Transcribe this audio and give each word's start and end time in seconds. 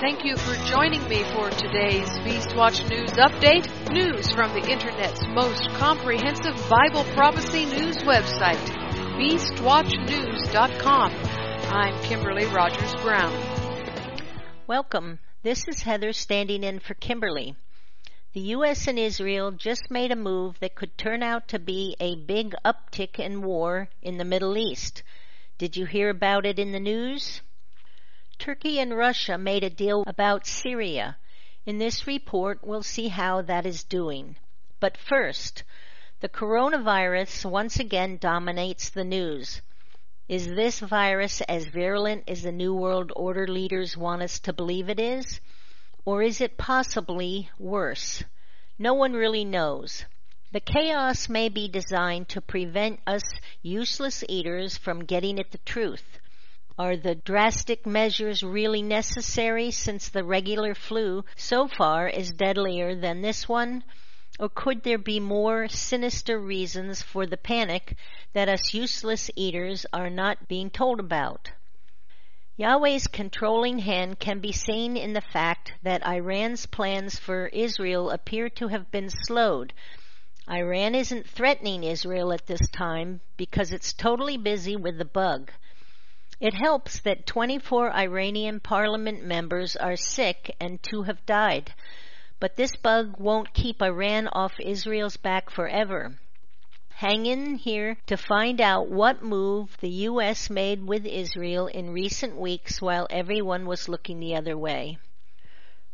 Thank 0.00 0.24
you 0.24 0.34
for 0.34 0.54
joining 0.64 1.06
me 1.10 1.22
for 1.34 1.50
today's 1.50 2.08
Beast 2.20 2.56
Watch 2.56 2.82
News 2.88 3.10
Update. 3.10 3.68
News 3.92 4.32
from 4.32 4.50
the 4.54 4.66
Internet's 4.66 5.20
most 5.28 5.68
comprehensive 5.74 6.56
Bible 6.70 7.04
prophecy 7.12 7.66
news 7.66 7.98
website, 7.98 8.56
BeastWatchNews.com. 9.20 11.12
I'm 11.12 12.02
Kimberly 12.02 12.46
Rogers 12.46 12.94
Brown. 13.02 13.30
Welcome. 14.66 15.18
This 15.42 15.68
is 15.68 15.82
Heather 15.82 16.14
standing 16.14 16.64
in 16.64 16.80
for 16.80 16.94
Kimberly. 16.94 17.54
The 18.32 18.40
U.S. 18.40 18.88
and 18.88 18.98
Israel 18.98 19.50
just 19.50 19.90
made 19.90 20.12
a 20.12 20.16
move 20.16 20.58
that 20.60 20.76
could 20.76 20.96
turn 20.96 21.22
out 21.22 21.46
to 21.48 21.58
be 21.58 21.94
a 22.00 22.16
big 22.16 22.54
uptick 22.64 23.18
in 23.18 23.42
war 23.42 23.90
in 24.00 24.16
the 24.16 24.24
Middle 24.24 24.56
East. 24.56 25.02
Did 25.58 25.76
you 25.76 25.84
hear 25.84 26.08
about 26.08 26.46
it 26.46 26.58
in 26.58 26.72
the 26.72 26.80
news? 26.80 27.42
Turkey 28.40 28.80
and 28.80 28.96
Russia 28.96 29.36
made 29.36 29.62
a 29.62 29.68
deal 29.68 30.02
about 30.06 30.46
Syria. 30.46 31.18
In 31.66 31.76
this 31.76 32.06
report, 32.06 32.60
we'll 32.64 32.82
see 32.82 33.08
how 33.08 33.42
that 33.42 33.66
is 33.66 33.84
doing. 33.84 34.36
But 34.80 34.96
first, 34.96 35.62
the 36.20 36.28
coronavirus 36.30 37.44
once 37.44 37.78
again 37.78 38.16
dominates 38.16 38.88
the 38.88 39.04
news. 39.04 39.60
Is 40.26 40.46
this 40.46 40.80
virus 40.80 41.42
as 41.42 41.66
virulent 41.66 42.24
as 42.26 42.42
the 42.42 42.50
New 42.50 42.74
World 42.74 43.12
Order 43.14 43.46
leaders 43.46 43.94
want 43.94 44.22
us 44.22 44.38
to 44.40 44.54
believe 44.54 44.88
it 44.88 44.98
is? 44.98 45.38
Or 46.06 46.22
is 46.22 46.40
it 46.40 46.56
possibly 46.56 47.50
worse? 47.58 48.24
No 48.78 48.94
one 48.94 49.12
really 49.12 49.44
knows. 49.44 50.06
The 50.52 50.60
chaos 50.60 51.28
may 51.28 51.50
be 51.50 51.68
designed 51.68 52.30
to 52.30 52.40
prevent 52.40 53.00
us 53.06 53.22
useless 53.60 54.24
eaters 54.30 54.78
from 54.78 55.04
getting 55.04 55.38
at 55.38 55.50
the 55.50 55.58
truth. 55.58 56.19
Are 56.82 56.96
the 56.96 57.14
drastic 57.14 57.84
measures 57.84 58.42
really 58.42 58.80
necessary 58.80 59.70
since 59.70 60.08
the 60.08 60.24
regular 60.24 60.74
flu 60.74 61.26
so 61.36 61.68
far 61.68 62.08
is 62.08 62.32
deadlier 62.32 62.94
than 62.94 63.20
this 63.20 63.46
one? 63.46 63.84
Or 64.38 64.48
could 64.48 64.82
there 64.82 64.96
be 64.96 65.20
more 65.20 65.68
sinister 65.68 66.38
reasons 66.40 67.02
for 67.02 67.26
the 67.26 67.36
panic 67.36 67.98
that 68.32 68.48
us 68.48 68.72
useless 68.72 69.30
eaters 69.36 69.84
are 69.92 70.08
not 70.08 70.48
being 70.48 70.70
told 70.70 71.00
about? 71.00 71.50
Yahweh's 72.56 73.08
controlling 73.08 73.80
hand 73.80 74.18
can 74.18 74.40
be 74.40 74.50
seen 74.50 74.96
in 74.96 75.12
the 75.12 75.20
fact 75.20 75.74
that 75.82 76.06
Iran's 76.06 76.64
plans 76.64 77.18
for 77.18 77.48
Israel 77.48 78.08
appear 78.08 78.48
to 78.48 78.68
have 78.68 78.90
been 78.90 79.10
slowed. 79.10 79.74
Iran 80.48 80.94
isn't 80.94 81.28
threatening 81.28 81.84
Israel 81.84 82.32
at 82.32 82.46
this 82.46 82.70
time 82.70 83.20
because 83.36 83.70
it's 83.70 83.92
totally 83.92 84.38
busy 84.38 84.76
with 84.76 84.96
the 84.96 85.04
bug. 85.04 85.52
It 86.40 86.54
helps 86.54 87.00
that 87.00 87.26
24 87.26 87.92
Iranian 87.94 88.60
parliament 88.60 89.22
members 89.22 89.76
are 89.76 89.94
sick 89.94 90.56
and 90.58 90.82
two 90.82 91.02
have 91.02 91.26
died. 91.26 91.74
But 92.38 92.56
this 92.56 92.76
bug 92.76 93.16
won't 93.18 93.52
keep 93.52 93.82
Iran 93.82 94.26
off 94.28 94.58
Israel's 94.58 95.18
back 95.18 95.50
forever. 95.50 96.18
Hang 96.88 97.26
in 97.26 97.56
here 97.56 97.98
to 98.06 98.16
find 98.16 98.58
out 98.58 98.88
what 98.88 99.22
move 99.22 99.76
the 99.80 99.90
U.S. 100.08 100.48
made 100.48 100.86
with 100.86 101.04
Israel 101.04 101.66
in 101.66 101.90
recent 101.90 102.36
weeks 102.36 102.80
while 102.80 103.06
everyone 103.10 103.66
was 103.66 103.88
looking 103.88 104.18
the 104.18 104.34
other 104.34 104.56
way. 104.56 104.96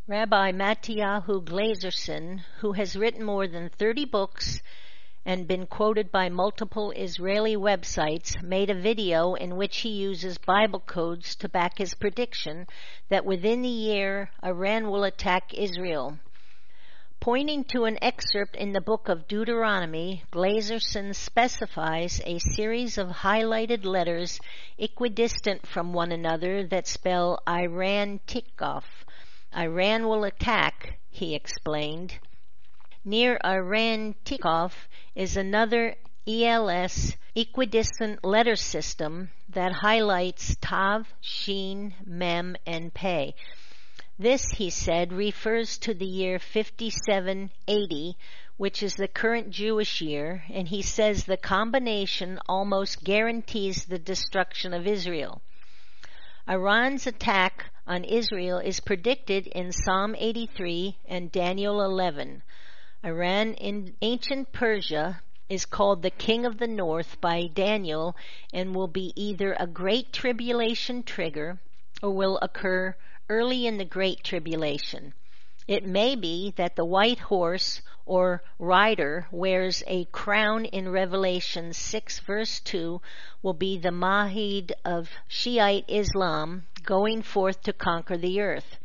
Rabbi 0.07 0.53
Mattiyahu 0.53 1.45
Glazerson, 1.45 2.45
who 2.61 2.75
has 2.75 2.95
written 2.95 3.25
more 3.25 3.49
than 3.49 3.69
30 3.69 4.05
books 4.05 4.63
and 5.27 5.49
been 5.49 5.67
quoted 5.67 6.13
by 6.13 6.29
multiple 6.29 6.93
Israeli 6.93 7.57
websites, 7.57 8.41
made 8.41 8.71
a 8.71 8.75
video 8.81 9.35
in 9.35 9.57
which 9.57 9.79
he 9.79 9.89
uses 9.89 10.39
Bible 10.39 10.79
codes 10.79 11.35
to 11.35 11.49
back 11.49 11.79
his 11.79 11.95
prediction 11.95 12.65
that 13.09 13.25
within 13.25 13.61
the 13.61 13.69
year 13.69 14.31
Iran 14.45 14.89
will 14.89 15.03
attack 15.03 15.53
Israel. 15.53 16.17
Pointing 17.19 17.65
to 17.65 17.87
an 17.87 17.99
excerpt 18.01 18.55
in 18.55 18.73
the 18.73 18.81
book 18.81 19.09
of 19.09 19.27
Deuteronomy, 19.27 20.23
Glazerson 20.31 21.13
specifies 21.13 22.21
a 22.25 22.39
series 22.39 22.97
of 22.97 23.09
highlighted 23.09 23.85
letters 23.85 24.39
equidistant 24.79 25.67
from 25.67 25.93
one 25.93 26.13
another 26.13 26.65
that 26.69 26.87
spell 26.87 27.41
Iran 27.49 28.21
Tikoff. 28.29 29.05
Iran 29.57 30.07
will 30.07 30.23
attack, 30.23 31.01
he 31.11 31.35
explained. 31.35 32.21
Near 33.09 33.39
Iran 33.45 34.17
Tikoff 34.25 34.89
is 35.15 35.37
another 35.37 35.95
ELS 36.27 37.17
equidistant 37.37 38.25
letter 38.25 38.57
system 38.57 39.31
that 39.49 39.75
highlights 39.75 40.57
Tav, 40.61 41.15
Shin, 41.21 41.95
Mem, 42.05 42.57
and 42.67 42.93
Pei. 42.93 43.37
This, 44.19 44.51
he 44.57 44.71
said, 44.71 45.13
refers 45.13 45.79
to 45.79 45.95
the 45.95 46.05
year 46.05 46.41
5780, 46.41 48.17
which 48.57 48.83
is 48.83 48.97
the 48.97 49.07
current 49.07 49.51
Jewish 49.51 50.01
year, 50.01 50.43
and 50.51 50.67
he 50.67 50.83
says 50.83 51.27
the 51.27 51.37
combination 51.37 52.41
almost 52.49 53.05
guarantees 53.05 53.85
the 53.85 54.01
destruction 54.01 54.75
of 54.75 54.85
Israel. 54.85 55.43
Iran's 56.49 57.07
attack 57.07 57.67
on 57.87 58.03
Israel 58.03 58.59
is 58.59 58.81
predicted 58.81 59.47
in 59.47 59.71
Psalm 59.71 60.17
83 60.19 60.99
and 61.07 61.31
Daniel 61.31 61.81
11. 61.81 62.43
Iran 63.05 63.55
in 63.55 63.95
ancient 64.01 64.53
Persia 64.53 65.21
is 65.49 65.67
called 65.67 66.03
the 66.03 66.11
King 66.11 66.47
of 66.47 66.59
the 66.59 66.67
North 66.67 67.21
by 67.21 67.47
Daniel 67.47 68.17
and 68.53 68.75
will 68.75 68.89
be 68.89 69.13
either 69.15 69.55
a 69.61 69.67
great 69.67 70.13
tribulation 70.13 71.03
trigger 71.03 71.61
or 72.03 72.11
will 72.11 72.39
occur 72.41 72.97
early 73.29 73.67
in 73.67 73.77
the 73.77 73.85
Great 73.85 74.25
Tribulation. 74.25 75.13
It 75.69 75.85
may 75.85 76.17
be 76.17 76.53
that 76.57 76.77
the 76.77 76.85
white 76.85 77.19
horse 77.19 77.83
or 78.07 78.43
rider 78.59 79.27
wears 79.31 79.83
a 79.87 80.07
crown 80.07 80.65
in 80.65 80.89
Revelation 80.89 81.73
6 81.73 82.21
verse 82.21 82.61
2 82.61 83.01
will 83.43 83.53
be 83.53 83.77
the 83.77 83.93
Mahdi 83.93 84.69
of 84.85 85.11
Shiite 85.29 85.85
Islam 85.89 86.67
going 86.83 87.23
forth 87.23 87.63
to 87.63 87.73
conquer 87.73 88.17
the 88.17 88.41
earth. 88.41 88.79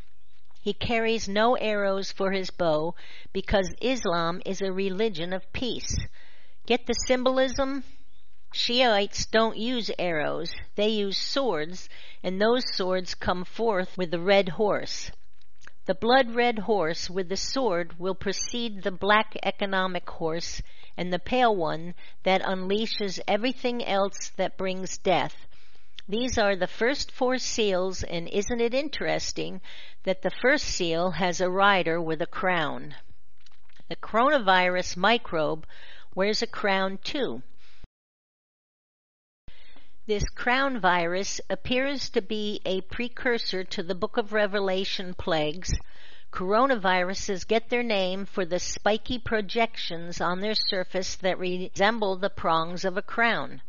He 0.64 0.74
carries 0.74 1.28
no 1.28 1.56
arrows 1.56 2.12
for 2.12 2.32
his 2.32 2.52
bow 2.52 2.94
because 3.34 3.74
Islam 3.82 4.44
is 4.46 4.62
a 4.62 4.72
religion 4.72 5.34
of 5.34 5.52
peace. 5.54 5.98
Get 6.68 6.86
the 6.86 6.94
symbolism? 7.08 7.84
Shiites 8.54 9.26
don't 9.26 9.58
use 9.58 9.90
arrows, 9.98 10.54
they 10.76 10.90
use 10.90 11.18
swords, 11.18 11.90
and 12.22 12.40
those 12.40 12.64
swords 12.76 13.16
come 13.16 13.44
forth 13.44 13.98
with 13.98 14.12
the 14.12 14.20
red 14.20 14.50
horse. 14.50 15.10
The 15.86 15.96
blood 15.96 16.36
red 16.36 16.60
horse 16.60 17.10
with 17.10 17.30
the 17.30 17.38
sword 17.38 18.00
will 18.00 18.14
precede 18.14 18.84
the 18.84 18.92
black 18.92 19.36
economic 19.42 20.08
horse 20.08 20.62
and 20.96 21.12
the 21.12 21.18
pale 21.18 21.56
one 21.56 21.96
that 22.22 22.44
unleashes 22.44 23.20
everything 23.28 23.84
else 23.84 24.30
that 24.36 24.58
brings 24.58 25.00
death. 25.00 25.48
These 26.08 26.38
are 26.38 26.56
the 26.56 26.68
first 26.68 27.12
four 27.12 27.38
seals, 27.38 28.04
and 28.04 28.28
isn't 28.28 28.60
it 28.60 28.74
interesting 28.74 29.62
that 30.04 30.22
the 30.22 30.32
first 30.42 30.66
seal 30.66 31.12
has 31.12 31.40
a 31.40 31.50
rider 31.50 32.02
with 32.02 32.22
a 32.22 32.28
crown? 32.28 32.96
The 33.90 33.96
coronavirus 33.96 34.98
microbe 34.98 35.68
wears 36.16 36.42
a 36.42 36.48
crown 36.48 36.98
too. 37.04 37.44
This 40.08 40.28
crown 40.30 40.80
virus 40.80 41.40
appears 41.50 42.10
to 42.10 42.22
be 42.22 42.60
a 42.66 42.82
precursor 42.82 43.64
to 43.66 43.84
the 43.84 43.96
Book 43.96 44.18
of 44.18 44.34
Revelation 44.34 45.14
plagues. 45.14 45.74
Coronaviruses 46.32 47.48
get 47.48 47.70
their 47.70 47.84
name 47.84 48.26
for 48.26 48.44
the 48.44 48.60
spiky 48.60 49.20
projections 49.20 50.20
on 50.20 50.40
their 50.40 50.56
surface 50.56 51.16
that 51.18 51.38
resemble 51.38 52.16
the 52.16 52.30
prongs 52.30 52.84
of 52.84 52.98
a 52.98 53.02
crown. 53.02 53.62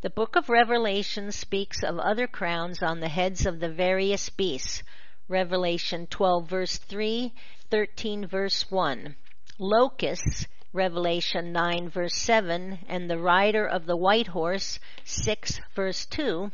The 0.00 0.10
book 0.10 0.36
of 0.36 0.48
Revelation 0.48 1.30
speaks 1.30 1.82
of 1.82 1.98
other 1.98 2.26
crowns 2.26 2.82
on 2.82 3.00
the 3.00 3.08
heads 3.08 3.46
of 3.46 3.60
the 3.60 3.70
various 3.70 4.28
beasts. 4.30 4.82
Revelation 5.28 6.06
12 6.06 6.48
verse 6.48 6.76
3, 6.76 7.32
13 7.70 8.26
verse 8.26 8.70
1. 8.70 9.16
Locusts, 9.58 10.46
Revelation 10.74 11.50
9 11.50 11.88
verse 11.88 12.14
7, 12.14 12.80
and 12.88 13.08
the 13.08 13.18
rider 13.18 13.66
of 13.66 13.86
the 13.86 13.96
white 13.96 14.26
horse, 14.26 14.78
6 15.04 15.60
verse 15.74 16.04
2. 16.06 16.52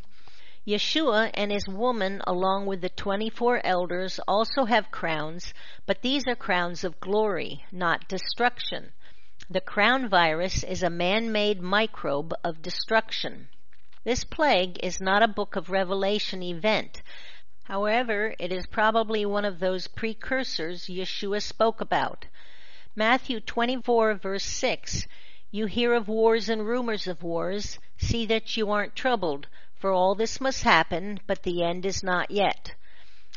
Yeshua 0.67 1.31
and 1.34 1.50
his 1.50 1.67
woman, 1.67 2.22
along 2.26 2.67
with 2.67 2.81
the 2.81 2.90
24 2.90 3.61
elders, 3.64 4.20
also 4.28 4.67
have 4.67 4.93
crowns, 4.93 5.52
but 5.87 6.02
these 6.02 6.28
are 6.28 6.37
crowns 6.37 6.84
of 6.84 7.00
glory, 7.00 7.64
not 7.73 8.06
destruction. 8.06 8.93
The 9.49 9.61
crown 9.61 10.08
virus 10.08 10.62
is 10.62 10.84
a 10.84 10.90
man-made 10.90 11.61
microbe 11.61 12.32
of 12.44 12.62
destruction. 12.62 13.49
This 14.05 14.23
plague 14.23 14.78
is 14.81 15.00
not 15.00 15.25
a 15.25 15.28
book 15.28 15.56
of 15.56 15.70
Revelation 15.70 16.43
event. 16.43 17.02
However, 17.70 18.34
it 18.40 18.50
is 18.50 18.67
probably 18.67 19.25
one 19.25 19.44
of 19.44 19.61
those 19.61 19.87
precursors 19.87 20.88
Yeshua 20.88 21.40
spoke 21.40 21.81
about. 21.81 22.26
Matthew 22.96 23.38
24 23.38 24.14
verse 24.14 24.43
6, 24.43 25.06
You 25.52 25.67
hear 25.67 25.94
of 25.94 26.08
wars 26.08 26.49
and 26.49 26.67
rumors 26.67 27.06
of 27.06 27.22
wars. 27.22 27.78
See 27.96 28.26
that 28.26 28.56
you 28.56 28.72
aren't 28.72 28.96
troubled, 28.96 29.46
for 29.76 29.93
all 29.93 30.17
this 30.17 30.40
must 30.40 30.64
happen, 30.64 31.20
but 31.28 31.44
the 31.44 31.62
end 31.62 31.87
is 31.87 32.02
not 32.02 32.32
yet. 32.32 32.75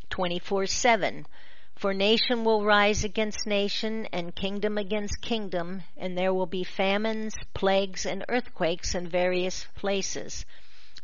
24 0.09 0.65
7. 0.65 1.27
For 1.75 1.93
nation 1.93 2.43
will 2.43 2.65
rise 2.65 3.03
against 3.03 3.45
nation, 3.45 4.07
and 4.11 4.35
kingdom 4.35 4.79
against 4.79 5.21
kingdom, 5.21 5.83
and 5.95 6.17
there 6.17 6.33
will 6.33 6.47
be 6.47 6.63
famines, 6.63 7.35
plagues, 7.53 8.03
and 8.03 8.25
earthquakes 8.27 8.95
in 8.95 9.07
various 9.07 9.67
places. 9.75 10.43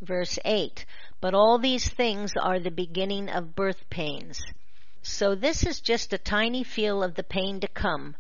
Verse 0.02 0.40
8 0.44 0.84
But 1.22 1.34
all 1.34 1.58
these 1.58 1.90
things 1.90 2.32
are 2.42 2.60
the 2.60 2.72
beginning 2.72 3.30
of 3.30 3.56
birth 3.56 3.90
pains. 3.90 4.42
So 5.02 5.36
this 5.36 5.66
is 5.66 5.82
just 5.82 6.14
a 6.14 6.18
tiny 6.18 6.64
feel 6.64 7.04
of 7.04 7.16
the 7.16 7.24
pain 7.24 7.60
to 7.60 7.68
come. 7.68 8.16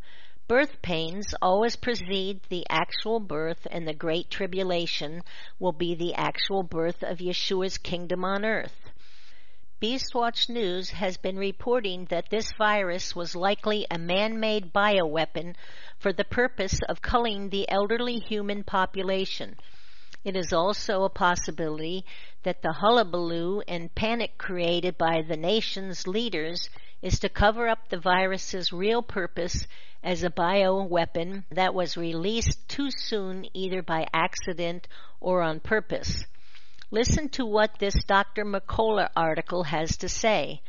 Birth 0.47 0.81
pains 0.81 1.33
always 1.41 1.75
precede 1.75 2.41
the 2.49 2.65
actual 2.69 3.19
birth, 3.19 3.67
and 3.69 3.87
the 3.87 3.93
Great 3.93 4.29
Tribulation 4.29 5.21
will 5.59 5.71
be 5.71 5.95
the 5.95 6.13
actual 6.15 6.63
birth 6.63 7.03
of 7.03 7.19
Yeshua's 7.19 7.77
kingdom 7.77 8.25
on 8.25 8.43
earth. 8.43 8.89
Beastwatch 9.79 10.49
News 10.49 10.89
has 10.89 11.15
been 11.15 11.37
reporting 11.37 12.05
that 12.05 12.29
this 12.29 12.51
virus 12.57 13.15
was 13.15 13.35
likely 13.35 13.87
a 13.89 13.97
man-made 13.97 14.73
bioweapon 14.73 15.55
for 15.99 16.11
the 16.11 16.25
purpose 16.25 16.79
of 16.89 17.01
culling 17.01 17.49
the 17.49 17.69
elderly 17.69 18.17
human 18.17 18.63
population. 18.63 19.55
It 20.23 20.35
is 20.35 20.51
also 20.51 21.03
a 21.03 21.09
possibility 21.09 22.05
that 22.43 22.61
the 22.61 22.73
hullabaloo 22.73 23.61
and 23.67 23.93
panic 23.95 24.37
created 24.37 24.97
by 24.97 25.21
the 25.21 25.37
nation's 25.37 26.07
leaders 26.07 26.69
is 27.01 27.19
to 27.19 27.29
cover 27.29 27.69
up 27.69 27.87
the 27.87 27.99
virus's 27.99 28.73
real 28.73 29.01
purpose 29.01 29.65
as 30.03 30.23
a 30.23 30.29
bioweapon 30.29 31.45
that 31.51 31.73
was 31.73 31.95
released 31.95 32.67
too 32.67 32.91
soon 32.91 33.45
either 33.53 33.81
by 33.81 34.07
accident 34.13 34.87
or 35.21 35.41
on 35.41 35.61
purpose. 35.61 36.25
Listen 36.91 37.29
to 37.29 37.45
what 37.45 37.79
this 37.79 37.95
Dr. 38.05 38.43
Mercola 38.43 39.09
article 39.15 39.63
has 39.63 39.95
to 39.97 40.09
say. 40.09 40.61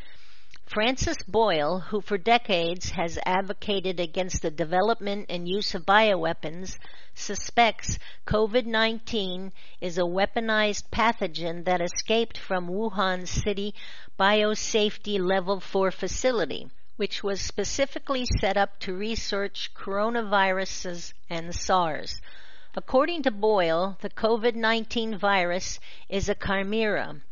Francis 0.72 1.16
Boyle, 1.26 1.80
who 1.80 2.00
for 2.00 2.16
decades 2.16 2.90
has 2.90 3.18
advocated 3.26 3.98
against 3.98 4.40
the 4.40 4.52
development 4.52 5.26
and 5.28 5.48
use 5.48 5.74
of 5.74 5.84
bioweapons, 5.84 6.78
suspects 7.12 7.98
COVID 8.24 8.66
19 8.66 9.50
is 9.80 9.98
a 9.98 10.02
weaponized 10.02 10.84
pathogen 10.92 11.64
that 11.64 11.80
escaped 11.80 12.38
from 12.38 12.68
Wuhan 12.68 13.26
City 13.26 13.74
Biosafety 14.16 15.18
Level 15.18 15.58
4 15.58 15.90
facility, 15.90 16.70
which 16.94 17.24
was 17.24 17.40
specifically 17.40 18.24
set 18.38 18.56
up 18.56 18.78
to 18.78 18.94
research 18.94 19.72
coronaviruses 19.74 21.12
and 21.28 21.52
SARS. 21.52 22.20
According 22.76 23.24
to 23.24 23.32
Boyle, 23.32 23.98
the 24.02 24.10
COVID 24.10 24.54
19 24.54 25.18
virus 25.18 25.80
is 26.08 26.28
a 26.28 26.36
chimera 26.36 27.22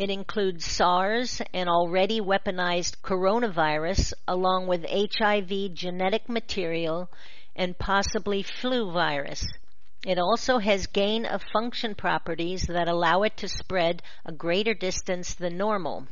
it 0.00 0.08
includes 0.08 0.64
SARS, 0.64 1.42
and 1.52 1.68
already 1.68 2.22
weaponized 2.22 2.96
coronavirus, 3.02 4.14
along 4.26 4.66
with 4.66 4.86
HIV 4.88 5.74
genetic 5.74 6.26
material 6.26 7.10
and 7.54 7.78
possibly 7.78 8.42
flu 8.42 8.90
virus. 8.90 9.46
It 10.06 10.18
also 10.18 10.56
has 10.56 10.86
gain 10.86 11.26
of 11.26 11.42
function 11.52 11.94
properties 11.94 12.62
that 12.62 12.88
allow 12.88 13.24
it 13.24 13.36
to 13.36 13.48
spread 13.48 14.02
a 14.24 14.32
greater 14.32 14.72
distance 14.72 15.34
than 15.34 15.58
normal. 15.58 16.06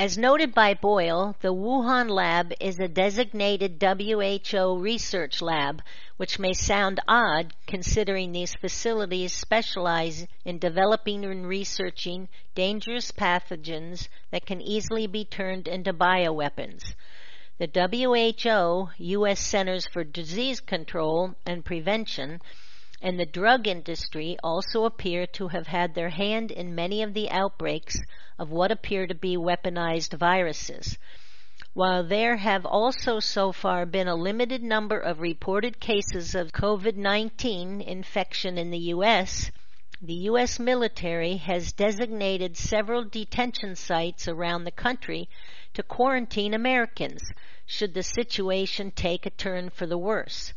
As 0.00 0.16
noted 0.16 0.54
by 0.54 0.74
Boyle, 0.74 1.34
the 1.40 1.52
Wuhan 1.52 2.08
lab 2.08 2.52
is 2.60 2.78
a 2.78 2.86
designated 2.86 3.82
WHO 3.82 4.78
research 4.78 5.42
lab, 5.42 5.82
which 6.16 6.38
may 6.38 6.52
sound 6.52 7.00
odd 7.08 7.52
considering 7.66 8.30
these 8.30 8.54
facilities 8.54 9.32
specialize 9.32 10.28
in 10.44 10.60
developing 10.60 11.24
and 11.24 11.48
researching 11.48 12.28
dangerous 12.54 13.10
pathogens 13.10 14.08
that 14.30 14.46
can 14.46 14.60
easily 14.60 15.08
be 15.08 15.24
turned 15.24 15.66
into 15.66 15.92
bioweapons. 15.92 16.94
The 17.58 17.66
WHO, 17.66 18.90
U.S. 18.96 19.40
Centers 19.40 19.88
for 19.88 20.04
Disease 20.04 20.60
Control 20.60 21.34
and 21.44 21.64
Prevention, 21.64 22.40
and 23.02 23.18
the 23.18 23.26
drug 23.26 23.66
industry 23.66 24.36
also 24.44 24.84
appear 24.84 25.26
to 25.26 25.48
have 25.48 25.66
had 25.66 25.96
their 25.96 26.10
hand 26.10 26.52
in 26.52 26.76
many 26.76 27.02
of 27.02 27.14
the 27.14 27.28
outbreaks 27.32 27.98
of 28.38 28.50
what 28.50 28.70
appear 28.70 29.06
to 29.06 29.14
be 29.14 29.36
weaponized 29.36 30.16
viruses. 30.16 30.96
While 31.74 32.04
there 32.04 32.36
have 32.36 32.64
also 32.64 33.18
so 33.18 33.52
far 33.52 33.84
been 33.84 34.08
a 34.08 34.14
limited 34.14 34.62
number 34.62 34.98
of 34.98 35.20
reported 35.20 35.80
cases 35.80 36.34
of 36.34 36.52
COVID 36.52 36.96
19 36.96 37.80
infection 37.80 38.56
in 38.56 38.70
the 38.70 38.78
U.S., 38.94 39.50
the 40.00 40.14
U.S. 40.30 40.60
military 40.60 41.38
has 41.38 41.72
designated 41.72 42.56
several 42.56 43.04
detention 43.04 43.74
sites 43.74 44.28
around 44.28 44.62
the 44.62 44.70
country 44.70 45.28
to 45.74 45.82
quarantine 45.82 46.54
Americans 46.54 47.20
should 47.66 47.94
the 47.94 48.04
situation 48.04 48.92
take 48.92 49.26
a 49.26 49.30
turn 49.30 49.70
for 49.70 49.86
the 49.86 49.98
worse. 49.98 50.52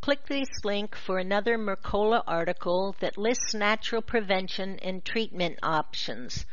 Click 0.00 0.26
this 0.26 0.48
link 0.64 0.96
for 0.96 1.18
another 1.18 1.56
Mercola 1.56 2.24
article 2.26 2.96
that 2.98 3.16
lists 3.16 3.54
natural 3.54 4.02
prevention 4.02 4.78
and 4.80 5.04
treatment 5.04 5.58
options. 5.62 6.44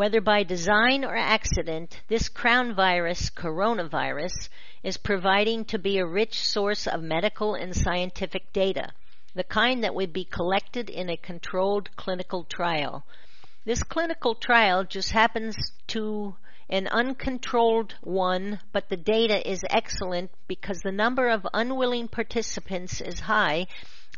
Whether 0.00 0.22
by 0.22 0.44
design 0.44 1.04
or 1.04 1.14
accident, 1.14 2.00
this 2.08 2.30
crown 2.30 2.74
virus, 2.74 3.28
coronavirus, 3.28 4.48
is 4.82 4.96
proving 4.96 5.66
to 5.66 5.78
be 5.78 5.98
a 5.98 6.06
rich 6.06 6.42
source 6.42 6.86
of 6.86 7.02
medical 7.02 7.54
and 7.54 7.76
scientific 7.76 8.50
data, 8.54 8.92
the 9.34 9.44
kind 9.44 9.84
that 9.84 9.94
would 9.94 10.14
be 10.14 10.24
collected 10.24 10.88
in 10.88 11.10
a 11.10 11.18
controlled 11.18 11.94
clinical 11.96 12.44
trial. 12.44 13.04
This 13.66 13.82
clinical 13.82 14.34
trial 14.34 14.84
just 14.84 15.10
happens 15.10 15.58
to 15.88 16.34
an 16.70 16.86
uncontrolled 16.86 17.96
one, 18.00 18.60
but 18.72 18.88
the 18.88 18.96
data 18.96 19.46
is 19.46 19.60
excellent 19.68 20.30
because 20.48 20.80
the 20.80 20.92
number 20.92 21.28
of 21.28 21.46
unwilling 21.52 22.08
participants 22.08 23.02
is 23.02 23.20
high 23.20 23.66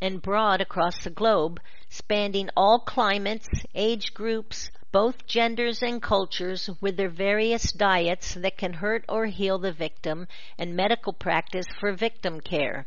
and 0.00 0.22
broad 0.22 0.60
across 0.60 1.02
the 1.02 1.10
globe, 1.10 1.58
spanning 1.88 2.50
all 2.56 2.78
climates, 2.78 3.48
age 3.74 4.14
groups, 4.14 4.70
both 4.92 5.26
genders 5.26 5.82
and 5.82 6.00
cultures 6.02 6.70
with 6.80 6.96
their 6.96 7.08
various 7.08 7.72
diets 7.72 8.34
that 8.34 8.56
can 8.56 8.74
hurt 8.74 9.04
or 9.08 9.26
heal 9.26 9.58
the 9.58 9.72
victim 9.72 10.28
and 10.58 10.76
medical 10.76 11.12
practice 11.12 11.66
for 11.80 11.92
victim 11.92 12.40
care. 12.40 12.86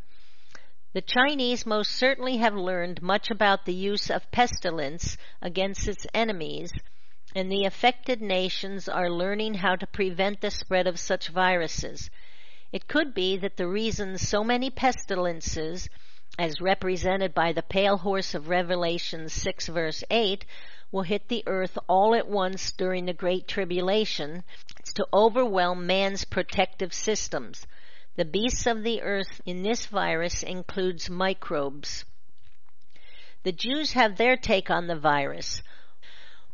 The 0.94 1.02
Chinese 1.02 1.66
most 1.66 1.92
certainly 1.92 2.38
have 2.38 2.56
learned 2.56 3.02
much 3.02 3.30
about 3.30 3.66
the 3.66 3.74
use 3.74 4.10
of 4.10 4.32
pestilence 4.32 5.18
against 5.42 5.88
its 5.88 6.08
enemies 6.14 6.72
and 7.36 7.52
the 7.52 7.66
affected 7.66 8.22
nations 8.22 8.88
are 8.88 9.10
learning 9.10 9.56
how 9.56 9.76
to 9.76 9.86
prevent 9.86 10.40
the 10.40 10.50
spread 10.50 10.88
of 10.88 10.98
such 10.98 11.28
viruses. 11.28 12.10
It 12.72 12.88
could 12.88 13.14
be 13.14 13.36
that 13.38 13.58
the 13.58 13.68
reason 13.68 14.18
so 14.18 14.42
many 14.42 14.70
pestilences, 14.70 15.90
as 16.40 16.62
represented 16.62 17.34
by 17.34 17.52
the 17.52 17.62
pale 17.62 17.98
horse 17.98 18.34
of 18.34 18.48
Revelation 18.48 19.28
6 19.28 19.68
verse 19.68 20.04
8, 20.10 20.46
will 20.96 21.04
hit 21.04 21.28
the 21.28 21.44
earth 21.46 21.78
all 21.90 22.16
at 22.16 22.30
once 22.30 22.72
during 22.72 23.06
the 23.06 23.12
Great 23.12 23.50
Tribulation 23.50 24.42
to 24.94 25.06
overwhelm 25.14 25.86
man's 25.86 26.24
protective 26.24 26.94
systems. 26.94 27.68
The 28.16 28.24
beasts 28.24 28.66
of 28.66 28.82
the 28.82 29.02
earth 29.02 29.42
in 29.46 29.62
this 29.62 29.88
virus 29.88 30.42
includes 30.42 31.10
microbes. 31.10 32.06
The 33.44 33.52
Jews 33.52 33.92
have 33.92 34.16
their 34.16 34.38
take 34.38 34.70
on 34.70 34.88
the 34.88 34.96
virus. 34.96 35.62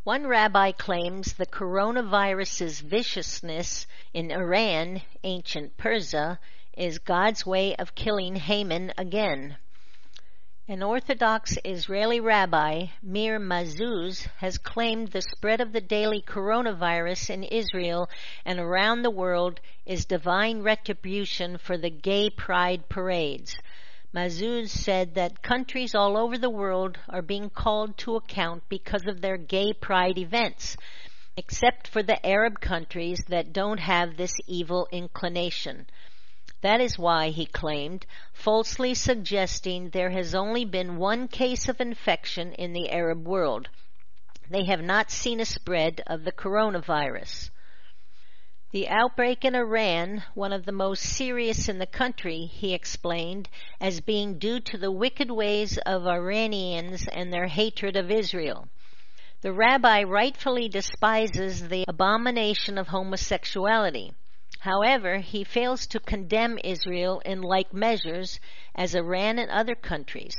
One 0.05 0.25
rabbi 0.25 0.71
claims 0.71 1.33
the 1.33 1.45
coronavirus's 1.45 2.79
viciousness 2.79 3.85
in 4.11 4.31
Iran, 4.31 5.03
ancient 5.23 5.77
Persia, 5.77 6.39
is 6.75 6.97
God's 6.97 7.45
way 7.45 7.75
of 7.75 7.93
killing 7.93 8.37
Haman 8.37 8.91
again. 8.97 9.57
An 10.67 10.83
Orthodox 10.83 11.57
Israeli 11.65 12.19
rabbi, 12.19 12.85
Meir 13.01 13.39
Mazuz, 13.39 14.27
has 14.37 14.59
claimed 14.59 15.07
the 15.07 15.23
spread 15.23 15.59
of 15.59 15.73
the 15.73 15.81
daily 15.81 16.21
coronavirus 16.21 17.31
in 17.31 17.43
Israel 17.43 18.07
and 18.45 18.59
around 18.59 19.01
the 19.01 19.09
world 19.09 19.59
is 19.87 20.05
divine 20.05 20.61
retribution 20.61 21.57
for 21.57 21.79
the 21.79 21.89
gay 21.89 22.29
pride 22.29 22.87
parades. 22.89 23.57
Mazuz 24.13 24.69
said 24.69 25.15
that 25.15 25.41
countries 25.41 25.95
all 25.95 26.15
over 26.15 26.37
the 26.37 26.49
world 26.49 26.99
are 27.09 27.23
being 27.23 27.49
called 27.49 27.97
to 27.97 28.15
account 28.15 28.61
because 28.69 29.07
of 29.07 29.19
their 29.19 29.37
gay 29.37 29.73
pride 29.73 30.19
events, 30.19 30.77
except 31.35 31.87
for 31.87 32.03
the 32.03 32.23
Arab 32.23 32.59
countries 32.61 33.19
that 33.29 33.51
don't 33.51 33.79
have 33.79 34.15
this 34.15 34.33
evil 34.45 34.87
inclination. 34.91 35.87
That 36.61 36.79
is 36.79 36.99
why, 36.99 37.29
he 37.29 37.45
claimed, 37.47 38.05
falsely 38.33 38.93
suggesting 38.93 39.89
there 39.89 40.11
has 40.11 40.35
only 40.35 40.63
been 40.63 40.97
one 40.97 41.27
case 41.27 41.67
of 41.67 41.81
infection 41.81 42.53
in 42.53 42.71
the 42.73 42.91
Arab 42.91 43.27
world. 43.27 43.69
They 44.47 44.65
have 44.65 44.81
not 44.81 45.09
seen 45.09 45.39
a 45.39 45.45
spread 45.45 46.03
of 46.05 46.23
the 46.23 46.31
coronavirus. 46.31 47.49
The 48.71 48.87
outbreak 48.89 49.43
in 49.43 49.55
Iran, 49.55 50.23
one 50.33 50.53
of 50.53 50.65
the 50.65 50.71
most 50.71 51.01
serious 51.03 51.67
in 51.67 51.79
the 51.79 51.85
country, 51.85 52.45
he 52.45 52.73
explained, 52.73 53.49
as 53.81 53.99
being 53.99 54.37
due 54.37 54.59
to 54.59 54.77
the 54.77 54.91
wicked 54.91 55.31
ways 55.31 55.77
of 55.79 56.05
Iranians 56.05 57.07
and 57.07 57.33
their 57.33 57.47
hatred 57.47 57.95
of 57.97 58.11
Israel. 58.11 58.69
The 59.41 59.51
rabbi 59.51 60.03
rightfully 60.03 60.69
despises 60.69 61.69
the 61.69 61.85
abomination 61.87 62.77
of 62.77 62.89
homosexuality. 62.89 64.13
However, 64.61 65.17
he 65.17 65.43
fails 65.43 65.87
to 65.87 65.99
condemn 65.99 66.59
Israel 66.63 67.19
in 67.25 67.41
like 67.41 67.73
measures 67.73 68.39
as 68.75 68.93
Iran 68.93 69.39
and 69.39 69.49
other 69.49 69.73
countries. 69.73 70.35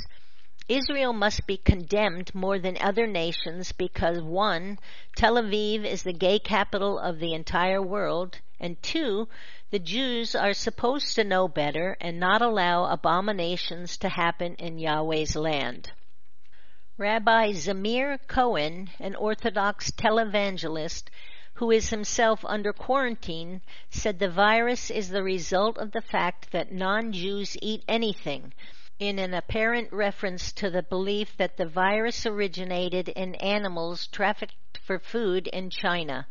Israel 0.69 1.13
must 1.13 1.45
be 1.45 1.57
condemned 1.57 2.33
more 2.33 2.61
than 2.61 2.79
other 2.81 3.09
nations 3.09 3.73
because 3.73 4.23
one, 4.23 4.79
Tel 5.17 5.35
Aviv 5.35 5.85
is 5.85 6.05
the 6.05 6.13
gay 6.13 6.39
capital 6.39 7.01
of 7.01 7.19
the 7.19 7.35
entire 7.35 7.83
world, 7.83 8.39
and 8.61 8.81
two, 8.81 9.29
the 9.71 9.81
Jews 9.81 10.37
are 10.37 10.55
supposed 10.55 11.17
to 11.17 11.25
know 11.25 11.49
better 11.49 11.97
and 12.01 12.21
not 12.21 12.41
allow 12.41 12.85
abominations 12.85 13.97
to 13.97 14.09
happen 14.09 14.55
in 14.55 14.79
Yahweh's 14.79 15.35
land. 15.35 15.91
Rabbi 16.97 17.55
Zamir 17.55 18.19
Cohen, 18.29 18.91
an 19.01 19.17
Orthodox 19.17 19.91
televangelist 19.91 21.11
who 21.63 21.71
is 21.71 21.91
himself 21.91 22.45
under 22.47 22.73
quarantine, 22.73 23.61
said 23.89 24.19
the 24.19 24.29
virus 24.29 24.91
is 24.91 25.11
the 25.11 25.23
result 25.23 25.79
of 25.79 25.93
the 25.93 26.01
fact 26.01 26.51
that 26.51 26.73
non 26.73 27.13
Jews 27.13 27.57
eat 27.63 27.85
anything, 27.87 28.53
in 28.99 29.21
an 29.21 29.33
apparent 29.33 29.93
reference 29.93 30.51
to 30.51 30.71
the 30.71 30.83
belief 30.83 31.37
that 31.37 31.57
the 31.57 31.69
virus 31.69 32.27
originated 32.27 33.09
in 33.11 33.37
animals 33.37 34.09
trafficked 34.09 34.77
for 34.83 34.99
food 34.99 35.47
in 35.53 35.71
China. 35.71 36.27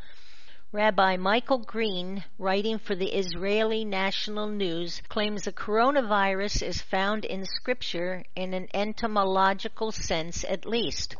Rabbi 0.73 1.15
Michael 1.15 1.59
Green, 1.59 2.25
writing 2.38 2.77
for 2.77 2.93
the 2.95 3.13
Israeli 3.13 3.85
National 3.85 4.47
News, 4.47 5.01
claims 5.07 5.43
the 5.43 5.53
coronavirus 5.53 6.61
is 6.61 6.81
found 6.81 7.23
in 7.23 7.45
Scripture 7.45 8.25
in 8.35 8.53
an 8.53 8.67
entomological 8.73 9.93
sense 9.93 10.43
at 10.43 10.65
least. 10.65 11.15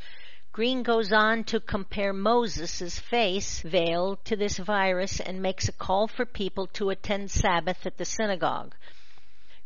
Green 0.53 0.84
goes 0.84 1.13
on 1.13 1.46
to 1.46 1.62
compare 1.62 2.12
Moses' 2.12 3.00
face 3.00 3.62
veil 3.62 4.17
to 4.25 4.36
this 4.36 4.58
virus 4.58 5.22
and 5.22 5.41
makes 5.41 5.70
a 5.70 5.72
call 5.72 6.10
for 6.10 6.25
people 6.25 6.67
to 6.67 6.89
attend 6.89 7.31
Sabbath 7.31 7.86
at 7.86 7.98
the 7.98 8.03
synagogue. 8.03 8.75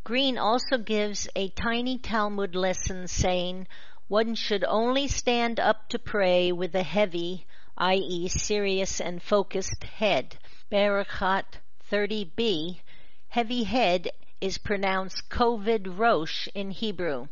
Green 0.04 0.38
also 0.38 0.78
gives 0.78 1.28
a 1.36 1.50
tiny 1.50 1.98
Talmud 1.98 2.54
lesson 2.54 3.08
saying 3.08 3.68
one 4.10 4.36
should 4.36 4.64
only 4.66 5.08
stand 5.08 5.60
up 5.60 5.90
to 5.90 5.98
pray 5.98 6.52
with 6.52 6.76
a 6.76 6.84
heavy, 6.84 7.48
i.e., 7.80 8.28
serious 8.28 9.02
and 9.02 9.24
focused 9.24 9.84
head. 9.86 10.38
Berachot 10.72 11.62
30b, 11.92 12.82
heavy 13.30 13.64
head 13.64 14.12
is 14.40 14.60
pronounced 14.60 15.30
Kovid 15.32 15.98
Rosh 15.98 16.48
in 16.54 16.70
Hebrew. 16.70 17.26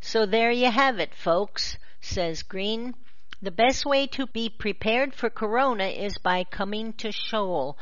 So 0.00 0.24
there 0.24 0.50
you 0.50 0.70
have 0.70 0.98
it, 0.98 1.14
folks, 1.14 1.76
says 2.06 2.42
Green. 2.42 2.94
The 3.42 3.50
best 3.50 3.84
way 3.84 4.06
to 4.08 4.26
be 4.26 4.48
prepared 4.48 5.12
for 5.14 5.28
Corona 5.28 5.86
is 5.86 6.16
by 6.18 6.44
coming 6.44 6.92
to 6.94 7.12
Shoal, 7.12 7.76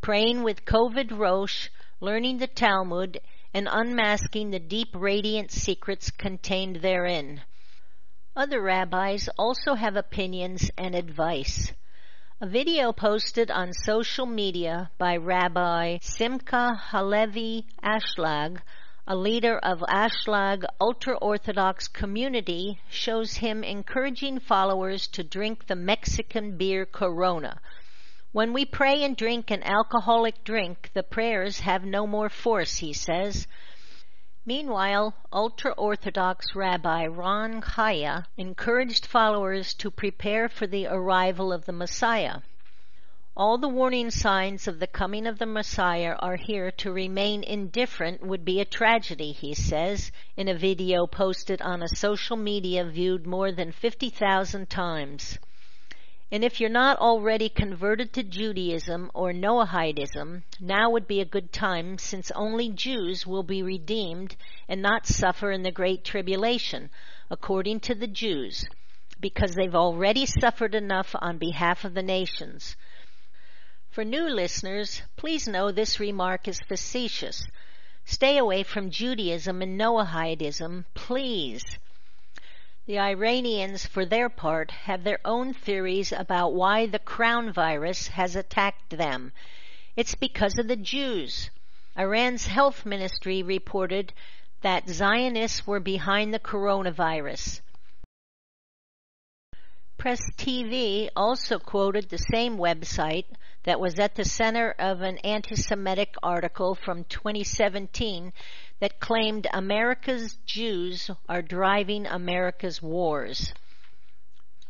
praying 0.00 0.42
with 0.42 0.64
Kovid 0.64 1.16
Rosh, 1.16 1.68
learning 2.00 2.38
the 2.38 2.46
Talmud, 2.46 3.20
and 3.54 3.68
unmasking 3.70 4.50
the 4.50 4.58
deep 4.58 4.88
radiant 4.94 5.50
secrets 5.50 6.10
contained 6.10 6.76
therein. 6.76 7.42
Other 8.34 8.60
rabbis 8.60 9.28
also 9.38 9.74
have 9.74 9.96
opinions 9.96 10.70
and 10.76 10.94
advice. 10.94 11.72
A 12.40 12.46
video 12.46 12.92
posted 12.92 13.50
on 13.50 13.72
social 13.72 14.26
media 14.26 14.90
by 14.98 15.16
Rabbi 15.16 15.98
Simcha 16.02 16.74
Halevi 16.90 17.66
Ashlag, 17.82 18.60
a 19.08 19.14
leader 19.14 19.56
of 19.58 19.84
Ashlag 19.88 20.64
ultra-Orthodox 20.80 21.86
community, 21.86 22.80
shows 22.90 23.36
him 23.36 23.62
encouraging 23.62 24.40
followers 24.40 25.06
to 25.06 25.22
drink 25.22 25.66
the 25.66 25.76
Mexican 25.76 26.56
beer 26.56 26.84
Corona. 26.84 27.60
When 28.32 28.52
we 28.52 28.64
pray 28.64 29.04
and 29.04 29.16
drink 29.16 29.52
an 29.52 29.62
alcoholic 29.62 30.42
drink, 30.42 30.90
the 30.92 31.04
prayers 31.04 31.60
have 31.60 31.84
no 31.84 32.04
more 32.04 32.28
force, 32.28 32.78
he 32.78 32.92
says. 32.92 33.46
Meanwhile, 34.44 35.14
ultra-Orthodox 35.32 36.56
Rabbi 36.56 37.06
Ron 37.06 37.62
Chaya 37.62 38.24
encouraged 38.36 39.06
followers 39.06 39.72
to 39.74 39.90
prepare 39.90 40.48
for 40.48 40.66
the 40.66 40.88
arrival 40.88 41.52
of 41.52 41.64
the 41.64 41.72
Messiah. 41.72 42.40
All 43.38 43.58
the 43.58 43.68
warning 43.68 44.10
signs 44.10 44.66
of 44.66 44.78
the 44.78 44.86
coming 44.86 45.26
of 45.26 45.38
the 45.38 45.44
Messiah 45.44 46.16
are 46.20 46.36
here. 46.36 46.70
To 46.70 46.90
remain 46.90 47.44
indifferent 47.44 48.22
would 48.22 48.46
be 48.46 48.60
a 48.60 48.64
tragedy, 48.64 49.32
he 49.32 49.52
says, 49.52 50.10
in 50.38 50.48
a 50.48 50.54
video 50.54 51.06
posted 51.06 51.60
on 51.60 51.82
a 51.82 51.88
social 51.88 52.38
media 52.38 52.82
viewed 52.82 53.26
more 53.26 53.52
than 53.52 53.72
50,000 53.72 54.70
times. 54.70 55.38
And 56.32 56.42
if 56.42 56.62
you're 56.62 56.70
not 56.70 56.98
already 56.98 57.50
converted 57.50 58.14
to 58.14 58.22
Judaism 58.22 59.10
or 59.12 59.34
Noahidism, 59.34 60.44
now 60.58 60.88
would 60.88 61.06
be 61.06 61.20
a 61.20 61.26
good 61.26 61.52
time 61.52 61.98
since 61.98 62.30
only 62.30 62.70
Jews 62.70 63.26
will 63.26 63.42
be 63.42 63.62
redeemed 63.62 64.34
and 64.66 64.80
not 64.80 65.06
suffer 65.06 65.50
in 65.50 65.62
the 65.62 65.70
Great 65.70 66.04
Tribulation, 66.04 66.88
according 67.30 67.80
to 67.80 67.94
the 67.94 68.06
Jews, 68.06 68.64
because 69.20 69.54
they've 69.54 69.74
already 69.74 70.24
suffered 70.24 70.74
enough 70.74 71.14
on 71.20 71.36
behalf 71.36 71.84
of 71.84 71.92
the 71.92 72.02
nations. 72.02 72.76
For 73.96 74.04
new 74.04 74.28
listeners, 74.28 75.00
please 75.16 75.48
know 75.48 75.72
this 75.72 75.98
remark 75.98 76.48
is 76.48 76.60
facetious. 76.60 77.46
Stay 78.04 78.36
away 78.36 78.62
from 78.62 78.90
Judaism 78.90 79.62
and 79.62 79.80
Noahidism, 79.80 80.84
please. 80.92 81.64
The 82.84 82.98
Iranians, 82.98 83.86
for 83.86 84.04
their 84.04 84.28
part, 84.28 84.70
have 84.70 85.02
their 85.02 85.20
own 85.24 85.54
theories 85.54 86.12
about 86.12 86.52
why 86.52 86.84
the 86.84 86.98
crown 86.98 87.50
virus 87.54 88.08
has 88.08 88.36
attacked 88.36 88.98
them. 88.98 89.32
It's 89.96 90.14
because 90.14 90.58
of 90.58 90.68
the 90.68 90.76
Jews. 90.76 91.48
Iran's 91.96 92.48
health 92.48 92.84
ministry 92.84 93.42
reported 93.42 94.12
that 94.60 94.90
Zionists 94.90 95.66
were 95.66 95.80
behind 95.80 96.34
the 96.34 96.38
coronavirus. 96.38 97.62
Press 99.96 100.20
TV 100.36 101.08
also 101.16 101.58
quoted 101.58 102.10
the 102.10 102.18
same 102.18 102.58
website 102.58 103.24
that 103.66 103.80
was 103.80 103.98
at 103.98 104.14
the 104.14 104.24
center 104.24 104.74
of 104.78 105.02
an 105.02 105.18
anti 105.18 105.56
Semitic 105.56 106.14
article 106.22 106.76
from 106.76 107.04
2017 107.04 108.32
that 108.80 109.00
claimed 109.00 109.46
America's 109.52 110.38
Jews 110.46 111.10
are 111.28 111.42
driving 111.42 112.06
America's 112.06 112.80
wars. 112.80 113.52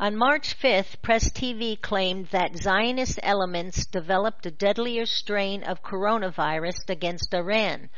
On 0.00 0.16
March 0.16 0.58
5th, 0.58 1.00
Press 1.02 1.30
TV 1.30 1.80
claimed 1.80 2.28
that 2.28 2.56
Zionist 2.56 3.20
elements 3.22 3.86
developed 3.86 4.46
a 4.46 4.50
deadlier 4.50 5.06
strain 5.06 5.62
of 5.62 5.82
coronavirus 5.82 6.88
against 6.88 7.34
Iran. 7.34 7.90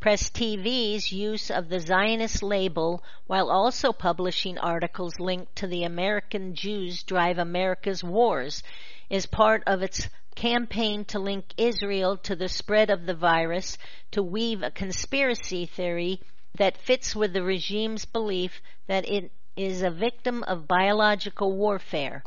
Press 0.00 0.28
TV's 0.28 1.10
use 1.12 1.50
of 1.50 1.70
the 1.70 1.80
Zionist 1.80 2.42
label 2.42 3.02
while 3.26 3.50
also 3.50 3.92
publishing 3.92 4.58
articles 4.58 5.18
linked 5.18 5.56
to 5.56 5.66
the 5.66 5.84
American 5.84 6.54
Jews 6.54 7.02
drive 7.02 7.38
America's 7.38 8.04
wars 8.04 8.62
is 9.08 9.24
part 9.24 9.62
of 9.66 9.82
its 9.82 10.08
campaign 10.34 11.04
to 11.06 11.18
link 11.18 11.46
Israel 11.56 12.16
to 12.18 12.36
the 12.36 12.48
spread 12.48 12.90
of 12.90 13.06
the 13.06 13.14
virus 13.14 13.78
to 14.10 14.22
weave 14.22 14.62
a 14.62 14.70
conspiracy 14.70 15.66
theory 15.66 16.20
that 16.56 16.76
fits 16.76 17.16
with 17.16 17.32
the 17.32 17.42
regime's 17.42 18.04
belief 18.04 18.60
that 18.86 19.08
it 19.08 19.30
is 19.56 19.82
a 19.82 19.90
victim 19.90 20.42
of 20.44 20.68
biological 20.68 21.56
warfare. 21.56 22.22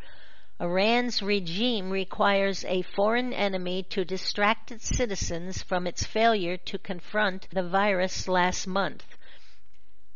Iran's 0.59 1.21
regime 1.21 1.91
requires 1.91 2.65
a 2.65 2.81
foreign 2.81 3.31
enemy 3.31 3.83
to 3.83 4.03
distract 4.03 4.71
its 4.71 4.87
citizens 4.87 5.61
from 5.61 5.85
its 5.85 6.03
failure 6.03 6.57
to 6.57 6.79
confront 6.79 7.47
the 7.51 7.67
virus 7.67 8.27
last 8.27 8.65
month. 8.65 9.05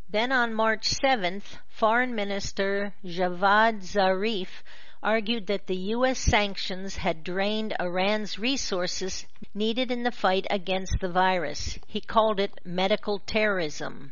Then 0.10 0.32
on 0.32 0.54
March 0.54 0.90
7th, 1.00 1.60
Foreign 1.70 2.16
Minister 2.16 2.96
Javad 3.06 3.82
Zarif 3.82 4.64
argued 5.04 5.48
that 5.48 5.66
the 5.66 5.76
U.S. 5.76 6.20
sanctions 6.20 6.98
had 6.98 7.24
drained 7.24 7.74
Iran's 7.80 8.38
resources 8.38 9.26
needed 9.54 9.92
in 9.92 10.04
the 10.04 10.12
fight 10.12 10.46
against 10.50 11.00
the 11.00 11.10
virus. 11.10 11.80
He 11.88 12.02
called 12.02 12.40
it 12.40 12.60
medical 12.64 13.20
terrorism. 13.20 14.12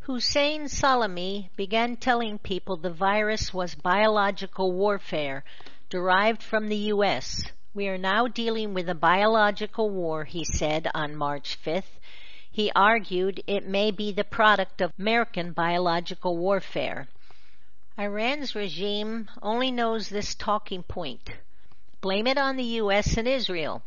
Hussein 0.00 0.68
Salami 0.68 1.50
began 1.56 1.96
telling 1.96 2.38
people 2.38 2.76
the 2.76 2.92
virus 2.92 3.52
was 3.52 3.74
biological 3.74 4.72
warfare 4.72 5.44
derived 5.90 6.42
from 6.42 6.68
the 6.68 6.88
U.S. 6.94 7.42
We 7.74 7.88
are 7.88 7.98
now 7.98 8.28
dealing 8.28 8.74
with 8.74 8.88
a 8.88 8.94
biological 8.94 9.90
war, 9.90 10.24
he 10.24 10.44
said 10.44 10.88
on 10.94 11.14
March 11.16 11.58
5th. 11.64 11.98
He 12.50 12.72
argued 12.74 13.42
it 13.46 13.66
may 13.66 13.90
be 13.90 14.12
the 14.12 14.24
product 14.24 14.80
of 14.80 14.92
American 14.98 15.52
biological 15.52 16.36
warfare. 16.36 17.08
Iran's 18.00 18.54
regime 18.54 19.28
only 19.42 19.72
knows 19.72 20.08
this 20.08 20.36
talking 20.36 20.84
point. 20.84 21.32
Blame 22.00 22.28
it 22.28 22.38
on 22.38 22.54
the 22.54 22.78
U.S. 22.82 23.16
and 23.16 23.26
Israel. 23.26 23.82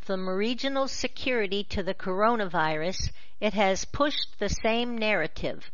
From 0.00 0.28
regional 0.28 0.86
security 0.86 1.64
to 1.64 1.82
the 1.82 1.94
coronavirus, 1.94 3.10
it 3.40 3.54
has 3.54 3.86
pushed 3.86 4.38
the 4.38 4.50
same 4.50 4.98
narrative. 4.98 5.70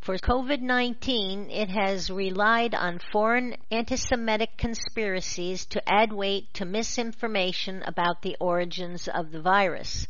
For 0.00 0.16
COVID 0.16 0.62
19, 0.62 1.50
it 1.50 1.68
has 1.68 2.10
relied 2.10 2.74
on 2.74 2.98
foreign 2.98 3.56
anti 3.70 3.96
Semitic 3.96 4.56
conspiracies 4.56 5.66
to 5.66 5.86
add 5.86 6.14
weight 6.14 6.54
to 6.54 6.64
misinformation 6.64 7.82
about 7.82 8.22
the 8.22 8.38
origins 8.40 9.06
of 9.06 9.32
the 9.32 9.42
virus. 9.42 10.06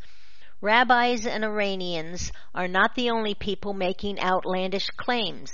Rabbis 0.61 1.27
and 1.27 1.45
Iranians 1.45 2.31
are 2.55 2.69
not 2.69 2.95
the 2.95 3.11
only 3.11 3.35
people 3.35 3.75
making 3.75 4.21
outlandish 4.21 4.87
claims. 4.91 5.51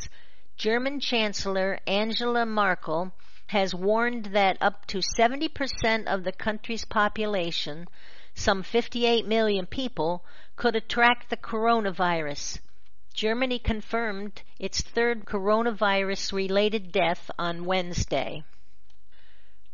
German 0.57 1.01
Chancellor 1.01 1.81
Angela 1.87 2.47
Merkel 2.47 3.13
has 3.49 3.75
warned 3.75 4.27
that 4.27 4.57
up 4.61 4.87
to 4.87 5.01
70% 5.19 6.07
of 6.07 6.23
the 6.23 6.33
country's 6.33 6.85
population, 6.85 7.89
some 8.35 8.63
58 8.63 9.27
million 9.27 9.67
people, 9.67 10.25
could 10.57 10.77
attract 10.77 11.29
the 11.29 11.37
coronavirus. 11.37 12.61
Germany 13.13 13.59
confirmed 13.59 14.43
its 14.59 14.81
third 14.81 15.25
coronavirus 15.25 16.33
related 16.33 16.93
death 16.93 17.31
on 17.39 17.65
Wednesday. 17.65 18.45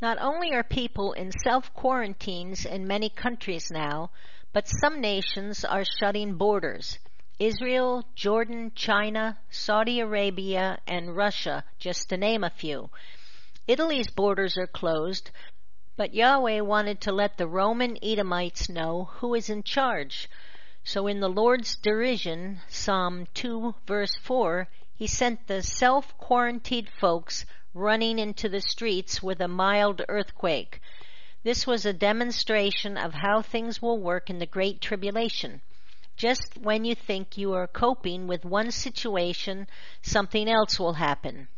Not 0.01 0.17
only 0.19 0.55
are 0.55 0.65
people 0.65 1.13
in 1.13 1.31
self 1.31 1.73
quarantines 1.75 2.65
in 2.65 2.87
many 2.87 3.11
countries 3.11 3.71
now, 3.71 4.11
but 4.53 4.67
some 4.67 5.01
nations 5.01 5.63
are 5.63 5.85
shutting 5.85 6.37
borders. 6.37 6.99
Israel, 7.41 8.05
Jordan, 8.15 8.71
China, 8.75 9.39
Saudi 9.49 9.99
Arabia, 9.99 10.79
and 10.87 11.17
Russia, 11.17 11.65
just 11.79 12.11
to 12.11 12.19
name 12.19 12.45
a 12.45 12.51
few. 12.51 12.91
Italy's 13.67 14.11
borders 14.11 14.59
are 14.59 14.67
closed, 14.67 15.31
but 15.97 16.13
Yahweh 16.13 16.61
wanted 16.61 17.01
to 17.01 17.13
let 17.13 17.39
the 17.39 17.47
Roman 17.47 17.97
Edomites 18.03 18.69
know 18.69 19.05
who 19.05 19.35
is 19.35 19.49
in 19.49 19.63
charge. 19.63 20.29
So 20.85 21.07
in 21.07 21.21
the 21.21 21.31
Lord's 21.31 21.77
derision, 21.77 22.61
Psalm 22.69 23.27
2 23.33 23.75
verse 23.87 24.15
4, 24.17 24.69
he 24.95 25.07
sent 25.07 25.47
the 25.47 25.63
self-quarantined 25.63 26.91
folks 26.91 27.47
running 27.73 28.19
into 28.19 28.51
the 28.51 28.61
streets 28.61 29.23
with 29.23 29.41
a 29.41 29.49
mild 29.49 30.03
earthquake. 30.11 30.83
This 31.43 31.67
was 31.67 31.87
a 31.87 31.95
demonstration 31.95 32.99
of 32.99 33.15
how 33.15 33.41
things 33.41 33.81
will 33.81 33.99
work 33.99 34.29
in 34.29 34.41
the 34.41 34.47
Great 34.47 34.83
Tribulation. 34.83 35.63
Just 36.21 36.59
when 36.59 36.85
you 36.85 36.95
think 36.95 37.39
you 37.39 37.55
are 37.55 37.67
coping 37.67 38.27
with 38.27 38.45
one 38.45 38.73
situation, 38.73 39.67
something 40.03 40.51
else 40.51 40.79
will 40.79 40.93
happen. 40.93 41.49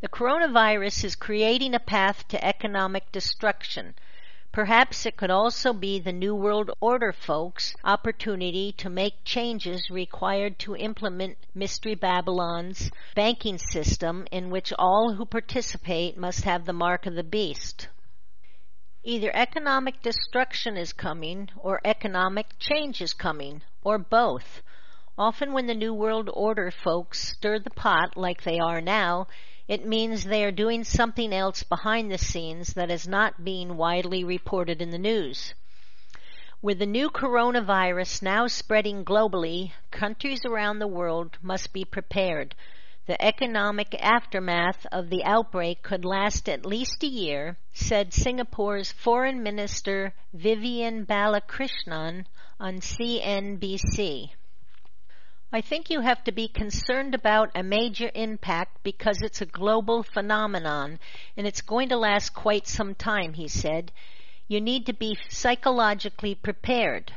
The 0.00 0.08
coronavirus 0.08 1.04
is 1.04 1.14
creating 1.14 1.74
a 1.74 1.80
path 1.80 2.26
to 2.28 2.42
economic 2.42 3.12
destruction. 3.12 3.94
Perhaps 4.52 5.04
it 5.04 5.18
could 5.18 5.30
also 5.30 5.74
be 5.74 5.98
the 5.98 6.14
New 6.14 6.34
World 6.34 6.70
Order 6.80 7.12
folks' 7.12 7.74
opportunity 7.84 8.72
to 8.78 8.88
make 8.88 9.22
changes 9.22 9.90
required 9.90 10.58
to 10.60 10.74
implement 10.74 11.36
Mystery 11.54 11.94
Babylon's 11.94 12.90
banking 13.14 13.58
system 13.58 14.26
in 14.30 14.48
which 14.48 14.72
all 14.78 15.12
who 15.12 15.26
participate 15.26 16.16
must 16.16 16.44
have 16.44 16.64
the 16.64 16.72
mark 16.72 17.04
of 17.04 17.16
the 17.16 17.22
beast. 17.22 17.88
Either 19.02 19.34
economic 19.34 20.02
destruction 20.02 20.76
is 20.76 20.92
coming 20.92 21.48
or 21.56 21.80
economic 21.86 22.46
change 22.58 23.00
is 23.00 23.14
coming, 23.14 23.62
or 23.82 23.96
both. 23.96 24.60
Often 25.16 25.54
when 25.54 25.66
the 25.66 25.74
New 25.74 25.94
World 25.94 26.28
Order 26.34 26.70
folks 26.70 27.28
stir 27.28 27.58
the 27.60 27.70
pot 27.70 28.14
like 28.14 28.42
they 28.42 28.58
are 28.58 28.82
now, 28.82 29.26
it 29.66 29.86
means 29.86 30.24
they 30.24 30.44
are 30.44 30.52
doing 30.52 30.84
something 30.84 31.32
else 31.32 31.62
behind 31.62 32.10
the 32.12 32.18
scenes 32.18 32.74
that 32.74 32.90
is 32.90 33.08
not 33.08 33.42
being 33.42 33.78
widely 33.78 34.22
reported 34.22 34.82
in 34.82 34.90
the 34.90 34.98
news. 34.98 35.54
With 36.60 36.78
the 36.78 36.84
new 36.84 37.08
coronavirus 37.08 38.20
now 38.20 38.48
spreading 38.48 39.02
globally, 39.02 39.72
countries 39.90 40.44
around 40.44 40.78
the 40.78 40.86
world 40.86 41.38
must 41.40 41.72
be 41.72 41.86
prepared. 41.86 42.54
The 43.06 43.22
economic 43.24 43.94
aftermath 44.00 44.86
of 44.92 45.08
the 45.08 45.24
outbreak 45.24 45.82
could 45.82 46.04
last 46.04 46.48
at 46.48 46.66
least 46.66 47.02
a 47.02 47.06
year, 47.06 47.56
said 47.72 48.12
Singapore's 48.12 48.92
Foreign 48.92 49.42
Minister 49.42 50.12
Vivian 50.32 51.06
Balakrishnan 51.06 52.26
on 52.60 52.80
CNBC. 52.80 54.30
I 55.52 55.60
think 55.60 55.90
you 55.90 56.00
have 56.02 56.22
to 56.24 56.32
be 56.32 56.46
concerned 56.46 57.14
about 57.14 57.50
a 57.56 57.64
major 57.64 58.10
impact 58.14 58.84
because 58.84 59.20
it's 59.22 59.40
a 59.40 59.46
global 59.46 60.04
phenomenon 60.04 61.00
and 61.36 61.46
it's 61.46 61.62
going 61.62 61.88
to 61.88 61.96
last 61.96 62.34
quite 62.34 62.68
some 62.68 62.94
time, 62.94 63.32
he 63.32 63.48
said. 63.48 63.90
You 64.46 64.60
need 64.60 64.86
to 64.86 64.92
be 64.92 65.16
psychologically 65.28 66.36
prepared. 66.36 67.12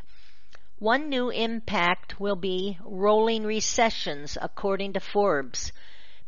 One 0.83 1.07
new 1.07 1.29
impact 1.29 2.19
will 2.19 2.35
be 2.35 2.77
rolling 2.83 3.45
recessions, 3.45 4.37
according 4.41 4.91
to 4.91 4.99
Forbes. 4.99 5.71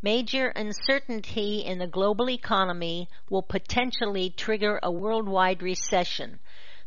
Major 0.01 0.47
uncertainty 0.55 1.57
in 1.57 1.77
the 1.79 1.87
global 1.87 2.29
economy 2.29 3.09
will 3.29 3.41
potentially 3.41 4.29
trigger 4.29 4.79
a 4.81 4.89
worldwide 4.89 5.61
recession. 5.61 6.39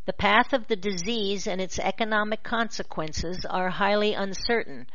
The 0.07 0.15
path 0.15 0.55
of 0.55 0.67
the 0.69 0.77
disease 0.77 1.47
and 1.47 1.61
its 1.61 1.79
economic 1.79 2.43
consequences 2.43 3.45
are 3.45 3.69
highly 3.69 4.15
uncertain. 4.15 4.87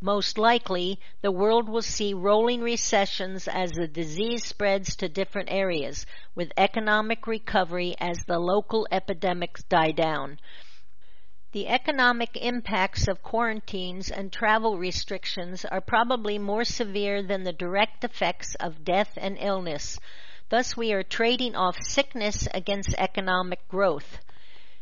Most 0.00 0.38
likely, 0.38 0.98
the 1.20 1.30
world 1.30 1.68
will 1.68 1.82
see 1.82 2.14
rolling 2.14 2.62
recessions 2.62 3.46
as 3.46 3.72
the 3.72 3.86
disease 3.86 4.46
spreads 4.46 4.96
to 4.96 5.08
different 5.10 5.52
areas, 5.52 6.06
with 6.34 6.50
economic 6.56 7.26
recovery 7.26 7.94
as 8.00 8.16
the 8.26 8.38
local 8.38 8.88
epidemics 8.90 9.62
die 9.64 9.92
down. 9.92 10.38
The 11.52 11.68
economic 11.68 12.38
impacts 12.38 13.06
of 13.06 13.22
quarantines 13.22 14.10
and 14.10 14.32
travel 14.32 14.78
restrictions 14.78 15.66
are 15.66 15.82
probably 15.82 16.38
more 16.38 16.64
severe 16.64 17.22
than 17.22 17.44
the 17.44 17.52
direct 17.52 18.04
effects 18.04 18.54
of 18.54 18.86
death 18.86 19.18
and 19.18 19.36
illness. 19.38 20.00
Thus, 20.48 20.78
we 20.78 20.94
are 20.94 21.02
trading 21.02 21.54
off 21.54 21.76
sickness 21.82 22.48
against 22.54 22.94
economic 22.96 23.68
growth. 23.68 24.20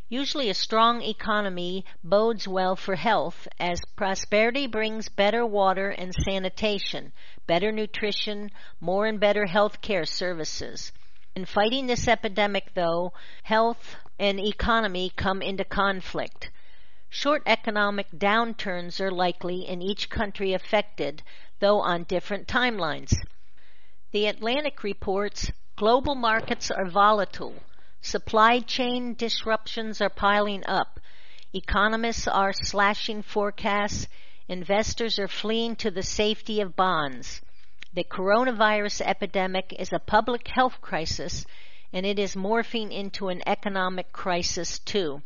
Usually 0.08 0.48
a 0.48 0.54
strong 0.54 1.02
economy 1.02 1.84
bodes 2.04 2.46
well 2.46 2.76
for 2.76 2.94
health 2.94 3.48
as 3.58 3.80
prosperity 3.96 4.68
brings 4.68 5.08
better 5.08 5.44
water 5.44 5.90
and 5.90 6.14
sanitation, 6.14 7.12
better 7.48 7.72
nutrition, 7.72 8.48
more 8.80 9.06
and 9.06 9.18
better 9.18 9.46
health 9.46 9.80
care 9.80 10.04
services. 10.04 10.92
In 11.34 11.46
fighting 11.46 11.88
this 11.88 12.06
epidemic, 12.06 12.74
though, 12.74 13.12
health 13.42 13.96
and 14.20 14.38
economy 14.38 15.10
come 15.16 15.42
into 15.42 15.64
conflict. 15.64 16.52
Short 17.10 17.42
economic 17.44 18.10
downturns 18.12 19.00
are 19.00 19.10
likely 19.10 19.68
in 19.68 19.82
each 19.82 20.08
country 20.08 20.54
affected, 20.54 21.22
though 21.58 21.80
on 21.80 22.04
different 22.04 22.48
timelines. 22.48 23.12
The 24.12 24.26
Atlantic 24.26 24.82
reports 24.82 25.52
global 25.76 26.14
markets 26.14 26.70
are 26.70 26.88
volatile 26.88 27.54
Supply 28.02 28.60
chain 28.60 29.12
disruptions 29.12 30.00
are 30.00 30.08
piling 30.08 30.64
up. 30.64 31.00
Economists 31.52 32.26
are 32.26 32.54
slashing 32.54 33.20
forecasts. 33.20 34.08
Investors 34.48 35.18
are 35.18 35.28
fleeing 35.28 35.76
to 35.76 35.90
the 35.90 36.02
safety 36.02 36.62
of 36.62 36.76
bonds. 36.76 37.42
The 37.92 38.04
coronavirus 38.04 39.02
epidemic 39.02 39.74
is 39.78 39.92
a 39.92 39.98
public 39.98 40.48
health 40.48 40.80
crisis 40.80 41.44
and 41.92 42.06
it 42.06 42.18
is 42.18 42.34
morphing 42.34 42.90
into 42.90 43.28
an 43.28 43.42
economic 43.46 44.12
crisis 44.12 44.78
too. 44.78 45.20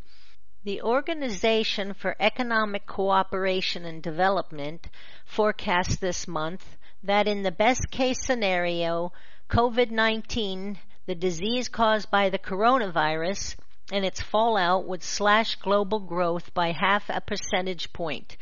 The 0.64 0.80
Organization 0.80 1.92
for 1.92 2.16
Economic 2.18 2.86
Cooperation 2.86 3.84
and 3.84 4.02
Development 4.02 4.88
forecast 5.26 6.00
this 6.00 6.26
month 6.26 6.78
that 7.02 7.28
in 7.28 7.42
the 7.42 7.52
best 7.52 7.90
case 7.90 8.24
scenario, 8.24 9.12
COVID-19 9.50 10.78
the 11.04 11.14
disease 11.14 11.68
caused 11.68 12.10
by 12.10 12.30
the 12.30 12.38
coronavirus 12.38 13.56
and 13.92 14.06
its 14.06 14.22
fallout 14.22 14.86
would 14.86 15.02
slash 15.02 15.56
global 15.56 16.00
growth 16.00 16.54
by 16.54 16.72
half 16.72 17.10
a 17.10 17.20
percentage 17.20 17.92
point. 17.92 18.38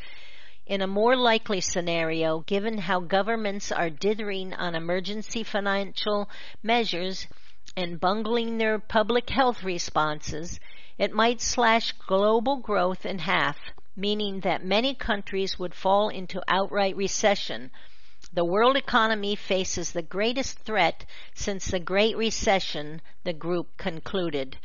In 0.65 0.81
a 0.81 0.87
more 0.87 1.17
likely 1.17 1.59
scenario, 1.59 2.39
given 2.39 2.77
how 2.77 3.01
governments 3.01 3.69
are 3.69 3.89
dithering 3.89 4.53
on 4.53 4.75
emergency 4.75 5.43
financial 5.43 6.29
measures 6.63 7.27
and 7.75 7.99
bungling 7.99 8.59
their 8.59 8.79
public 8.79 9.29
health 9.29 9.61
responses, 9.61 10.61
it 10.97 11.11
might 11.13 11.41
slash 11.41 11.91
global 12.07 12.57
growth 12.57 13.05
in 13.05 13.19
half, 13.19 13.57
meaning 13.95 14.39
that 14.41 14.63
many 14.63 14.93
countries 14.93 15.57
would 15.57 15.73
fall 15.73 16.09
into 16.09 16.43
outright 16.47 16.95
recession, 16.95 17.71
the 18.31 18.45
world 18.45 18.75
economy 18.75 19.35
faces 19.35 19.91
the 19.91 20.01
greatest 20.01 20.57
threat 20.59 21.05
since 21.35 21.67
the 21.67 21.79
Great 21.79 22.17
Recession, 22.17 23.01
the 23.23 23.33
group 23.33 23.77
concluded. 23.77 24.57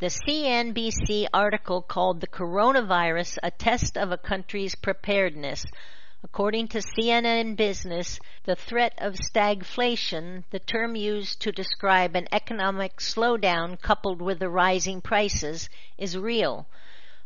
The 0.00 0.06
CNBC 0.06 1.28
article 1.32 1.82
called 1.82 2.20
the 2.20 2.26
coronavirus 2.26 3.38
a 3.42 3.50
test 3.50 3.96
of 3.96 4.10
a 4.10 4.18
country's 4.18 4.74
preparedness. 4.74 5.66
According 6.22 6.68
to 6.68 6.82
CNN 6.82 7.56
Business, 7.56 8.20
the 8.44 8.54
threat 8.54 8.92
of 8.98 9.14
stagflation, 9.14 10.44
the 10.50 10.58
term 10.58 10.94
used 10.94 11.40
to 11.40 11.50
describe 11.50 12.14
an 12.14 12.28
economic 12.30 12.98
slowdown 12.98 13.80
coupled 13.80 14.20
with 14.20 14.38
the 14.38 14.50
rising 14.50 15.00
prices, 15.00 15.70
is 15.96 16.18
real. 16.18 16.66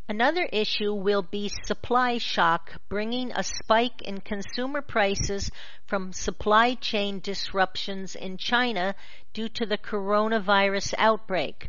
Another 0.08 0.48
issue 0.52 0.94
will 0.94 1.22
be 1.22 1.50
supply 1.64 2.18
shock, 2.18 2.80
bringing 2.88 3.32
a 3.32 3.42
spike 3.42 4.00
in 4.02 4.20
consumer 4.20 4.80
prices 4.80 5.50
from 5.86 6.12
supply 6.12 6.74
chain 6.74 7.18
disruptions 7.18 8.14
in 8.14 8.36
China 8.36 8.94
due 9.32 9.48
to 9.48 9.66
the 9.66 9.78
coronavirus 9.78 10.94
outbreak. 10.98 11.68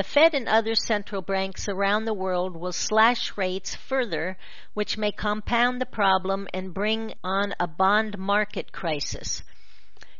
The 0.00 0.04
Fed 0.04 0.32
and 0.32 0.48
other 0.48 0.74
central 0.74 1.20
banks 1.20 1.68
around 1.68 2.06
the 2.06 2.14
world 2.14 2.56
will 2.56 2.72
slash 2.72 3.36
rates 3.36 3.74
further, 3.74 4.38
which 4.72 4.96
may 4.96 5.12
compound 5.12 5.78
the 5.78 5.84
problem 5.84 6.48
and 6.54 6.72
bring 6.72 7.12
on 7.22 7.52
a 7.60 7.66
bond 7.66 8.16
market 8.16 8.72
crisis. 8.72 9.42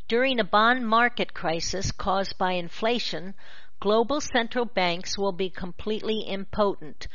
During 0.06 0.38
a 0.38 0.44
bond 0.44 0.86
market 0.86 1.32
crisis 1.32 1.92
caused 1.92 2.36
by 2.36 2.52
inflation, 2.52 3.32
global 3.80 4.20
central 4.20 4.66
banks 4.66 5.16
will 5.16 5.32
be 5.32 5.48
completely 5.48 6.24
impotent. 6.28 7.08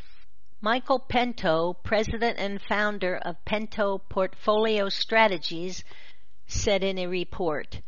Michael 0.60 1.01
Pento, 1.01 1.75
president 1.84 2.39
and 2.39 2.60
founder 2.60 3.15
of 3.15 3.45
Pento 3.45 3.99
Portfolio 4.10 4.89
Strategies, 4.89 5.84
said 6.47 6.84
in 6.84 6.97
a 6.97 7.06
report. 7.06 7.82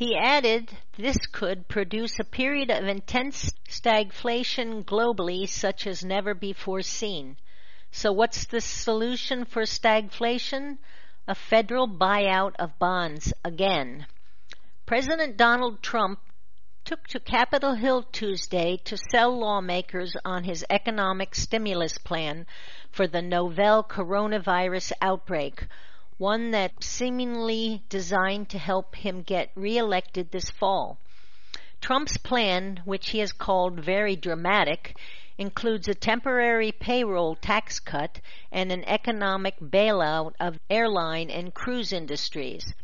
He 0.00 0.16
added 0.16 0.70
this 0.96 1.18
could 1.26 1.68
produce 1.68 2.18
a 2.18 2.24
period 2.24 2.70
of 2.70 2.84
intense 2.84 3.52
stagflation 3.68 4.82
globally 4.82 5.46
such 5.46 5.86
as 5.86 6.02
never 6.02 6.32
before 6.32 6.80
seen. 6.80 7.36
So 7.90 8.10
what's 8.10 8.46
the 8.46 8.62
solution 8.62 9.44
for 9.44 9.64
stagflation? 9.64 10.78
A 11.28 11.34
federal 11.34 11.86
buyout 11.86 12.54
of 12.58 12.78
bonds 12.78 13.34
again. 13.44 14.06
President 14.86 15.36
Donald 15.36 15.82
Trump 15.82 16.20
took 16.86 17.06
to 17.08 17.20
Capitol 17.20 17.74
Hill 17.74 18.04
Tuesday 18.04 18.78
to 18.84 18.96
sell 18.96 19.38
lawmakers 19.38 20.16
on 20.24 20.44
his 20.44 20.64
economic 20.70 21.34
stimulus 21.34 21.98
plan 21.98 22.46
for 22.90 23.06
the 23.06 23.20
novel 23.20 23.84
coronavirus 23.84 24.92
outbreak, 25.02 25.66
one 26.20 26.50
that 26.50 26.84
seemingly 26.84 27.82
designed 27.88 28.46
to 28.46 28.58
help 28.58 28.94
him 28.94 29.22
get 29.22 29.50
reelected 29.54 30.30
this 30.30 30.50
fall. 30.50 30.98
Trump's 31.80 32.18
plan, 32.18 32.78
which 32.84 33.08
he 33.08 33.20
has 33.20 33.32
called 33.32 33.80
very 33.80 34.14
dramatic, 34.16 34.94
includes 35.38 35.88
a 35.88 35.94
temporary 35.94 36.72
payroll 36.72 37.34
tax 37.36 37.80
cut 37.80 38.20
and 38.52 38.70
an 38.70 38.84
economic 38.84 39.58
bailout 39.60 40.34
of 40.38 40.60
airline 40.68 41.30
and 41.30 41.54
cruise 41.54 41.90
industries. 41.90 42.74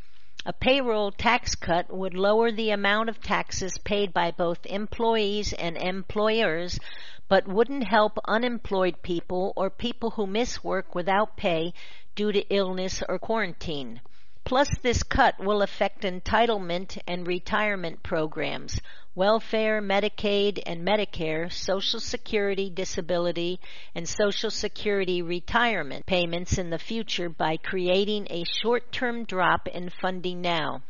A 0.47 0.55
payroll 0.55 1.11
tax 1.11 1.55
cut 1.55 1.95
would 1.95 2.15
lower 2.15 2.51
the 2.51 2.71
amount 2.71 3.11
of 3.11 3.21
taxes 3.21 3.77
paid 3.85 4.15
by 4.15 4.31
both 4.31 4.65
employees 4.65 5.53
and 5.53 5.77
employers, 5.77 6.81
but 7.29 7.47
wouldn't 7.47 7.85
help 7.85 8.19
unemployed 8.27 9.03
people 9.03 9.53
or 9.57 9.69
people 9.69 10.13
who 10.13 10.27
miss 10.27 10.65
work 10.65 10.95
without 10.95 11.37
pay 11.37 11.75
due 12.17 12.33
to 12.33 12.55
illness 12.55 13.03
or 13.09 13.21
quarantine. 13.21 14.01
Plus, 14.45 14.69
this 14.83 15.03
cut 15.03 15.39
will 15.39 15.63
affect 15.63 16.03
entitlement 16.03 16.99
and 17.07 17.27
retirement 17.27 18.03
programs, 18.03 18.81
welfare, 19.15 19.83
Medicaid, 19.83 20.63
and 20.65 20.87
Medicare, 20.87 21.53
Social 21.53 21.99
Security, 21.99 22.71
disability, 22.71 23.59
and 23.95 24.09
Social 24.09 24.51
Security 24.51 25.21
retirement 25.21 26.07
payments 26.07 26.59
in 26.59 26.71
the 26.71 26.79
future 26.79 27.29
by 27.29 27.57
creating 27.57 28.29
a 28.31 28.45
short 28.45 28.93
term 28.93 29.25
drop 29.25 29.67
in 29.67 29.91
funding 29.91 30.41
now. 30.41 30.83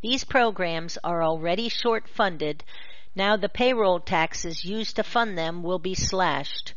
These 0.00 0.24
programs 0.24 0.96
are 1.02 1.22
already 1.22 1.68
short 1.68 2.08
funded. 2.08 2.62
Now 3.16 3.36
the 3.36 3.48
payroll 3.48 4.00
taxes 4.00 4.64
used 4.64 4.96
to 4.96 5.02
fund 5.02 5.36
them 5.36 5.62
will 5.62 5.80
be 5.80 5.94
slashed. 5.94 6.74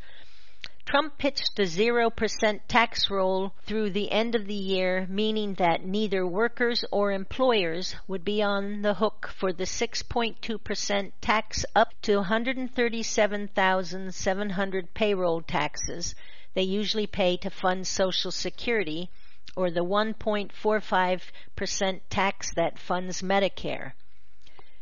Trump 0.85 1.17
pitched 1.17 1.57
a 1.59 1.63
0% 1.63 2.59
tax 2.67 3.09
roll 3.09 3.53
through 3.65 3.89
the 3.89 4.11
end 4.11 4.35
of 4.35 4.45
the 4.47 4.53
year, 4.53 5.07
meaning 5.09 5.55
that 5.55 5.83
neither 5.85 6.27
workers 6.27 6.85
or 6.91 7.11
employers 7.11 7.95
would 8.07 8.23
be 8.23 8.41
on 8.41 8.81
the 8.81 8.93
hook 8.95 9.29
for 9.35 9.51
the 9.53 9.65
6.2% 9.65 11.11
tax 11.21 11.65
up 11.75 11.89
to 12.01 12.15
137,700 12.17 14.93
payroll 14.93 15.41
taxes 15.41 16.15
they 16.53 16.63
usually 16.63 17.07
pay 17.07 17.37
to 17.37 17.49
fund 17.49 17.87
Social 17.87 18.31
Security 18.31 19.09
or 19.55 19.71
the 19.71 19.83
1.45% 19.83 22.01
tax 22.09 22.53
that 22.55 22.77
funds 22.77 23.23
Medicare. 23.23 23.93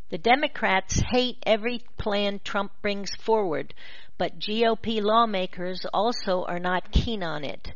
The 0.10 0.18
Democrats 0.18 1.00
hate 1.12 1.38
every 1.44 1.84
plan 1.98 2.42
Trump 2.44 2.74
brings 2.82 3.16
forward, 3.16 3.74
but 4.18 4.40
GOP 4.40 5.02
lawmakers 5.02 5.86
also 5.94 6.44
are 6.46 6.60
not 6.60 6.92
keen 6.92 7.24
on 7.24 7.44
it. 7.44 7.74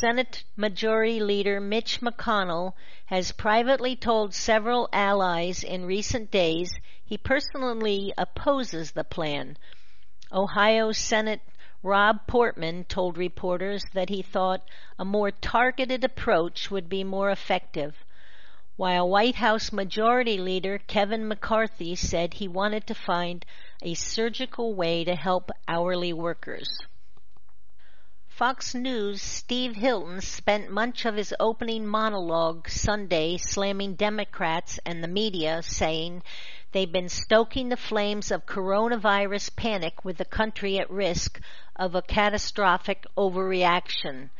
Senate 0.00 0.44
Majority 0.56 1.18
Leader 1.18 1.60
Mitch 1.60 2.00
McConnell 2.00 2.74
has 3.06 3.32
privately 3.32 3.96
told 3.96 4.34
several 4.34 4.88
allies 4.92 5.64
in 5.64 5.84
recent 5.84 6.30
days 6.30 6.70
he 7.04 7.16
personally 7.16 8.12
opposes 8.18 8.92
the 8.92 9.04
plan. 9.04 9.56
Ohio 10.30 10.92
Senate 10.92 11.40
Rob 11.82 12.26
Portman 12.26 12.84
told 12.84 13.16
reporters 13.16 13.84
that 13.94 14.10
he 14.10 14.22
thought 14.22 14.62
a 14.98 15.04
more 15.04 15.30
targeted 15.30 16.04
approach 16.04 16.70
would 16.70 16.88
be 16.88 17.02
more 17.02 17.30
effective 17.30 18.04
while 18.78 19.08
White 19.08 19.34
House 19.34 19.72
Majority 19.72 20.38
Leader 20.38 20.78
Kevin 20.78 21.26
McCarthy 21.26 21.96
said 21.96 22.34
he 22.34 22.46
wanted 22.46 22.86
to 22.86 22.94
find 22.94 23.44
a 23.82 23.94
surgical 23.94 24.74
way 24.74 25.04
to 25.04 25.14
help 25.14 25.50
hourly 25.68 26.12
workers. 26.12 26.68
Fox 28.26 28.74
News' 28.74 29.20
Steve 29.20 29.74
Hilton 29.74 30.20
spent 30.20 30.70
much 30.70 31.04
of 31.04 31.16
his 31.16 31.34
opening 31.40 31.86
monologue 31.86 32.68
Sunday 32.68 33.36
slamming 33.36 33.94
Democrats 33.94 34.78
and 34.86 35.02
the 35.02 35.08
media, 35.08 35.60
saying 35.62 36.22
they've 36.70 36.92
been 36.92 37.08
stoking 37.08 37.68
the 37.68 37.76
flames 37.76 38.30
of 38.30 38.46
coronavirus 38.46 39.56
panic 39.56 40.04
with 40.04 40.18
the 40.18 40.24
country 40.24 40.78
at 40.78 40.88
risk 40.88 41.40
of 41.74 41.94
a 41.94 42.02
catastrophic 42.02 43.06
overreaction. 43.16 44.30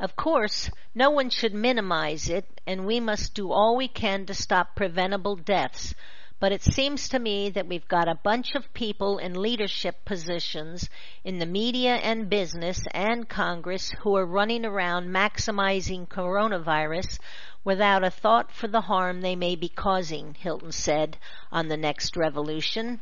Of 0.00 0.16
course, 0.16 0.70
no 0.94 1.10
one 1.10 1.30
should 1.30 1.54
minimize 1.54 2.28
it, 2.28 2.60
and 2.66 2.86
we 2.86 3.00
must 3.00 3.34
do 3.34 3.52
all 3.52 3.76
we 3.76 3.88
can 3.88 4.26
to 4.26 4.34
stop 4.34 4.74
preventable 4.74 5.36
deaths. 5.36 5.94
But 6.40 6.52
it 6.52 6.62
seems 6.62 7.08
to 7.08 7.18
me 7.18 7.50
that 7.50 7.66
we've 7.66 7.88
got 7.88 8.06
a 8.06 8.14
bunch 8.14 8.54
of 8.54 8.72
people 8.72 9.18
in 9.18 9.42
leadership 9.42 10.04
positions 10.04 10.88
in 11.24 11.40
the 11.40 11.46
media 11.46 11.96
and 11.96 12.30
business 12.30 12.86
and 12.92 13.28
Congress 13.28 13.90
who 13.90 14.16
are 14.16 14.24
running 14.24 14.64
around 14.64 15.08
maximizing 15.08 16.06
coronavirus 16.06 17.18
without 17.64 18.04
a 18.04 18.10
thought 18.10 18.52
for 18.52 18.68
the 18.68 18.82
harm 18.82 19.20
they 19.20 19.34
may 19.34 19.56
be 19.56 19.68
causing, 19.68 20.34
Hilton 20.34 20.70
said 20.70 21.18
on 21.50 21.66
the 21.66 21.76
next 21.76 22.16
revolution. 22.16 23.00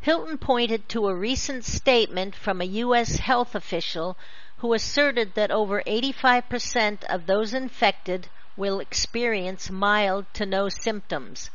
Hilton 0.00 0.36
pointed 0.36 0.88
to 0.88 1.06
a 1.06 1.14
recent 1.14 1.64
statement 1.64 2.34
from 2.34 2.60
a 2.60 2.64
U.S. 2.64 3.18
health 3.18 3.54
official 3.54 4.18
who 4.56 4.74
asserted 4.74 5.34
that 5.34 5.52
over 5.52 5.84
85% 5.86 7.04
of 7.04 7.26
those 7.26 7.54
infected 7.54 8.28
will 8.56 8.80
experience 8.80 9.70
mild 9.70 10.26
to 10.34 10.44
no 10.44 10.68
symptoms. 10.68 11.50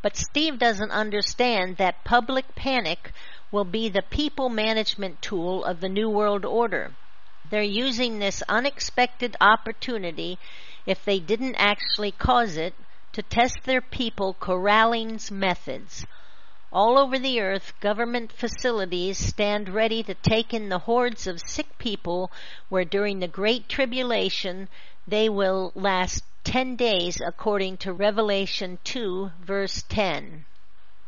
But 0.00 0.16
Steve 0.16 0.58
doesn't 0.58 0.92
understand 0.92 1.76
that 1.76 2.04
public 2.04 2.54
panic 2.54 3.12
will 3.50 3.64
be 3.64 3.88
the 3.88 4.02
people 4.02 4.48
management 4.48 5.20
tool 5.20 5.64
of 5.64 5.80
the 5.80 5.88
New 5.88 6.08
World 6.08 6.44
Order. 6.44 6.94
They're 7.50 7.62
using 7.62 8.18
this 8.18 8.42
unexpected 8.48 9.36
opportunity, 9.40 10.38
if 10.86 11.04
they 11.04 11.18
didn't 11.18 11.56
actually 11.56 12.12
cause 12.12 12.56
it, 12.56 12.74
to 13.12 13.22
test 13.22 13.64
their 13.64 13.80
people 13.80 14.34
corralling's 14.34 15.30
methods. 15.30 16.06
All 16.70 16.98
over 16.98 17.18
the 17.18 17.40
earth, 17.40 17.72
government 17.80 18.30
facilities 18.30 19.18
stand 19.18 19.70
ready 19.70 20.02
to 20.02 20.14
take 20.14 20.52
in 20.52 20.68
the 20.68 20.80
hordes 20.80 21.26
of 21.26 21.40
sick 21.40 21.78
people 21.78 22.30
where 22.68 22.84
during 22.84 23.18
the 23.18 23.26
Great 23.26 23.68
Tribulation 23.68 24.68
they 25.06 25.28
will 25.28 25.72
last 25.74 26.22
10 26.48 26.76
days 26.76 27.20
according 27.20 27.76
to 27.76 27.92
Revelation 27.92 28.78
2 28.82 29.32
verse 29.44 29.84
10. 29.90 30.46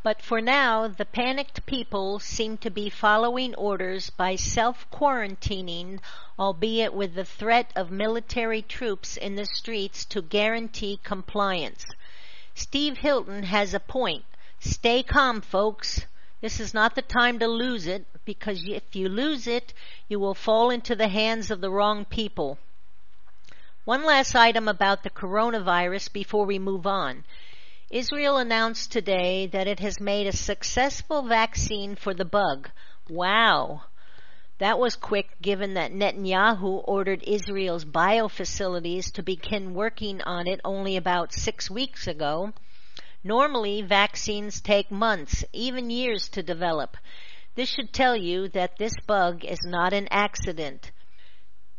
But 0.02 0.20
for 0.20 0.42
now, 0.42 0.86
the 0.86 1.06
panicked 1.06 1.64
people 1.64 2.18
seem 2.18 2.58
to 2.58 2.68
be 2.68 2.90
following 2.90 3.54
orders 3.54 4.10
by 4.10 4.36
self-quarantining, 4.36 6.00
albeit 6.38 6.92
with 6.92 7.14
the 7.14 7.24
threat 7.24 7.72
of 7.74 7.90
military 7.90 8.60
troops 8.60 9.16
in 9.16 9.36
the 9.36 9.46
streets 9.46 10.04
to 10.12 10.20
guarantee 10.20 11.00
compliance. 11.02 11.86
Steve 12.54 12.98
Hilton 12.98 13.44
has 13.44 13.72
a 13.72 13.80
point. 13.80 14.26
Stay 14.58 15.02
calm, 15.02 15.40
folks. 15.40 16.04
This 16.42 16.60
is 16.60 16.74
not 16.74 16.94
the 16.94 17.00
time 17.00 17.38
to 17.38 17.48
lose 17.48 17.86
it 17.86 18.04
because 18.26 18.62
if 18.68 18.94
you 18.94 19.08
lose 19.08 19.46
it, 19.46 19.72
you 20.06 20.20
will 20.20 20.34
fall 20.34 20.68
into 20.68 20.94
the 20.94 21.08
hands 21.08 21.50
of 21.50 21.62
the 21.62 21.70
wrong 21.70 22.04
people. 22.04 22.58
One 23.86 24.04
last 24.04 24.36
item 24.36 24.68
about 24.68 25.02
the 25.04 25.10
coronavirus 25.10 26.12
before 26.12 26.44
we 26.44 26.58
move 26.58 26.86
on. 26.86 27.24
Israel 27.90 28.36
announced 28.36 28.92
today 28.92 29.46
that 29.46 29.66
it 29.66 29.80
has 29.80 29.98
made 29.98 30.26
a 30.26 30.36
successful 30.36 31.22
vaccine 31.22 31.96
for 31.96 32.12
the 32.12 32.26
bug. 32.26 32.70
Wow! 33.08 33.84
That 34.58 34.78
was 34.78 34.96
quick 34.96 35.40
given 35.40 35.72
that 35.74 35.92
Netanyahu 35.92 36.82
ordered 36.84 37.22
Israel's 37.22 37.86
biofacilities 37.86 39.10
to 39.12 39.22
begin 39.22 39.72
working 39.72 40.20
on 40.22 40.46
it 40.46 40.60
only 40.62 40.98
about 40.98 41.32
six 41.32 41.70
weeks 41.70 42.06
ago. 42.06 42.52
Normally, 43.24 43.80
vaccines 43.80 44.60
take 44.60 44.90
months, 44.90 45.42
even 45.54 45.88
years 45.88 46.28
to 46.28 46.42
develop. 46.42 46.98
This 47.54 47.70
should 47.70 47.94
tell 47.94 48.14
you 48.14 48.48
that 48.48 48.76
this 48.76 48.94
bug 49.06 49.42
is 49.42 49.60
not 49.64 49.94
an 49.94 50.06
accident. 50.10 50.92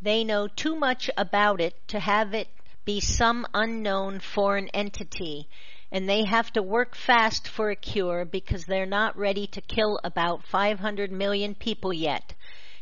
They 0.04 0.24
know 0.24 0.48
too 0.48 0.76
much 0.76 1.12
about 1.16 1.62
it 1.62 1.88
to 1.90 2.00
have 2.00 2.34
it 2.34 2.48
be 2.86 3.00
some 3.00 3.46
unknown 3.54 4.20
foreign 4.20 4.68
entity, 4.70 5.48
and 5.92 6.10
they 6.10 6.24
have 6.24 6.52
to 6.54 6.64
work 6.64 6.96
fast 6.96 7.48
for 7.48 7.70
a 7.70 7.76
cure 7.76 8.26
because 8.26 8.66
they're 8.66 8.88
not 8.88 9.16
ready 9.16 9.46
to 9.46 9.62
kill 9.62 10.00
about 10.04 10.44
500 10.44 11.12
million 11.12 11.54
people 11.54 11.94
yet. 11.94 12.34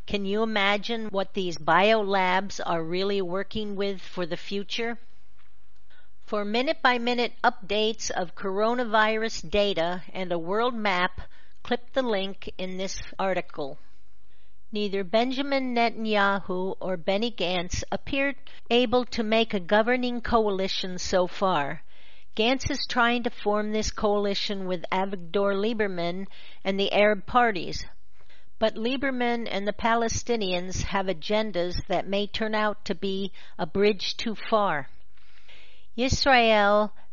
Can 0.08 0.24
you 0.24 0.44
imagine 0.44 1.10
what 1.10 1.34
these 1.34 1.58
biolabs 1.58 2.62
are 2.66 2.82
really 2.82 3.22
working 3.22 3.76
with 3.76 4.02
for 4.02 4.26
the 4.26 4.38
future? 4.38 4.98
For 6.26 6.46
minute 6.46 6.82
by 6.82 7.00
minute 7.00 7.34
updates 7.44 8.10
of 8.10 8.34
coronavirus 8.34 9.50
data 9.50 10.04
and 10.14 10.32
a 10.32 10.40
world 10.40 10.74
map, 10.74 11.20
click 11.64 11.92
the 11.92 12.02
link 12.02 12.50
in 12.58 12.78
this 12.78 13.02
article. 13.20 13.78
Neither 14.72 15.04
Benjamin 15.04 15.74
Netanyahu 15.74 16.76
or 16.80 16.96
Benny 16.96 17.32
Gantz 17.32 17.84
appear 17.92 18.36
able 18.70 19.04
to 19.06 19.24
make 19.24 19.52
a 19.52 19.60
governing 19.60 20.22
coalition 20.22 21.00
so 21.00 21.26
far. 21.26 21.82
Gantz 22.36 22.70
is 22.70 22.86
trying 22.88 23.24
to 23.24 23.32
form 23.32 23.72
this 23.72 23.90
coalition 23.90 24.68
with 24.68 24.86
Avigdor 24.92 25.56
Lieberman 25.56 26.28
and 26.64 26.80
the 26.80 26.94
Arab 26.94 27.26
parties, 27.26 27.88
but 28.60 28.76
Lieberman 28.76 29.48
and 29.50 29.68
the 29.68 29.74
Palestinians 29.74 30.84
have 30.84 31.08
agendas 31.08 31.88
that 31.88 32.08
may 32.08 32.28
turn 32.28 32.54
out 32.54 32.86
to 32.86 32.94
be 32.94 33.32
a 33.58 33.66
bridge 33.66 34.16
too 34.18 34.36
far. 34.36 34.88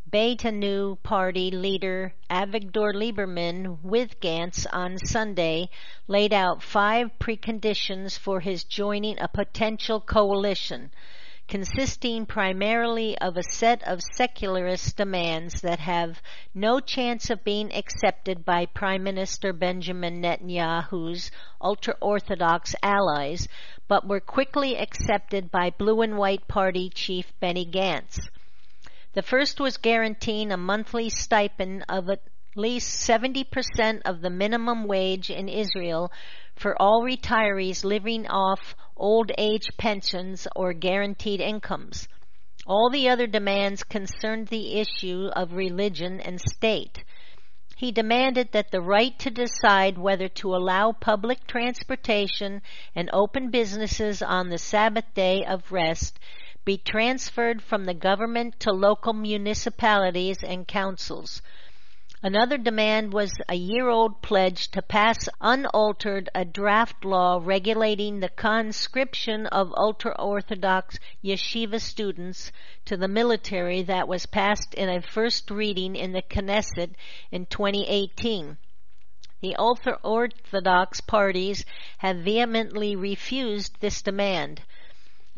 Yisrael 0.09 0.37
Beiteinu 0.37 1.03
party 1.03 1.51
leader 1.51 2.13
Avigdor 2.29 2.93
Lieberman 2.93 3.83
with 3.83 4.21
Gantz 4.21 4.65
on 4.71 4.97
Sunday 4.97 5.69
laid 6.07 6.31
out 6.31 6.63
five 6.63 7.09
preconditions 7.19 8.17
for 8.17 8.39
his 8.39 8.63
joining 8.63 9.19
a 9.19 9.27
potential 9.27 9.99
coalition 9.99 10.91
consisting 11.49 12.25
primarily 12.25 13.17
of 13.17 13.35
a 13.35 13.43
set 13.43 13.85
of 13.85 13.99
secularist 14.15 14.95
demands 14.95 15.59
that 15.59 15.79
have 15.79 16.21
no 16.53 16.79
chance 16.79 17.29
of 17.29 17.43
being 17.43 17.73
accepted 17.73 18.45
by 18.45 18.65
Prime 18.65 19.03
Minister 19.03 19.51
Benjamin 19.51 20.21
Netanyahu's 20.21 21.31
ultra 21.61 21.95
Orthodox 21.99 22.75
allies, 22.81 23.49
but 23.89 24.07
were 24.07 24.21
quickly 24.21 24.77
accepted 24.77 25.51
by 25.51 25.69
Blue 25.69 26.01
and 26.01 26.17
White 26.17 26.47
Party 26.47 26.89
chief 26.89 27.33
Benny 27.41 27.65
Gantz. 27.65 28.29
The 29.17 29.23
first 29.23 29.59
was 29.59 29.77
guaranteeing 29.77 30.51
a 30.51 30.57
monthly 30.57 31.09
stipend 31.09 31.85
of 31.89 32.07
at 32.07 32.21
least 32.55 33.09
70% 33.09 34.03
of 34.05 34.21
the 34.21 34.29
minimum 34.29 34.83
wage 34.85 35.31
in 35.31 35.49
Israel 35.49 36.11
for 36.55 36.79
all 36.79 37.01
retirees 37.01 37.83
living 37.83 38.27
off 38.27 38.75
old 38.95 39.31
age 39.39 39.75
pensions 39.75 40.47
or 40.55 40.71
guaranteed 40.71 41.41
incomes. 41.41 42.07
All 42.67 42.91
the 42.91 43.09
other 43.09 43.25
demands 43.25 43.81
concerned 43.81 44.49
the 44.49 44.79
issue 44.79 45.31
of 45.35 45.53
religion 45.53 46.21
and 46.21 46.39
state. 46.39 47.03
He 47.75 47.91
demanded 47.91 48.51
that 48.51 48.69
the 48.69 48.81
right 48.81 49.17
to 49.17 49.31
decide 49.31 49.97
whether 49.97 50.27
to 50.27 50.55
allow 50.55 50.91
public 50.91 51.47
transportation 51.47 52.61
and 52.93 53.09
open 53.11 53.49
businesses 53.49 54.21
on 54.21 54.49
the 54.49 54.59
Sabbath 54.59 55.11
day 55.15 55.43
of 55.43 55.71
rest 55.71 56.19
be 56.67 56.77
transferred 56.77 57.63
from 57.63 57.85
the 57.85 57.93
government 57.93 58.59
to 58.59 58.73
local 58.73 59.13
municipalities 59.13 60.43
and 60.43 60.67
councils. 60.67 61.41
Another 62.21 62.57
demand 62.57 63.13
was 63.13 63.31
a 63.47 63.55
year 63.55 63.87
old 63.87 64.21
pledge 64.21 64.69
to 64.71 64.81
pass 64.81 65.29
unaltered 65.39 66.29
a 66.35 66.43
draft 66.43 67.05
law 67.05 67.39
regulating 67.41 68.19
the 68.19 68.27
conscription 68.27 69.45
of 69.45 69.73
ultra 69.77 70.13
Orthodox 70.19 70.99
yeshiva 71.23 71.79
students 71.79 72.51
to 72.83 72.97
the 72.97 73.07
military 73.07 73.81
that 73.83 74.09
was 74.09 74.25
passed 74.25 74.73
in 74.73 74.89
a 74.89 75.01
first 75.01 75.49
reading 75.49 75.95
in 75.95 76.11
the 76.11 76.21
Knesset 76.21 76.95
in 77.31 77.45
2018. 77.45 78.57
The 79.39 79.55
ultra 79.55 79.99
Orthodox 80.03 80.99
parties 80.99 81.63
have 81.99 82.17
vehemently 82.17 82.93
refused 82.97 83.79
this 83.79 84.01
demand. 84.01 84.63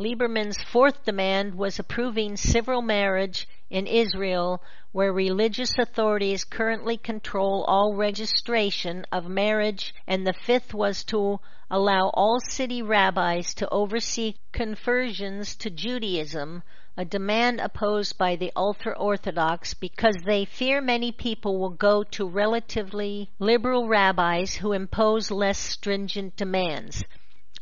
Lieberman's 0.02 0.64
fourth 0.64 1.04
demand 1.04 1.56
was 1.56 1.78
approving 1.78 2.38
civil 2.38 2.82
marriage 2.82 3.50
in 3.70 3.86
Israel, 3.86 4.64
where 4.94 5.12
religious 5.12 5.78
authorities 5.78 6.46
currently 6.46 6.96
control 6.96 7.66
all 7.68 7.94
registration 7.94 9.06
of 9.12 9.28
marriage, 9.28 9.94
and 10.08 10.26
the 10.26 10.32
fifth 10.32 10.74
was 10.74 11.04
to 11.04 11.42
allow 11.70 12.12
all 12.14 12.40
city 12.40 12.82
rabbis 12.82 13.54
to 13.54 13.68
oversee 13.74 14.36
conversions 14.54 15.54
to 15.58 15.70
Judaism, 15.70 16.64
a 16.96 17.04
demand 17.04 17.60
opposed 17.60 18.18
by 18.18 18.38
the 18.38 18.54
ultra 18.56 18.98
Orthodox 18.98 19.74
because 19.74 20.16
they 20.24 20.46
fear 20.46 20.80
many 20.80 21.12
people 21.12 21.60
will 21.60 21.72
go 21.72 22.04
to 22.04 22.26
relatively 22.26 23.30
liberal 23.38 23.90
rabbis 23.90 24.56
who 24.56 24.72
impose 24.72 25.30
less 25.30 25.60
stringent 25.60 26.38
demands. 26.38 27.04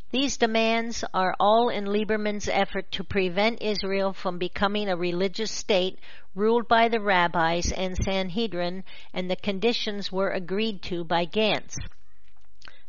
These 0.09 0.37
demands 0.37 1.03
are 1.13 1.35
all 1.37 1.67
in 1.67 1.87
Lieberman's 1.87 2.47
effort 2.47 2.89
to 2.93 3.03
prevent 3.03 3.61
Israel 3.61 4.13
from 4.13 4.37
becoming 4.37 4.87
a 4.87 4.95
religious 4.95 5.51
state 5.51 5.99
ruled 6.33 6.69
by 6.69 6.87
the 6.87 7.01
rabbis 7.01 7.73
and 7.73 7.97
Sanhedrin, 7.97 8.85
and 9.13 9.29
the 9.29 9.35
conditions 9.35 10.09
were 10.09 10.29
agreed 10.29 10.81
to 10.83 11.03
by 11.03 11.25
Gantz. 11.25 11.75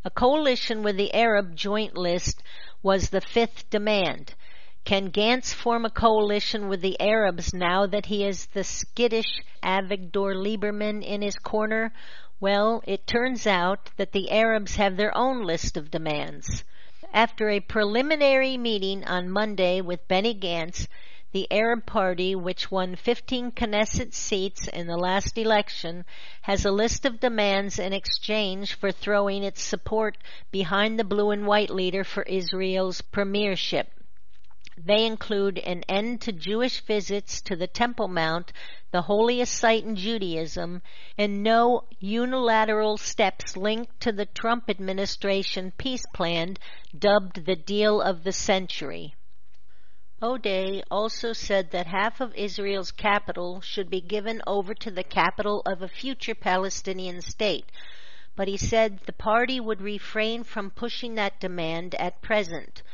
A 0.04 0.11
coalition 0.11 0.85
with 0.85 0.96
the 0.96 1.12
Arab 1.12 1.57
Joint 1.57 1.96
List 1.96 2.40
was 2.85 3.11
the 3.11 3.20
fifth 3.20 3.68
demand. 3.68 4.37
Can 4.85 5.11
Gantz 5.11 5.52
form 5.52 5.85
a 5.85 5.90
coalition 5.90 6.68
with 6.68 6.83
the 6.83 7.00
Arabs 7.00 7.52
now 7.52 7.85
that 7.85 8.07
he 8.07 8.22
has 8.22 8.46
the 8.46 8.62
skittish 8.62 9.42
Avigdor 9.61 10.37
Lieberman 10.37 11.02
in 11.02 11.22
his 11.22 11.35
corner? 11.35 11.92
Well, 12.38 12.81
it 12.87 13.09
turns 13.09 13.44
out 13.44 13.90
that 13.96 14.12
the 14.12 14.31
Arabs 14.31 14.76
have 14.76 14.96
their 14.96 15.14
own 15.18 15.42
list 15.42 15.76
of 15.76 15.90
demands. 15.90 16.62
After 17.14 17.48
a 17.48 17.60
preliminary 17.60 18.58
meeting 18.58 19.02
on 19.04 19.30
Monday 19.30 19.80
with 19.80 20.06
Benny 20.08 20.34
Gantz, 20.34 20.86
the 21.32 21.50
Arab 21.50 21.86
Party, 21.86 22.34
which 22.34 22.70
won 22.70 22.96
15 22.96 23.52
Knesset 23.52 24.12
seats 24.12 24.68
in 24.68 24.86
the 24.86 24.98
last 24.98 25.38
election, 25.38 26.04
has 26.42 26.66
a 26.66 26.70
list 26.70 27.06
of 27.06 27.18
demands 27.18 27.78
in 27.78 27.94
exchange 27.94 28.74
for 28.74 28.92
throwing 28.92 29.42
its 29.42 29.62
support 29.62 30.18
behind 30.50 30.98
the 30.98 31.04
blue 31.04 31.30
and 31.30 31.46
white 31.46 31.70
leader 31.70 32.04
for 32.04 32.24
Israel's 32.24 33.00
premiership. 33.00 33.90
They 34.84 35.06
include 35.06 35.58
an 35.58 35.82
end 35.88 36.20
to 36.20 36.32
Jewish 36.32 36.82
visits 36.82 37.40
to 37.40 37.56
the 37.56 37.66
Temple 37.66 38.06
Mount, 38.06 38.52
the 38.92 39.02
holiest 39.02 39.54
site 39.54 39.82
in 39.82 39.96
Judaism, 39.96 40.82
and 41.18 41.42
no 41.42 41.82
unilateral 41.98 42.96
steps 42.96 43.56
linked 43.56 43.98
to 44.02 44.12
the 44.12 44.26
Trump 44.26 44.70
administration 44.70 45.72
peace 45.72 46.06
plan 46.14 46.58
dubbed 46.96 47.44
the 47.44 47.56
Deal 47.56 48.00
of 48.00 48.22
the 48.22 48.30
Century. 48.30 49.16
Odeh 50.22 50.84
also 50.92 51.32
said 51.32 51.72
that 51.72 51.88
half 51.88 52.20
of 52.20 52.32
Israel's 52.36 52.92
capital 52.92 53.60
should 53.60 53.90
be 53.90 54.00
given 54.00 54.40
over 54.46 54.74
to 54.74 54.92
the 54.92 55.02
capital 55.02 55.60
of 55.66 55.82
a 55.82 55.88
future 55.88 56.36
Palestinian 56.36 57.20
state, 57.20 57.66
but 58.36 58.46
he 58.46 58.56
said 58.56 59.00
the 59.06 59.12
party 59.12 59.58
would 59.58 59.82
refrain 59.82 60.44
from 60.44 60.70
pushing 60.70 61.16
that 61.16 61.40
demand 61.40 61.96
at 61.96 62.22
present. 62.22 62.84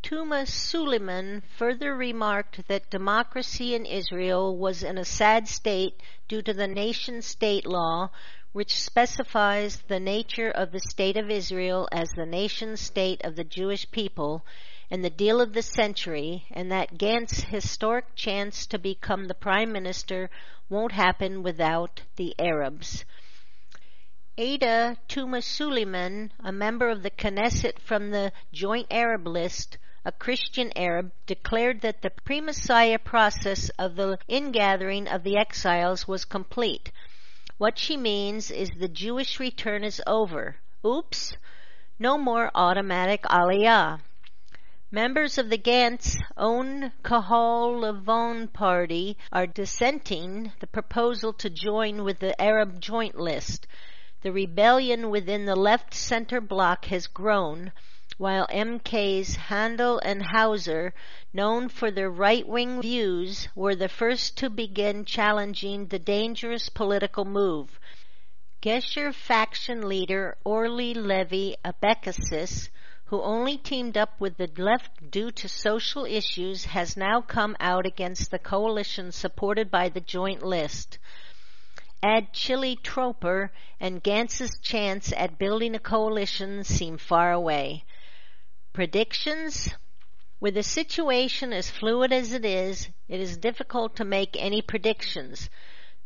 Tuma 0.00 0.46
Suleiman 0.46 1.42
further 1.42 1.94
remarked 1.94 2.66
that 2.66 2.88
democracy 2.88 3.74
in 3.74 3.84
Israel 3.84 4.56
was 4.56 4.82
in 4.82 4.96
a 4.96 5.04
sad 5.04 5.46
state 5.46 6.00
due 6.28 6.40
to 6.40 6.54
the 6.54 6.66
nation 6.66 7.20
state 7.20 7.66
law, 7.66 8.08
which 8.52 8.80
specifies 8.80 9.82
the 9.82 10.00
nature 10.00 10.48
of 10.50 10.72
the 10.72 10.80
state 10.80 11.18
of 11.18 11.30
Israel 11.30 11.90
as 11.92 12.08
the 12.10 12.24
nation 12.24 12.78
state 12.78 13.22
of 13.22 13.36
the 13.36 13.44
Jewish 13.44 13.90
people 13.90 14.46
and 14.90 15.04
the 15.04 15.10
deal 15.10 15.42
of 15.42 15.52
the 15.52 15.60
century, 15.60 16.46
and 16.50 16.72
that 16.72 16.96
Gantz's 16.96 17.44
historic 17.44 18.14
chance 18.14 18.64
to 18.64 18.78
become 18.78 19.26
the 19.26 19.34
prime 19.34 19.70
minister 19.70 20.30
won't 20.70 20.92
happen 20.92 21.42
without 21.42 22.00
the 22.16 22.34
Arabs. 22.38 23.04
Ada 24.38 24.96
Tuma 25.06 25.42
Suleiman, 25.42 26.32
a 26.40 26.52
member 26.52 26.88
of 26.88 27.02
the 27.02 27.10
Knesset 27.10 27.78
from 27.78 28.10
the 28.10 28.32
Joint 28.52 28.86
Arab 28.90 29.26
List, 29.26 29.76
a 30.08 30.12
Christian 30.12 30.72
Arab, 30.74 31.12
declared 31.26 31.82
that 31.82 32.00
the 32.00 32.08
pre-Messiah 32.08 32.98
process 32.98 33.68
of 33.78 33.94
the 33.96 34.18
ingathering 34.26 35.06
of 35.06 35.22
the 35.22 35.36
exiles 35.36 36.08
was 36.08 36.24
complete. 36.24 36.90
What 37.58 37.78
she 37.78 37.98
means 37.98 38.50
is 38.50 38.70
the 38.70 38.88
Jewish 38.88 39.38
return 39.38 39.84
is 39.84 40.00
over. 40.06 40.56
Oops! 40.82 41.36
No 41.98 42.16
more 42.16 42.50
automatic 42.54 43.22
aliyah. 43.24 44.00
Members 44.90 45.36
of 45.36 45.50
the 45.50 45.58
Gantz 45.58 46.16
own 46.38 46.90
Kahol 47.02 47.82
Lavan 47.82 48.50
party 48.50 49.18
are 49.30 49.46
dissenting 49.46 50.52
the 50.60 50.66
proposal 50.66 51.34
to 51.34 51.50
join 51.50 52.02
with 52.02 52.20
the 52.20 52.40
Arab 52.40 52.80
Joint 52.80 53.16
List. 53.16 53.66
The 54.22 54.32
rebellion 54.32 55.10
within 55.10 55.44
the 55.44 55.54
left 55.54 55.92
center 55.92 56.40
bloc 56.40 56.86
has 56.86 57.06
grown, 57.06 57.72
while 58.18 58.46
MKs 58.48 59.36
Hendel 59.36 59.98
and 60.04 60.22
Hauser, 60.22 60.92
known 61.32 61.70
for 61.70 61.90
their 61.90 62.10
right 62.10 62.46
wing 62.46 62.82
views, 62.82 63.48
were 63.54 63.74
the 63.74 63.88
first 63.88 64.36
to 64.36 64.50
begin 64.50 65.06
challenging 65.06 65.86
the 65.86 65.98
dangerous 65.98 66.68
political 66.68 67.24
move. 67.24 67.80
Gesher 68.60 69.14
faction 69.14 69.88
leader 69.88 70.36
Orly 70.44 70.92
Levy 70.92 71.56
Abecassis 71.64 72.68
who 73.08 73.22
only 73.22 73.56
teamed 73.56 73.96
up 73.96 74.20
with 74.20 74.36
the 74.36 74.50
left 74.58 75.10
due 75.10 75.30
to 75.30 75.48
social 75.48 76.04
issues, 76.04 76.66
has 76.66 76.94
now 76.94 77.22
come 77.22 77.56
out 77.58 77.86
against 77.86 78.30
the 78.30 78.38
coalition 78.38 79.10
supported 79.10 79.70
by 79.70 79.88
the 79.88 80.00
Joint 80.00 80.42
List. 80.42 80.98
Add 82.02 82.34
Chili 82.34 82.76
Tropper, 82.76 83.50
and 83.80 84.04
Gantz's 84.04 84.58
chance 84.60 85.10
at 85.16 85.38
building 85.38 85.74
a 85.74 85.78
coalition 85.78 86.62
seem 86.64 86.98
far 86.98 87.32
away. 87.32 87.82
Predictions? 88.78 89.74
With 90.38 90.56
a 90.56 90.62
situation 90.62 91.52
as 91.52 91.68
fluid 91.68 92.12
as 92.12 92.32
it 92.32 92.44
is, 92.44 92.90
it 93.08 93.18
is 93.18 93.36
difficult 93.36 93.96
to 93.96 94.04
make 94.04 94.36
any 94.38 94.62
predictions. 94.62 95.50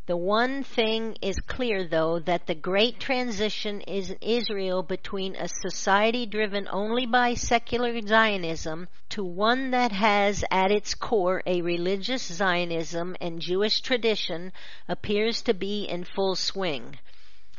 The 0.07 0.17
one 0.17 0.63
thing 0.63 1.15
is 1.21 1.39
clear, 1.39 1.87
though, 1.87 2.17
that 2.21 2.47
the 2.47 2.55
great 2.55 2.99
transition 2.99 3.81
in 3.81 4.17
Israel 4.21 4.81
between 4.81 5.35
a 5.35 5.49
society 5.49 6.25
driven 6.25 6.67
only 6.71 7.05
by 7.05 7.35
secular 7.35 8.01
Zionism 8.01 8.87
to 9.09 9.23
one 9.23 9.69
that 9.69 9.91
has 9.91 10.43
at 10.49 10.71
its 10.71 10.95
core 10.95 11.43
a 11.45 11.61
religious 11.61 12.23
Zionism 12.23 13.15
and 13.21 13.39
Jewish 13.39 13.81
tradition 13.81 14.51
appears 14.87 15.43
to 15.43 15.53
be 15.53 15.83
in 15.83 16.05
full 16.05 16.35
swing. 16.35 16.97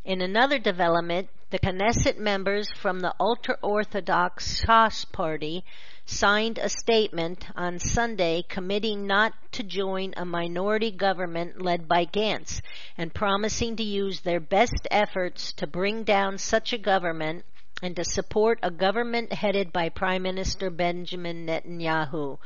In 0.05 0.21
another 0.21 0.59
development, 0.59 1.31
the 1.49 1.59
Knesset 1.59 2.19
members 2.19 2.69
from 2.71 3.01
the 3.01 3.15
ultra-Orthodox 3.19 4.63
Shas 4.63 5.11
party 5.11 5.65
signed 6.05 6.59
a 6.59 6.69
statement 6.69 7.47
on 7.57 7.79
Sunday 7.79 8.45
committing 8.47 9.07
not 9.07 9.33
to 9.53 9.63
join 9.63 10.13
a 10.15 10.27
minority 10.27 10.91
government 10.91 11.63
led 11.63 11.89
by 11.89 12.05
Gantz 12.05 12.61
and 12.99 13.15
promising 13.15 13.77
to 13.77 13.83
use 13.83 14.21
their 14.21 14.41
best 14.41 14.87
efforts 14.91 15.55
to 15.55 15.67
bring 15.67 16.05
down 16.05 16.37
such 16.37 16.75
a 16.75 16.79
government 16.79 17.47
and 17.83 17.97
to 17.97 18.05
support 18.05 18.59
a 18.63 18.71
government 18.71 19.33
headed 19.33 19.73
by 19.73 19.89
Prime 19.89 20.23
Minister 20.23 20.69
Benjamin 20.69 21.47
Netanyahu. 21.47 22.37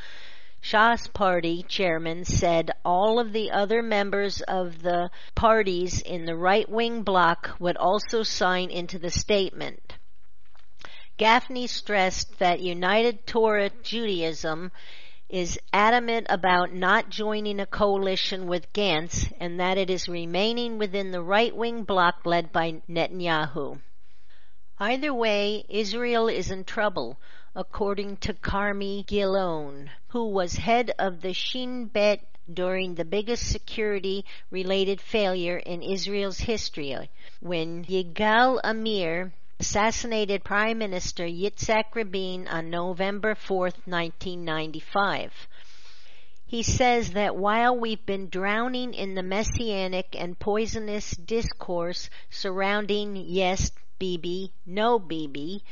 Shas 0.62 1.12
party 1.12 1.62
chairman 1.62 2.24
said 2.24 2.72
all 2.84 3.18
of 3.20 3.32
the 3.32 3.50
other 3.50 3.82
members 3.82 4.40
of 4.42 4.82
the 4.82 5.10
parties 5.34 6.00
in 6.00 6.24
the 6.24 6.36
right 6.36 6.68
wing 6.68 7.02
bloc 7.02 7.50
would 7.58 7.76
also 7.76 8.22
sign 8.22 8.70
into 8.70 8.98
the 8.98 9.10
statement. 9.10 9.96
Gafni 11.18 11.68
stressed 11.68 12.38
that 12.38 12.60
United 12.60 13.26
Torah 13.26 13.70
Judaism 13.82 14.72
is 15.28 15.58
adamant 15.72 16.26
about 16.30 16.72
not 16.72 17.10
joining 17.10 17.60
a 17.60 17.66
coalition 17.66 18.46
with 18.46 18.72
Gantz 18.72 19.30
and 19.38 19.60
that 19.60 19.78
it 19.78 19.90
is 19.90 20.08
remaining 20.08 20.78
within 20.78 21.10
the 21.10 21.22
right 21.22 21.54
wing 21.54 21.84
bloc 21.84 22.24
led 22.24 22.52
by 22.52 22.80
Netanyahu. 22.88 23.80
Either 24.78 25.12
way, 25.12 25.64
Israel 25.68 26.28
is 26.28 26.50
in 26.50 26.64
trouble 26.64 27.18
according 27.58 28.16
to 28.16 28.32
Carmi 28.32 29.04
Gilon, 29.04 29.90
who 30.10 30.28
was 30.28 30.58
head 30.58 30.92
of 30.96 31.22
the 31.22 31.32
Shin 31.32 31.86
Bet 31.86 32.20
during 32.54 32.94
the 32.94 33.04
biggest 33.04 33.50
security 33.50 34.24
related 34.48 35.00
failure 35.00 35.56
in 35.56 35.82
Israel's 35.82 36.38
history 36.38 37.10
when 37.40 37.84
Yigal 37.86 38.60
Amir 38.62 39.32
assassinated 39.58 40.44
Prime 40.44 40.78
Minister 40.78 41.24
Yitzhak 41.24 41.96
Rabin 41.96 42.46
on 42.46 42.70
November 42.70 43.34
4, 43.34 43.58
1995. 43.86 45.48
He 46.46 46.62
says 46.62 47.10
that 47.10 47.34
while 47.34 47.76
we've 47.76 48.06
been 48.06 48.28
drowning 48.28 48.94
in 48.94 49.16
the 49.16 49.22
messianic 49.24 50.14
and 50.16 50.38
poisonous 50.38 51.10
discourse 51.10 52.08
surrounding 52.30 53.16
yes, 53.16 53.72
Bibi, 53.98 54.52
no 54.64 55.00
Bibi, 55.00 55.64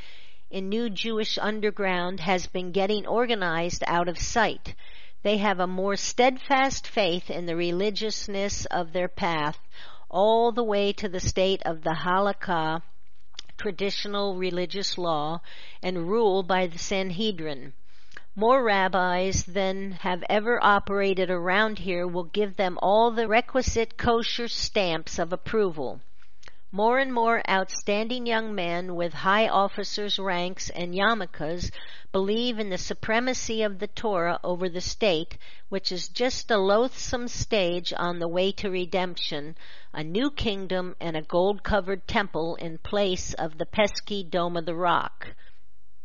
in 0.49 0.69
New 0.69 0.89
Jewish 0.89 1.37
Underground 1.37 2.21
has 2.21 2.47
been 2.47 2.71
getting 2.71 3.05
organized 3.05 3.83
out 3.85 4.07
of 4.07 4.17
sight. 4.17 4.75
They 5.21 5.37
have 5.37 5.59
a 5.59 5.67
more 5.67 5.97
steadfast 5.97 6.87
faith 6.87 7.29
in 7.29 7.45
the 7.45 7.55
religiousness 7.55 8.65
of 8.67 8.93
their 8.93 9.09
path 9.09 9.59
all 10.09 10.53
the 10.53 10.63
way 10.63 10.93
to 10.93 11.09
the 11.09 11.19
state 11.19 11.61
of 11.63 11.83
the 11.83 11.93
halakha, 12.05 12.81
traditional 13.57 14.35
religious 14.35 14.97
law, 14.97 15.41
and 15.83 16.07
rule 16.07 16.43
by 16.43 16.65
the 16.65 16.79
Sanhedrin. 16.79 17.73
More 18.33 18.63
rabbis 18.63 19.43
than 19.43 19.93
have 19.93 20.23
ever 20.29 20.63
operated 20.63 21.29
around 21.29 21.79
here 21.79 22.07
will 22.07 22.23
give 22.23 22.55
them 22.55 22.79
all 22.81 23.11
the 23.11 23.27
requisite 23.27 23.97
kosher 23.97 24.47
stamps 24.47 25.19
of 25.19 25.33
approval. 25.33 25.99
More 26.71 26.99
and 26.99 27.13
more 27.13 27.41
outstanding 27.49 28.25
young 28.25 28.53
men 28.53 28.95
with 28.95 29.13
high 29.13 29.47
officers' 29.47 30.19
ranks 30.19 30.69
and 30.69 30.93
yarmulkes 30.93 31.71
believe 32.11 32.59
in 32.59 32.69
the 32.69 32.77
supremacy 32.77 33.61
of 33.63 33.79
the 33.79 33.87
Torah 33.87 34.37
over 34.43 34.67
the 34.67 34.81
state, 34.81 35.37
which 35.69 35.93
is 35.93 36.09
just 36.09 36.51
a 36.51 36.57
loathsome 36.57 37.29
stage 37.29 37.93
on 37.95 38.19
the 38.19 38.27
way 38.27 38.51
to 38.51 38.69
redemption, 38.69 39.55
a 39.93 40.03
new 40.03 40.29
kingdom 40.29 40.97
and 40.99 41.15
a 41.15 41.21
gold-covered 41.21 42.05
temple 42.05 42.55
in 42.55 42.79
place 42.79 43.33
of 43.35 43.57
the 43.57 43.65
pesky 43.65 44.21
Dome 44.21 44.57
of 44.57 44.65
the 44.65 44.75
Rock. 44.75 45.35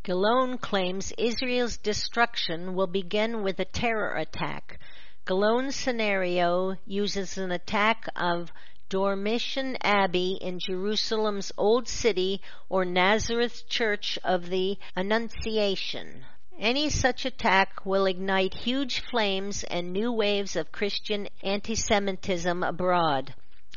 Gilon 0.04 0.58
claims 0.58 1.12
Israel's 1.18 1.76
destruction 1.76 2.76
will 2.76 2.86
begin 2.86 3.42
with 3.42 3.58
a 3.58 3.64
terror 3.64 4.14
attack. 4.14 4.78
Gilon's 5.26 5.74
scenario 5.74 6.76
uses 6.86 7.36
an 7.36 7.50
attack 7.50 8.06
of 8.14 8.52
Dormition 8.92 9.78
Abbey 9.80 10.36
in 10.38 10.58
Jerusalem's 10.58 11.50
Old 11.56 11.88
City 11.88 12.42
or 12.68 12.84
Nazareth 12.84 13.66
Church 13.66 14.18
of 14.22 14.50
the 14.50 14.76
Annunciation. 14.94 16.26
Any 16.58 16.90
such 16.90 17.24
attack 17.24 17.86
will 17.86 18.04
ignite 18.04 18.52
huge 18.52 19.00
flames 19.00 19.64
and 19.64 19.94
new 19.94 20.12
waves 20.12 20.56
of 20.56 20.72
Christian 20.72 21.26
anti-Semitism 21.42 22.62
abroad. 22.62 23.32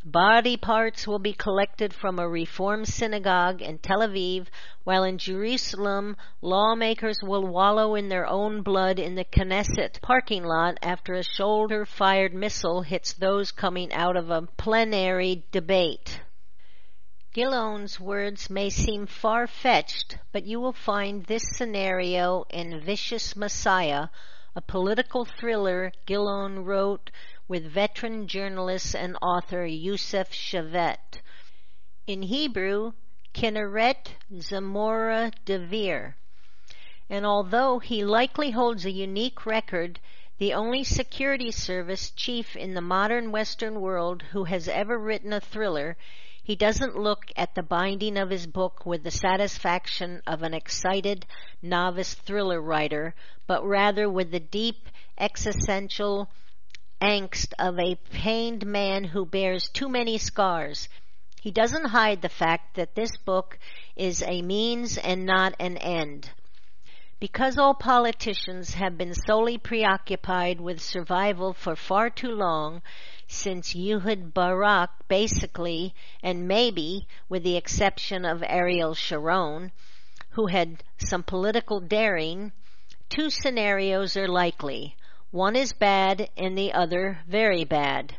Body 0.08 0.56
parts 0.56 1.08
will 1.08 1.18
be 1.18 1.34
collected 1.34 1.92
from 1.92 2.20
a 2.20 2.30
Reform 2.30 2.86
synagogue 2.86 3.60
in 3.60 3.80
Tel 3.80 4.02
Aviv, 4.02 4.46
while 4.84 5.04
in 5.04 5.18
Jerusalem, 5.18 6.16
lawmakers 6.44 7.24
will 7.24 7.48
wallow 7.48 7.96
in 7.96 8.08
their 8.08 8.28
own 8.28 8.62
blood 8.62 9.00
in 9.00 9.16
the 9.16 9.26
Knesset 9.26 10.00
parking 10.04 10.44
lot 10.44 10.78
after 10.84 11.16
a 11.16 11.24
shoulder 11.24 11.88
fired 11.88 12.36
missile 12.36 12.84
hits 12.84 13.14
those 13.14 13.52
coming 13.52 13.92
out 13.94 14.16
of 14.16 14.30
a 14.30 14.44
plenary 14.44 15.44
debate. 15.52 16.22
Gilon's 17.34 18.00
words 18.00 18.48
may 18.48 18.70
seem 18.70 19.08
far 19.08 19.48
fetched, 19.48 20.20
but 20.32 20.46
you 20.46 20.60
will 20.60 20.72
find 20.72 21.26
this 21.26 21.50
scenario 21.56 22.46
in 22.52 22.80
Vicious 22.80 23.36
Messiah, 23.36 24.10
a 24.56 24.62
political 24.62 25.26
thriller 25.26 25.92
Gillon 26.06 26.64
wrote 26.64 27.10
with 27.48 27.64
veteran 27.64 28.28
journalist 28.28 28.96
and 28.96 29.16
author 29.22 29.66
Yusef 29.66 30.32
Shevet. 30.32 31.22
In 32.08 32.24
Hebrew, 32.24 32.94
Kinneret 33.34 34.16
Zamora 34.40 35.32
Devir. 35.46 36.16
And 37.10 37.26
although 37.26 37.80
he 37.80 38.04
likely 38.04 38.52
holds 38.52 38.86
a 38.86 38.92
unique 38.92 39.46
record, 39.46 40.00
the 40.38 40.54
only 40.54 40.84
security 40.84 41.52
service 41.52 42.10
chief 42.10 42.56
in 42.56 42.74
the 42.74 42.82
modern 42.82 43.32
Western 43.32 43.80
world 43.80 44.24
who 44.32 44.46
has 44.46 44.68
ever 44.68 44.98
written 44.98 45.32
a 45.32 45.40
thriller, 45.40 45.98
he 46.42 46.56
doesn't 46.56 46.98
look 46.98 47.32
at 47.36 47.56
the 47.56 47.64
binding 47.64 48.18
of 48.18 48.30
his 48.30 48.48
book 48.48 48.86
with 48.86 49.04
the 49.04 49.12
satisfaction 49.12 50.22
of 50.26 50.44
an 50.44 50.54
excited 50.54 51.26
novice 51.62 52.16
thriller 52.16 52.62
writer, 52.62 53.14
but 53.48 53.64
rather 53.66 54.10
with 54.10 54.32
the 54.32 54.40
deep 54.40 54.90
existential 55.18 56.30
angst 57.02 57.54
of 57.60 57.78
a 57.80 57.96
pained 58.12 58.66
man 58.66 59.04
who 59.04 59.26
bears 59.26 59.70
too 59.70 59.90
many 59.90 60.18
scars. 60.18 60.88
He 61.42 61.52
doesn't 61.52 61.90
hide 61.90 62.22
the 62.22 62.30
fact 62.30 62.76
that 62.76 62.96
this 62.96 63.18
book 63.18 63.60
is 63.96 64.24
a 64.24 64.42
means 64.42 64.98
and 64.98 65.26
not 65.26 65.54
an 65.60 65.78
end. 65.78 66.32
Because 67.20 67.58
all 67.58 67.74
politicians 67.74 68.74
have 68.74 68.98
been 68.98 69.14
solely 69.14 69.58
preoccupied 69.58 70.60
with 70.60 70.82
survival 70.82 71.54
for 71.54 71.76
far 71.76 72.10
too 72.10 72.32
long, 72.32 72.82
since 73.28 73.76
Ehud 73.76 74.34
Barak 74.34 74.90
basically, 75.08 75.94
and 76.24 76.48
maybe 76.48 77.08
with 77.30 77.44
the 77.44 77.58
exception 77.58 78.26
of 78.26 78.44
Ariel 78.48 78.94
Sharon, 78.94 79.72
who 80.32 80.48
had 80.48 80.84
some 80.98 81.24
political 81.24 81.80
daring, 81.80 82.52
two 83.10 83.30
scenarios 83.30 84.18
are 84.18 84.28
likely. 84.28 84.96
One 85.36 85.58
is 85.58 85.74
bad 85.74 86.30
and 86.38 86.58
the 86.58 86.72
other 86.72 87.20
very 87.28 87.66
bad. 87.66 88.16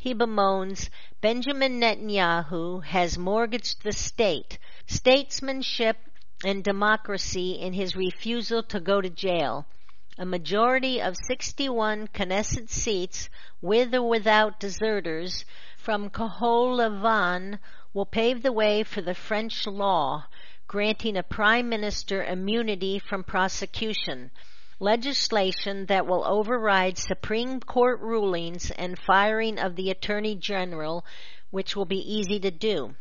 He 0.00 0.12
bemoans 0.12 0.90
Benjamin 1.20 1.78
Netanyahu 1.78 2.82
has 2.82 3.16
mortgaged 3.16 3.84
the 3.84 3.92
state, 3.92 4.58
statesmanship, 4.84 5.96
and 6.44 6.64
democracy 6.64 7.52
in 7.52 7.74
his 7.74 7.94
refusal 7.94 8.64
to 8.64 8.80
go 8.80 9.00
to 9.00 9.08
jail. 9.08 9.66
A 10.18 10.26
majority 10.26 11.00
of 11.00 11.14
61 11.28 12.08
Knesset 12.08 12.68
seats, 12.68 13.28
with 13.62 13.94
or 13.94 14.08
without 14.08 14.58
deserters 14.58 15.44
from 15.76 16.10
Kahol 16.10 16.78
Lavan, 16.78 17.60
will 17.94 18.06
pave 18.06 18.42
the 18.42 18.50
way 18.50 18.82
for 18.82 19.00
the 19.02 19.14
French 19.14 19.68
law 19.68 20.24
granting 20.66 21.16
a 21.16 21.22
prime 21.22 21.68
minister 21.68 22.24
immunity 22.24 22.98
from 22.98 23.22
prosecution, 23.22 24.32
legislation 24.78 25.86
that 25.86 26.06
will 26.06 26.24
override 26.26 26.98
Supreme 26.98 27.60
Court 27.60 28.00
rulings 28.00 28.70
and 28.70 28.98
firing 28.98 29.58
of 29.58 29.74
the 29.76 29.90
Attorney 29.90 30.34
General, 30.34 31.04
which 31.50 31.74
will 31.74 31.86
be 31.86 32.14
easy 32.14 32.38
to 32.40 32.50
do. 32.50 32.94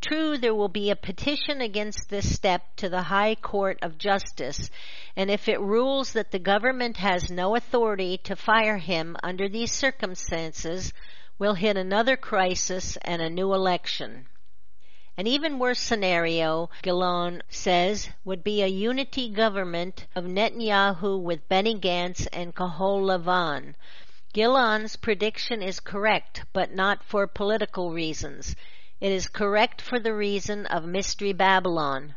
True, 0.00 0.36
there 0.36 0.54
will 0.54 0.68
be 0.68 0.90
a 0.90 0.96
petition 0.96 1.60
against 1.60 2.08
this 2.08 2.34
step 2.34 2.74
to 2.76 2.88
the 2.88 3.02
High 3.02 3.36
Court 3.36 3.78
of 3.82 3.98
Justice, 3.98 4.68
and 5.16 5.30
if 5.30 5.48
it 5.48 5.60
rules 5.60 6.12
that 6.14 6.32
the 6.32 6.40
government 6.40 6.96
has 6.96 7.30
no 7.30 7.54
authority 7.54 8.18
to 8.24 8.34
fire 8.34 8.78
him 8.78 9.16
under 9.22 9.48
these 9.48 9.70
circumstances, 9.70 10.92
we'll 11.38 11.54
hit 11.54 11.76
another 11.76 12.16
crisis 12.16 12.98
and 13.02 13.22
a 13.22 13.30
new 13.30 13.54
election. 13.54 14.26
An 15.14 15.26
even 15.26 15.58
worse 15.58 15.78
scenario, 15.78 16.70
Gilon 16.82 17.42
says, 17.50 18.08
would 18.24 18.42
be 18.42 18.62
a 18.62 18.66
unity 18.66 19.28
government 19.28 20.06
of 20.16 20.24
Netanyahu 20.24 21.20
with 21.20 21.46
Benny 21.50 21.78
Gantz 21.78 22.26
and 22.32 22.54
Kahol 22.54 23.02
Lavan. 23.02 23.74
Gilon's 24.32 24.96
prediction 24.96 25.62
is 25.62 25.80
correct, 25.80 26.46
but 26.54 26.72
not 26.72 27.04
for 27.04 27.26
political 27.26 27.92
reasons. 27.92 28.56
It 29.00 29.12
is 29.12 29.28
correct 29.28 29.82
for 29.82 29.98
the 29.98 30.14
reason 30.14 30.64
of 30.64 30.86
Mystery 30.86 31.34
Babylon. 31.34 32.14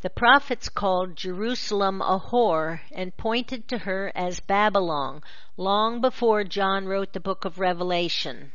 The 0.00 0.08
prophets 0.08 0.70
called 0.70 1.16
Jerusalem 1.16 2.00
a 2.00 2.18
whore 2.18 2.80
and 2.92 3.14
pointed 3.18 3.68
to 3.68 3.76
her 3.76 4.10
as 4.14 4.40
Babylon 4.40 5.22
long 5.58 6.00
before 6.00 6.44
John 6.44 6.86
wrote 6.86 7.12
the 7.12 7.20
book 7.20 7.44
of 7.44 7.58
Revelation. 7.58 8.52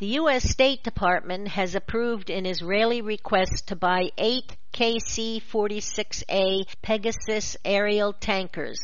The 0.00 0.16
U.S. 0.16 0.48
State 0.48 0.82
Department 0.82 1.48
has 1.48 1.74
approved 1.74 2.30
an 2.30 2.46
Israeli 2.46 3.02
request 3.02 3.66
to 3.66 3.76
buy 3.76 4.10
eight 4.16 4.56
KC-46A 4.72 6.64
Pegasus 6.80 7.58
aerial 7.66 8.14
tankers. 8.14 8.80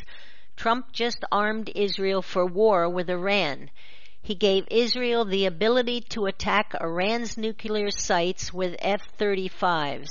Trump 0.57 0.93
just 0.93 1.25
armed 1.33 1.71
Israel 1.75 2.21
for 2.21 2.45
war 2.45 2.87
with 2.91 3.09
Iran. 3.09 3.71
He 4.21 4.35
gave 4.35 4.69
Israel 4.71 5.25
the 5.25 5.47
ability 5.47 6.03
to 6.11 6.27
attack 6.27 6.75
Iran's 6.79 7.39
nuclear 7.39 7.91
sites 7.91 8.53
with 8.53 8.77
F-35s. 8.81 10.11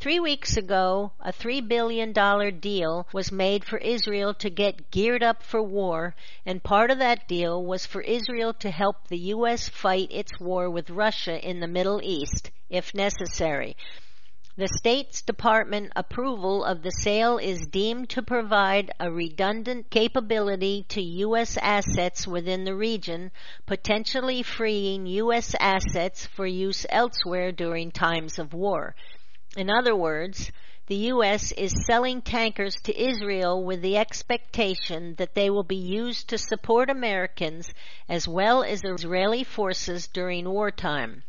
Three 0.00 0.18
weeks 0.18 0.56
ago, 0.56 1.12
a 1.20 1.32
$3 1.32 1.68
billion 1.68 2.12
deal 2.58 3.06
was 3.12 3.30
made 3.30 3.64
for 3.64 3.78
Israel 3.78 4.34
to 4.34 4.50
get 4.50 4.90
geared 4.90 5.22
up 5.22 5.42
for 5.42 5.62
war, 5.62 6.16
and 6.44 6.62
part 6.62 6.90
of 6.90 6.98
that 6.98 7.28
deal 7.28 7.64
was 7.64 7.86
for 7.86 8.00
Israel 8.02 8.52
to 8.54 8.70
help 8.70 9.06
the 9.06 9.18
U.S. 9.18 9.68
fight 9.68 10.08
its 10.10 10.38
war 10.40 10.68
with 10.68 10.90
Russia 10.90 11.40
in 11.48 11.60
the 11.60 11.68
Middle 11.68 12.00
East, 12.02 12.50
if 12.68 12.92
necessary. 12.92 13.76
The 14.56 14.68
State's 14.68 15.20
Department 15.20 15.92
approval 15.96 16.62
of 16.64 16.82
the 16.82 16.92
sale 16.92 17.38
is 17.38 17.66
deemed 17.66 18.08
to 18.10 18.22
provide 18.22 18.92
a 19.00 19.10
redundant 19.10 19.90
capability 19.90 20.84
to 20.90 21.02
U.S. 21.02 21.56
assets 21.56 22.24
within 22.24 22.62
the 22.62 22.76
region, 22.76 23.32
potentially 23.66 24.44
freeing 24.44 25.06
U.S. 25.06 25.56
assets 25.58 26.26
for 26.26 26.46
use 26.46 26.86
elsewhere 26.88 27.50
during 27.50 27.90
times 27.90 28.38
of 28.38 28.54
war. 28.54 28.94
In 29.56 29.70
other 29.70 29.94
words, 29.94 30.50
the 30.86 30.96
U.S. 31.12 31.52
is 31.52 31.86
selling 31.86 32.20
tankers 32.20 32.74
to 32.82 33.00
Israel 33.00 33.62
with 33.62 33.82
the 33.82 33.96
expectation 33.96 35.14
that 35.14 35.34
they 35.34 35.48
will 35.48 35.62
be 35.62 35.76
used 35.76 36.28
to 36.28 36.38
support 36.38 36.90
Americans 36.90 37.72
as 38.08 38.26
well 38.26 38.64
as 38.64 38.82
Israeli 38.84 39.44
forces 39.44 40.08
during 40.08 40.48
wartime. 40.48 41.22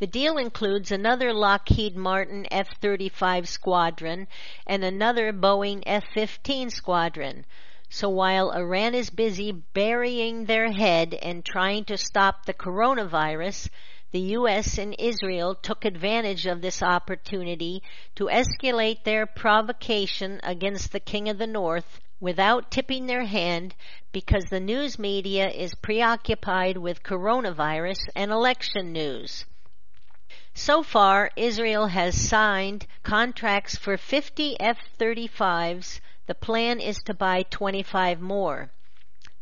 The 0.00 0.06
deal 0.06 0.36
includes 0.36 0.92
another 0.92 1.32
Lockheed 1.32 1.96
Martin 1.96 2.46
F 2.50 2.68
35 2.80 3.48
squadron 3.48 4.28
and 4.66 4.84
another 4.84 5.32
Boeing 5.32 5.82
F 5.86 6.04
15 6.12 6.68
squadron. 6.68 7.46
So 7.88 8.08
while 8.08 8.50
Iran 8.50 8.94
is 8.94 9.08
busy 9.08 9.50
burying 9.50 10.44
their 10.44 10.72
head 10.72 11.14
and 11.14 11.44
trying 11.44 11.84
to 11.86 11.96
stop 11.96 12.44
the 12.44 12.54
coronavirus, 12.54 13.70
the 14.14 14.36
U.S. 14.38 14.78
and 14.78 14.94
Israel 14.96 15.56
took 15.56 15.84
advantage 15.84 16.46
of 16.46 16.60
this 16.62 16.84
opportunity 16.84 17.82
to 18.14 18.26
escalate 18.26 19.02
their 19.02 19.26
provocation 19.26 20.38
against 20.44 20.92
the 20.92 21.00
King 21.00 21.28
of 21.28 21.38
the 21.38 21.48
North 21.48 21.98
without 22.20 22.70
tipping 22.70 23.06
their 23.06 23.24
hand 23.24 23.74
because 24.12 24.44
the 24.44 24.60
news 24.60 25.00
media 25.00 25.48
is 25.48 25.74
preoccupied 25.74 26.76
with 26.76 27.02
coronavirus 27.02 27.98
and 28.14 28.30
election 28.30 28.92
news. 28.92 29.46
So 30.54 30.84
far, 30.84 31.32
Israel 31.34 31.88
has 31.88 32.14
signed 32.16 32.86
contracts 33.02 33.76
for 33.76 33.96
50 33.96 34.60
F 34.60 34.78
35s. 34.96 35.98
The 36.28 36.36
plan 36.36 36.78
is 36.78 36.98
to 37.06 37.14
buy 37.14 37.42
25 37.50 38.20
more. 38.20 38.70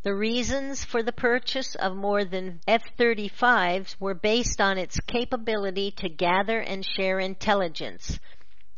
The 0.03 0.13
reasons 0.13 0.83
for 0.83 1.01
the 1.01 1.13
purchase 1.13 1.75
of 1.75 1.95
more 1.95 2.25
than 2.25 2.59
F-35s 2.67 3.95
were 4.01 4.13
based 4.13 4.59
on 4.59 4.77
its 4.77 4.99
capability 4.99 5.91
to 5.91 6.09
gather 6.09 6.59
and 6.59 6.85
share 6.85 7.21
intelligence. 7.21 8.19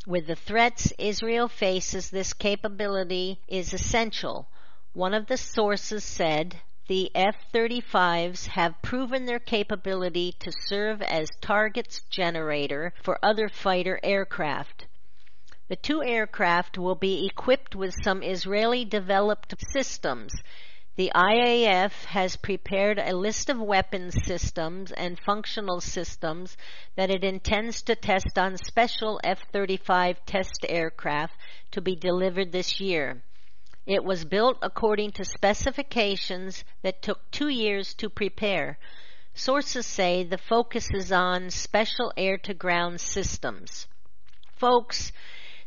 With 0.05 0.27
the 0.27 0.35
threats 0.35 0.93
Israel 0.99 1.47
faces, 1.47 2.11
this 2.11 2.33
capability 2.33 3.39
is 3.47 3.73
essential. 3.73 4.47
One 4.93 5.15
of 5.15 5.25
the 5.25 5.37
sources 5.37 6.03
said 6.03 6.61
the 6.87 7.09
F-35s 7.15 8.45
have 8.49 8.79
proven 8.83 9.25
their 9.25 9.39
capability 9.39 10.35
to 10.41 10.51
serve 10.67 11.01
as 11.01 11.27
targets 11.41 12.01
generator 12.11 12.93
for 13.01 13.17
other 13.23 13.49
fighter 13.49 13.99
aircraft. 14.03 14.85
The 15.69 15.75
two 15.75 16.03
aircraft 16.03 16.77
will 16.77 16.93
be 16.93 17.25
equipped 17.25 17.75
with 17.75 17.95
some 18.03 18.21
Israeli 18.21 18.85
developed 18.85 19.55
systems 19.71 20.31
the 20.97 21.11
IAF 21.13 22.05
has 22.05 22.37
prepared 22.37 22.99
a 22.99 23.13
list 23.13 23.49
of 23.49 23.59
weapons 23.59 24.15
systems 24.25 24.93
and 24.93 25.19
functional 25.19 25.81
systems 25.81 26.55
that 26.95 27.09
it 27.09 27.21
intends 27.21 27.81
to 27.81 27.95
test 27.95 28.37
on 28.37 28.55
special 28.55 29.19
F-35 29.23 30.15
test 30.25 30.65
aircraft 30.69 31.35
to 31.71 31.81
be 31.81 31.97
delivered 31.97 32.53
this 32.53 32.79
year. 32.79 33.21
It 33.85 34.05
was 34.05 34.23
built 34.23 34.57
according 34.61 35.11
to 35.13 35.25
specifications 35.25 36.63
that 36.81 37.01
took 37.01 37.29
two 37.29 37.49
years 37.49 37.93
to 37.95 38.09
prepare. 38.09 38.79
Sources 39.33 39.85
say 39.85 40.23
the 40.23 40.37
focus 40.37 40.87
is 40.93 41.11
on 41.11 41.49
special 41.49 42.13
air-to-ground 42.15 43.01
systems. 43.01 43.87
Folks, 44.55 45.11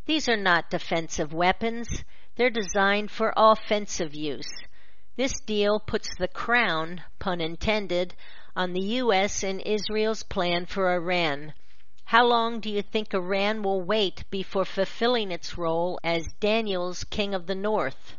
these 0.07 0.27
are 0.27 0.39
not 0.39 0.71
defensive 0.71 1.35
weapons. 1.35 2.03
They're 2.37 2.49
designed 2.49 3.11
for 3.11 3.35
offensive 3.37 4.15
use. 4.15 4.49
This 5.19 5.41
deal 5.41 5.81
puts 5.81 6.17
the 6.17 6.29
crown, 6.29 7.03
pun 7.19 7.41
intended, 7.41 8.15
on 8.55 8.73
the 8.73 8.85
U.S. 9.03 9.43
and 9.43 9.61
Israel's 9.63 10.23
plan 10.23 10.65
for 10.65 10.95
Iran. 10.95 11.55
How 12.05 12.25
long 12.25 12.61
do 12.61 12.71
you 12.71 12.83
think 12.83 13.13
Iran 13.13 13.65
will 13.65 13.81
wait 13.81 14.23
before 14.31 14.65
fulfilling 14.65 15.33
its 15.33 15.59
role 15.59 15.99
as 16.05 16.33
Daniel's 16.39 17.03
King 17.03 17.35
of 17.35 17.49
the 17.49 17.57
North? 17.57 18.15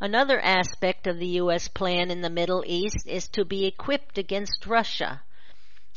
Another 0.00 0.40
aspect 0.40 1.06
of 1.06 1.20
the 1.20 1.38
U.S. 1.44 1.68
plan 1.68 2.10
in 2.10 2.22
the 2.22 2.28
Middle 2.28 2.64
East 2.66 3.06
is 3.06 3.28
to 3.28 3.44
be 3.44 3.64
equipped 3.64 4.18
against 4.18 4.66
Russia. 4.66 5.22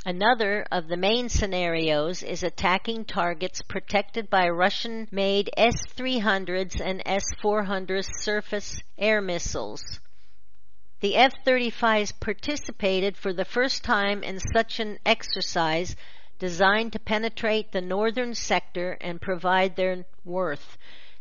Another 0.06 0.66
of 0.70 0.90
the 0.90 0.98
main 0.98 1.30
scenarios 1.30 2.24
is 2.24 2.44
attacking 2.44 3.06
targets 3.06 3.62
protected 3.62 4.30
by 4.30 4.50
Russian 4.50 5.08
made 5.12 5.50
S 5.56 5.76
300s 5.96 6.82
and 6.82 7.02
S 7.06 7.24
400s 7.42 8.10
surface 8.20 8.82
air 8.98 9.22
missiles. 9.22 10.02
The 11.00 11.16
F-35s 11.16 12.20
participated 12.20 13.16
for 13.16 13.32
the 13.32 13.46
first 13.46 13.86
time 13.86 14.24
in 14.24 14.40
such 14.54 14.82
an 14.82 15.00
exercise 15.06 15.96
designed 16.38 16.92
to 16.94 17.00
penetrate 17.00 17.72
the 17.72 17.80
northern 17.80 18.36
sector 18.36 18.98
and 19.00 19.22
provide 19.22 19.78
their 19.78 20.04
worth. 20.26 20.78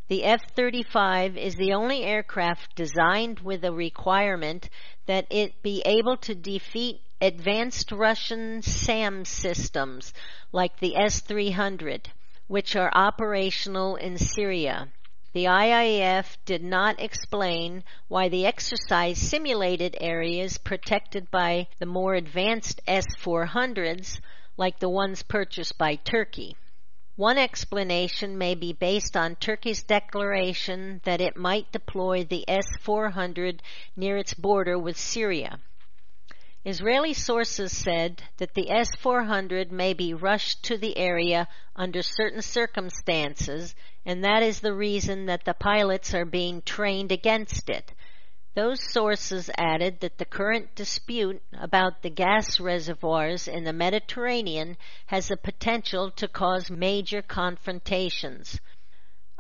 The 0.09 0.25
F-35 0.25 1.37
is 1.37 1.55
the 1.55 1.73
only 1.73 2.03
aircraft 2.03 2.75
designed 2.75 3.41
with 3.41 3.65
a 3.65 3.73
requirement 3.73 4.69
that 5.07 5.29
it 5.31 5.63
be 5.63 5.83
able 5.87 6.17
to 6.17 6.35
defeat 6.35 7.01
advanced 7.25 7.93
Russian 7.93 8.61
SAM 8.63 9.25
systems 9.25 10.13
like 10.51 10.81
the 10.81 10.97
S-300. 10.97 12.07
which 12.49 12.75
are 12.75 12.91
operational 12.95 13.95
in 13.95 14.19
Syria. 14.19 14.89
The 15.33 15.45
IAF 15.45 16.37
did 16.45 16.65
not 16.65 17.01
explain 17.01 17.85
why 18.09 18.29
the 18.29 18.45
exercise 18.45 19.19
simulated 19.19 19.97
areas 20.01 20.59
protected 20.59 21.31
by 21.31 21.69
the 21.79 21.87
more 21.87 22.15
advanced 22.17 22.81
S-400s, 22.89 24.19
like 24.57 24.81
the 24.81 24.89
ones 24.89 25.23
purchased 25.23 25.79
by 25.79 25.95
Turkey. 25.95 26.57
One 27.15 27.39
explanation 27.39 28.37
may 28.37 28.57
be 28.57 28.73
based 28.73 29.17
on 29.17 29.37
Turkey's 29.37 29.85
declaration 29.85 31.01
that 31.05 31.21
it 31.21 31.37
might 31.37 31.71
deploy 31.71 32.25
the 32.25 32.45
S-400 32.49 33.61
near 33.95 34.17
its 34.17 34.35
border 34.35 34.77
with 34.77 34.99
Syria. 34.99 35.61
Israeli 36.65 37.13
sources 37.13 37.77
said 37.77 38.23
that 38.37 38.55
the 38.55 38.71
S-400 38.71 39.73
may 39.73 39.93
be 39.95 40.15
rushed 40.15 40.63
to 40.65 40.79
the 40.79 40.97
area 40.97 41.49
under 41.75 42.03
certain 42.03 42.41
circumstances, 42.41 43.75
and 44.07 44.23
that 44.23 44.45
is 44.45 44.61
the 44.61 44.73
reason 44.73 45.27
that 45.27 45.45
the 45.45 45.55
pilots 45.55 46.15
are 46.15 46.25
being 46.25 46.63
trained 46.63 47.11
against 47.11 47.69
it. 47.69 47.93
Those 48.55 48.93
sources 48.93 49.51
added 49.59 50.01
that 50.01 50.19
the 50.19 50.25
current 50.25 50.75
dispute 50.77 51.43
about 51.53 52.03
the 52.03 52.11
gas 52.11 52.61
reservoirs 52.61 53.49
in 53.49 53.65
the 53.65 53.73
Mediterranean 53.73 54.77
has 55.07 55.29
the 55.29 55.37
potential 55.39 56.13
to 56.13 56.29
cause 56.29 56.71
major 56.71 57.23
confrontations. 57.23 58.61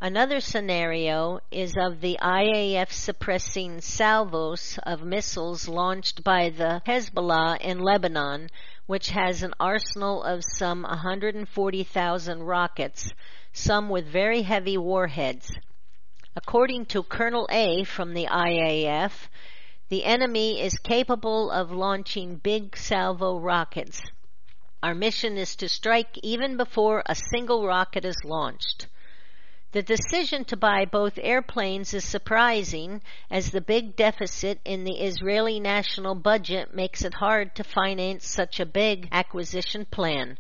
Another 0.05 0.41
scenario 0.41 1.39
is 1.53 1.77
of 1.77 2.01
the 2.01 2.19
IAF 2.21 2.91
suppressing 2.91 3.81
salvos 3.81 4.77
of 4.83 5.05
missiles 5.05 5.69
launched 5.69 6.25
by 6.25 6.51
the 6.51 6.83
Hezbollah 6.85 7.61
in 7.61 7.79
Lebanon, 7.79 8.49
which 8.87 9.11
has 9.11 9.45
an 9.45 9.55
arsenal 9.61 10.25
of 10.25 10.43
some 10.57 10.83
140,000 10.83 12.43
rockets, 12.43 13.13
some 13.53 13.89
with 13.89 14.05
very 14.09 14.43
heavy 14.43 14.77
warheads. 14.77 15.49
According 16.35 16.87
to 16.87 17.05
Colonel 17.05 17.47
A 17.53 17.85
from 17.85 18.13
the 18.13 18.27
IAF, 18.27 19.29
the 19.89 20.05
enemy 20.05 20.61
is 20.61 20.81
capable 20.81 21.49
of 21.49 21.71
launching 21.71 22.39
big 22.39 22.77
salvo 22.77 23.39
rockets. 23.39 24.03
Our 24.83 24.97
mission 24.97 25.39
is 25.39 25.55
to 25.55 25.69
strike 25.69 26.19
even 26.25 26.57
before 26.57 27.05
a 27.07 27.15
single 27.15 27.65
rocket 27.65 28.05
is 28.05 28.17
launched. 28.25 28.89
The 29.73 29.83
decision 29.83 30.45
to 30.45 30.57
buy 30.59 30.85
both 30.85 31.19
airplanes 31.23 31.95
is 31.95 32.05
surprising 32.05 33.01
as 33.31 33.51
the 33.51 33.63
big 33.63 33.97
deficit 33.97 34.61
in 34.67 34.85
the 34.85 35.01
Israeli 35.01 35.61
national 35.61 36.15
budget 36.15 36.75
makes 36.75 37.03
it 37.03 37.15
hard 37.15 37.55
to 37.55 37.65
finance 37.65 38.27
such 38.27 38.61
a 38.61 38.67
big 38.67 39.09
acquisition 39.11 39.87
plan. 39.87 40.39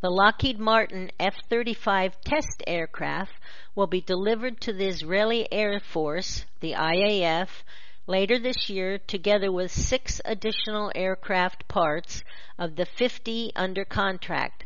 The 0.00 0.08
Lockheed 0.08 0.58
Martin 0.58 1.10
F-35 1.20 2.14
test 2.24 2.62
aircraft 2.66 3.34
will 3.74 3.86
be 3.86 4.00
delivered 4.00 4.62
to 4.62 4.72
the 4.72 4.86
Israeli 4.86 5.46
Air 5.52 5.78
Force, 5.78 6.46
the 6.60 6.72
IAF, 6.72 7.64
later 8.06 8.38
this 8.38 8.70
year 8.70 8.96
together 8.96 9.52
with 9.52 9.72
six 9.72 10.22
additional 10.24 10.90
aircraft 10.94 11.68
parts 11.68 12.24
of 12.58 12.76
the 12.76 12.86
50 12.86 13.52
under 13.54 13.84
contract. 13.84 14.64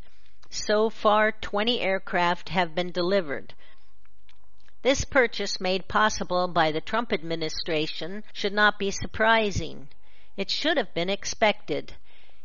So 0.50 0.88
far, 0.88 1.32
20 1.32 1.80
aircraft 1.80 2.50
have 2.50 2.76
been 2.76 2.92
delivered. 2.92 3.54
This 4.88 5.04
purchase 5.04 5.60
made 5.60 5.86
possible 5.86 6.48
by 6.48 6.72
the 6.72 6.80
Trump 6.80 7.12
administration 7.12 8.24
should 8.32 8.54
not 8.54 8.78
be 8.78 8.90
surprising. 8.90 9.88
It 10.34 10.50
should 10.50 10.78
have 10.78 10.94
been 10.94 11.10
expected. 11.10 11.92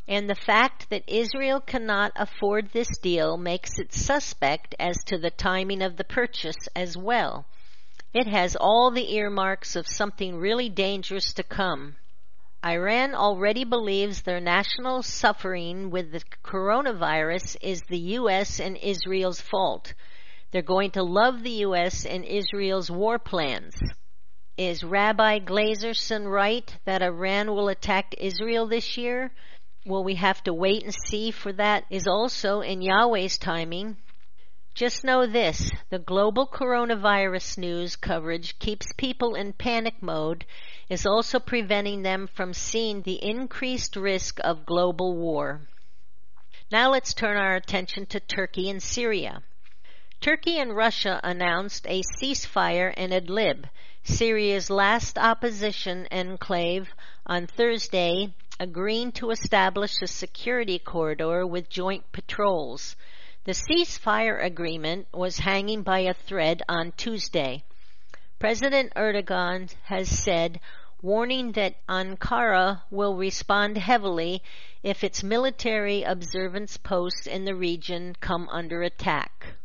And 0.10 0.30
the 0.30 0.36
fact 0.36 0.90
that 0.90 1.08
Israel 1.08 1.62
cannot 1.62 2.12
afford 2.18 2.72
this 2.74 2.98
deal 2.98 3.38
makes 3.38 3.80
it 3.80 3.94
suspect 3.94 4.76
as 4.78 4.98
to 5.06 5.18
the 5.18 5.30
timing 5.30 5.82
of 5.82 5.96
the 5.96 6.04
purchase 6.04 6.68
as 6.76 6.98
well. 6.98 7.46
It 8.14 8.28
has 8.28 8.58
all 8.58 8.92
the 8.92 9.16
earmarks 9.16 9.78
of 9.78 9.88
something 9.88 10.36
really 10.36 10.68
dangerous 10.68 11.32
to 11.36 11.44
come. 11.44 11.96
Iran 12.66 13.16
already 13.16 13.64
believes 13.64 14.24
their 14.24 14.42
national 14.42 15.02
suffering 15.02 15.90
with 15.90 16.12
the 16.12 16.24
coronavirus 16.44 17.56
is 17.62 17.84
the 17.84 18.00
U.S. 18.20 18.60
and 18.60 18.76
Israel's 18.76 19.40
fault. 19.40 19.94
They're 20.54 20.62
going 20.62 20.92
to 20.92 21.02
love 21.02 21.42
the 21.42 21.64
U.S. 21.66 22.06
and 22.06 22.24
Israel's 22.24 22.92
war 22.92 23.18
plans. 23.18 23.74
Is 24.56 24.84
Rabbi 24.84 25.40
Glazerson 25.40 26.32
right 26.32 26.78
that 26.86 27.02
Iran 27.02 27.56
will 27.56 27.70
attack 27.70 28.14
Israel 28.20 28.68
this 28.68 28.96
year? 28.96 29.32
Will 29.84 30.04
we 30.04 30.14
have 30.14 30.44
to 30.44 30.54
wait 30.54 30.84
and 30.84 30.94
see 30.94 31.32
for 31.32 31.52
that 31.54 31.86
is 31.90 32.06
also 32.06 32.62
in 32.62 32.84
Yahweh's 32.84 33.40
timing. 33.40 33.98
Just 34.76 35.04
know 35.04 35.26
this, 35.26 35.72
the 35.90 35.98
global 35.98 36.46
coronavirus 36.46 37.58
news 37.58 37.96
coverage 37.96 38.60
keeps 38.60 38.86
people 38.96 39.34
in 39.34 39.54
panic 39.54 40.04
mode, 40.04 40.46
is 40.88 41.08
also 41.08 41.40
preventing 41.40 42.04
them 42.04 42.28
from 42.28 42.54
seeing 42.54 43.02
the 43.02 43.24
increased 43.28 43.96
risk 43.96 44.38
of 44.44 44.68
global 44.68 45.18
war. 45.18 45.68
Now 46.72 46.92
let's 46.92 47.16
turn 47.16 47.38
our 47.38 47.56
attention 47.56 48.06
to 48.06 48.20
Turkey 48.20 48.70
and 48.70 48.84
Syria. 48.84 49.42
Turkey 50.24 50.58
and 50.58 50.74
Russia 50.74 51.20
announced 51.22 51.86
a 51.86 52.02
ceasefire 52.18 52.94
in 52.94 53.12
Idlib, 53.12 53.66
Syria's 54.06 54.70
last 54.70 55.18
opposition 55.18 56.08
enclave, 56.12 56.94
on 57.26 57.46
Thursday, 57.46 58.34
agreeing 58.58 59.12
to 59.12 59.32
establish 59.32 60.02
a 60.02 60.08
security 60.08 60.80
corridor 60.80 61.46
with 61.46 61.70
joint 61.70 62.10
patrols. 62.14 62.96
The 63.44 63.52
ceasefire 63.52 64.42
agreement 64.42 65.08
was 65.14 65.40
hanging 65.40 65.84
by 65.84 66.00
a 66.00 66.14
thread 66.14 66.62
on 66.70 66.94
Tuesday. 66.94 67.66
President 68.40 68.94
Erdogan 68.96 69.76
has 69.88 70.08
said, 70.08 70.62
warning 71.02 71.52
that 71.52 71.76
Ankara 71.90 72.84
will 72.90 73.18
respond 73.18 73.78
heavily 73.78 74.42
if 74.84 75.04
its 75.04 75.22
military 75.22 76.04
observance 76.04 76.78
posts 76.78 77.28
in 77.28 77.44
the 77.44 77.56
region 77.56 78.16
come 78.22 78.48
under 78.48 78.84
attack. 78.84 79.58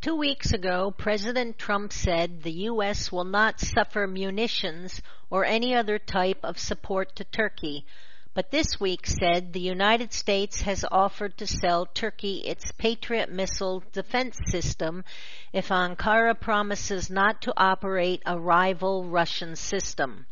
Two 0.00 0.14
weeks 0.14 0.52
ago, 0.52 0.92
President 0.92 1.58
Trump 1.58 1.92
said 1.92 2.44
the 2.44 2.52
U.S. 2.70 3.10
will 3.10 3.24
not 3.24 3.58
suffer 3.58 4.06
munitions 4.06 5.02
or 5.28 5.44
any 5.44 5.74
other 5.74 5.98
type 5.98 6.38
of 6.44 6.56
support 6.56 7.16
to 7.16 7.24
Turkey, 7.24 7.84
but 8.32 8.52
this 8.52 8.78
week 8.78 9.08
said 9.08 9.52
the 9.52 9.58
United 9.58 10.12
States 10.12 10.62
has 10.62 10.84
offered 10.92 11.36
to 11.38 11.48
sell 11.48 11.84
Turkey 11.84 12.44
its 12.46 12.70
Patriot 12.78 13.28
missile 13.28 13.82
defense 13.92 14.38
system 14.46 15.04
if 15.52 15.70
Ankara 15.70 16.38
promises 16.38 17.10
not 17.10 17.42
to 17.42 17.52
operate 17.56 18.22
a 18.24 18.38
rival 18.38 19.04
Russian 19.04 19.56
system. 19.56 20.26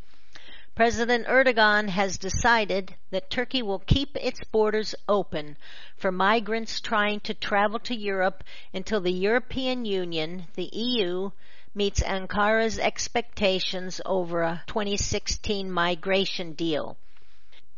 President 0.76 1.26
Erdogan 1.26 1.88
has 1.88 2.18
decided 2.18 2.94
that 3.10 3.30
Turkey 3.30 3.62
will 3.62 3.78
keep 3.78 4.14
its 4.14 4.44
borders 4.44 4.94
open 5.08 5.56
for 5.96 6.12
migrants 6.12 6.82
trying 6.82 7.18
to 7.20 7.32
travel 7.32 7.78
to 7.78 7.94
Europe 7.94 8.44
until 8.74 9.00
the 9.00 9.10
European 9.10 9.86
Union, 9.86 10.46
the 10.54 10.68
EU, 10.74 11.30
meets 11.74 12.02
Ankara's 12.02 12.78
expectations 12.78 14.02
over 14.04 14.42
a 14.42 14.64
2016 14.66 15.72
migration 15.72 16.52
deal. 16.52 16.98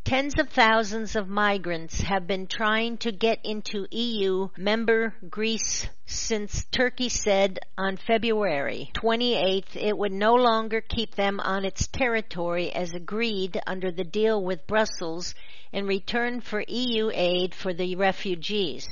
Tens 0.08 0.38
of 0.38 0.48
thousands 0.48 1.16
of 1.16 1.28
migrants 1.28 2.00
have 2.00 2.26
been 2.26 2.46
trying 2.46 2.96
to 2.96 3.12
get 3.12 3.40
into 3.44 3.86
EU 3.90 4.48
member 4.56 5.14
Greece 5.28 5.86
since 6.06 6.64
Turkey 6.72 7.10
said 7.10 7.58
on 7.76 7.98
February 7.98 8.90
28th 8.94 9.76
it 9.76 9.98
would 9.98 10.12
no 10.12 10.32
longer 10.32 10.80
keep 10.80 11.14
them 11.14 11.40
on 11.40 11.66
its 11.66 11.86
territory 11.88 12.72
as 12.72 12.94
agreed 12.94 13.60
under 13.66 13.92
the 13.92 14.02
deal 14.02 14.42
with 14.42 14.66
Brussels 14.66 15.34
in 15.72 15.86
return 15.86 16.40
for 16.40 16.64
EU 16.66 17.10
aid 17.12 17.54
for 17.54 17.74
the 17.74 17.94
refugees. 17.94 18.88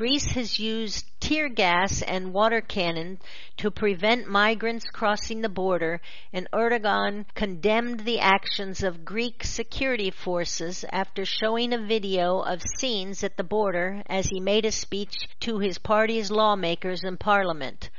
Greece 0.00 0.30
has 0.30 0.58
used 0.58 1.04
tear 1.20 1.50
gas 1.50 2.00
and 2.00 2.32
water 2.32 2.62
cannon 2.62 3.18
to 3.58 3.70
prevent 3.70 4.26
migrants 4.26 4.88
crossing 4.88 5.42
the 5.42 5.48
border, 5.50 6.00
and 6.32 6.48
Erdogan 6.54 7.26
condemned 7.34 8.00
the 8.00 8.18
actions 8.18 8.82
of 8.82 9.04
Greek 9.04 9.44
security 9.44 10.10
forces 10.10 10.86
after 10.90 11.26
showing 11.26 11.74
a 11.74 11.78
video 11.78 12.40
of 12.40 12.62
scenes 12.78 13.22
at 13.22 13.36
the 13.36 13.44
border 13.44 14.02
as 14.06 14.28
he 14.28 14.40
made 14.40 14.64
a 14.64 14.72
speech 14.72 15.28
to 15.38 15.58
his 15.58 15.76
party's 15.76 16.30
lawmakers 16.30 17.04
in 17.04 17.18
parliament. 17.18 17.90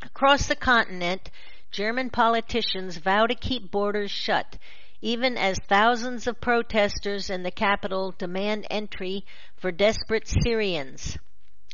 Across 0.00 0.46
the 0.46 0.56
continent, 0.56 1.30
German 1.70 2.08
politicians 2.08 2.96
vow 2.96 3.26
to 3.26 3.34
keep 3.34 3.70
borders 3.70 4.10
shut 4.10 4.56
even 5.02 5.36
as 5.36 5.58
thousands 5.58 6.26
of 6.26 6.40
protesters 6.40 7.30
in 7.30 7.42
the 7.42 7.50
capital 7.50 8.14
demand 8.18 8.66
entry 8.70 9.24
for 9.56 9.72
desperate 9.72 10.28
Syrians. 10.28 11.16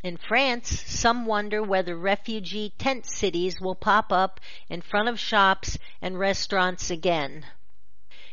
In 0.03 0.17
France, 0.17 0.69
some 0.87 1.27
wonder 1.27 1.63
whether 1.63 1.97
refugee 1.97 2.73
tent 2.79 3.07
cities 3.07 3.61
will 3.61 3.75
pop 3.75 4.13
up 4.13 4.41
in 4.69 4.81
front 4.81 5.09
of 5.09 5.19
shops 5.19 5.79
and 6.01 6.19
restaurants 6.19 6.91
again. 6.91 7.45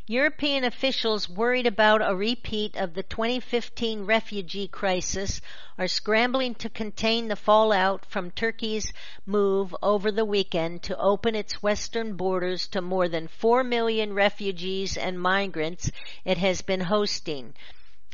European 0.08 0.66
officials 0.66 1.30
worried 1.30 1.66
about 1.66 2.02
a 2.02 2.14
repeat 2.14 2.76
of 2.76 2.94
the 2.94 3.04
2015 3.04 4.06
refugee 4.06 4.68
crisis 4.68 5.40
are 5.78 5.88
scrambling 5.88 6.54
to 6.56 6.70
contain 6.70 7.30
the 7.30 7.38
fallout 7.38 8.06
from 8.06 8.30
Turkey's 8.30 8.92
move 9.26 9.74
over 9.82 10.12
the 10.12 10.26
weekend 10.26 10.84
to 10.84 10.98
open 10.98 11.36
its 11.36 11.64
western 11.64 12.18
borders 12.18 12.68
to 12.68 12.82
more 12.82 13.08
than 13.08 13.30
4 13.30 13.64
million 13.64 14.14
refugees 14.14 14.98
and 14.98 15.22
migrants 15.22 15.90
it 16.26 16.38
has 16.38 16.62
been 16.62 16.82
hosting. 16.82 17.54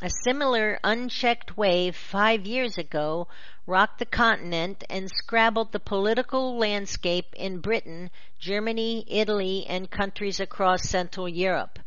A 0.03 0.11
similar 0.23 0.79
unchecked 0.83 1.57
wave 1.57 1.95
five 1.95 2.45
years 2.45 2.77
ago 2.77 3.27
rocked 3.69 3.99
the 3.99 4.05
continent 4.05 4.83
and 4.89 5.07
scrabbled 5.11 5.71
the 5.71 5.79
political 5.79 6.57
landscape 6.57 7.35
in 7.35 7.59
Britain, 7.59 8.09
Germany, 8.39 9.05
Italy, 9.07 9.63
and 9.69 9.91
countries 9.91 10.39
across 10.39 10.89
Central 10.89 11.29
Europe. 11.29 11.77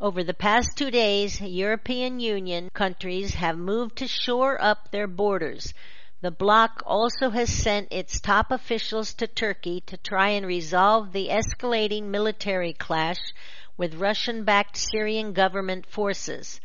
Over 0.00 0.22
the 0.22 0.32
past 0.32 0.76
two 0.76 0.90
days, 0.92 1.40
European 1.40 2.20
Union 2.20 2.70
countries 2.72 3.34
have 3.34 3.58
moved 3.58 3.96
to 3.96 4.06
shore 4.06 4.56
up 4.62 4.92
their 4.92 5.08
borders. 5.08 5.74
The 6.20 6.30
bloc 6.30 6.80
also 6.86 7.30
has 7.30 7.50
sent 7.52 7.88
its 7.90 8.20
top 8.20 8.52
officials 8.52 9.12
to 9.14 9.26
Turkey 9.26 9.82
to 9.86 9.96
try 9.96 10.28
and 10.28 10.46
resolve 10.46 11.12
the 11.12 11.28
escalating 11.28 12.04
military 12.04 12.72
clash 12.72 13.18
with 13.76 13.94
Russian 13.96 14.44
backed 14.44 14.76
Syrian 14.76 15.32
government 15.32 15.86
forces. 15.86 16.60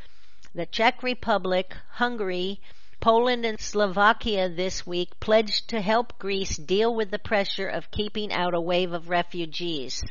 The 0.53 0.67
Czech 0.67 1.01
Republic, 1.01 1.75
Hungary, 1.93 2.61
Poland, 2.99 3.45
and 3.45 3.59
Slovakia 3.59 4.49
this 4.49 4.85
week 4.87 5.19
pledged 5.19 5.67
to 5.69 5.81
help 5.81 6.17
Greece 6.17 6.57
deal 6.57 6.93
with 6.93 7.11
the 7.11 7.19
pressure 7.19 7.67
of 7.67 7.91
keeping 7.91 8.31
out 8.31 8.53
a 8.53 8.61
wave 8.61 8.93
of 8.93 9.09
refugees. 9.09 10.03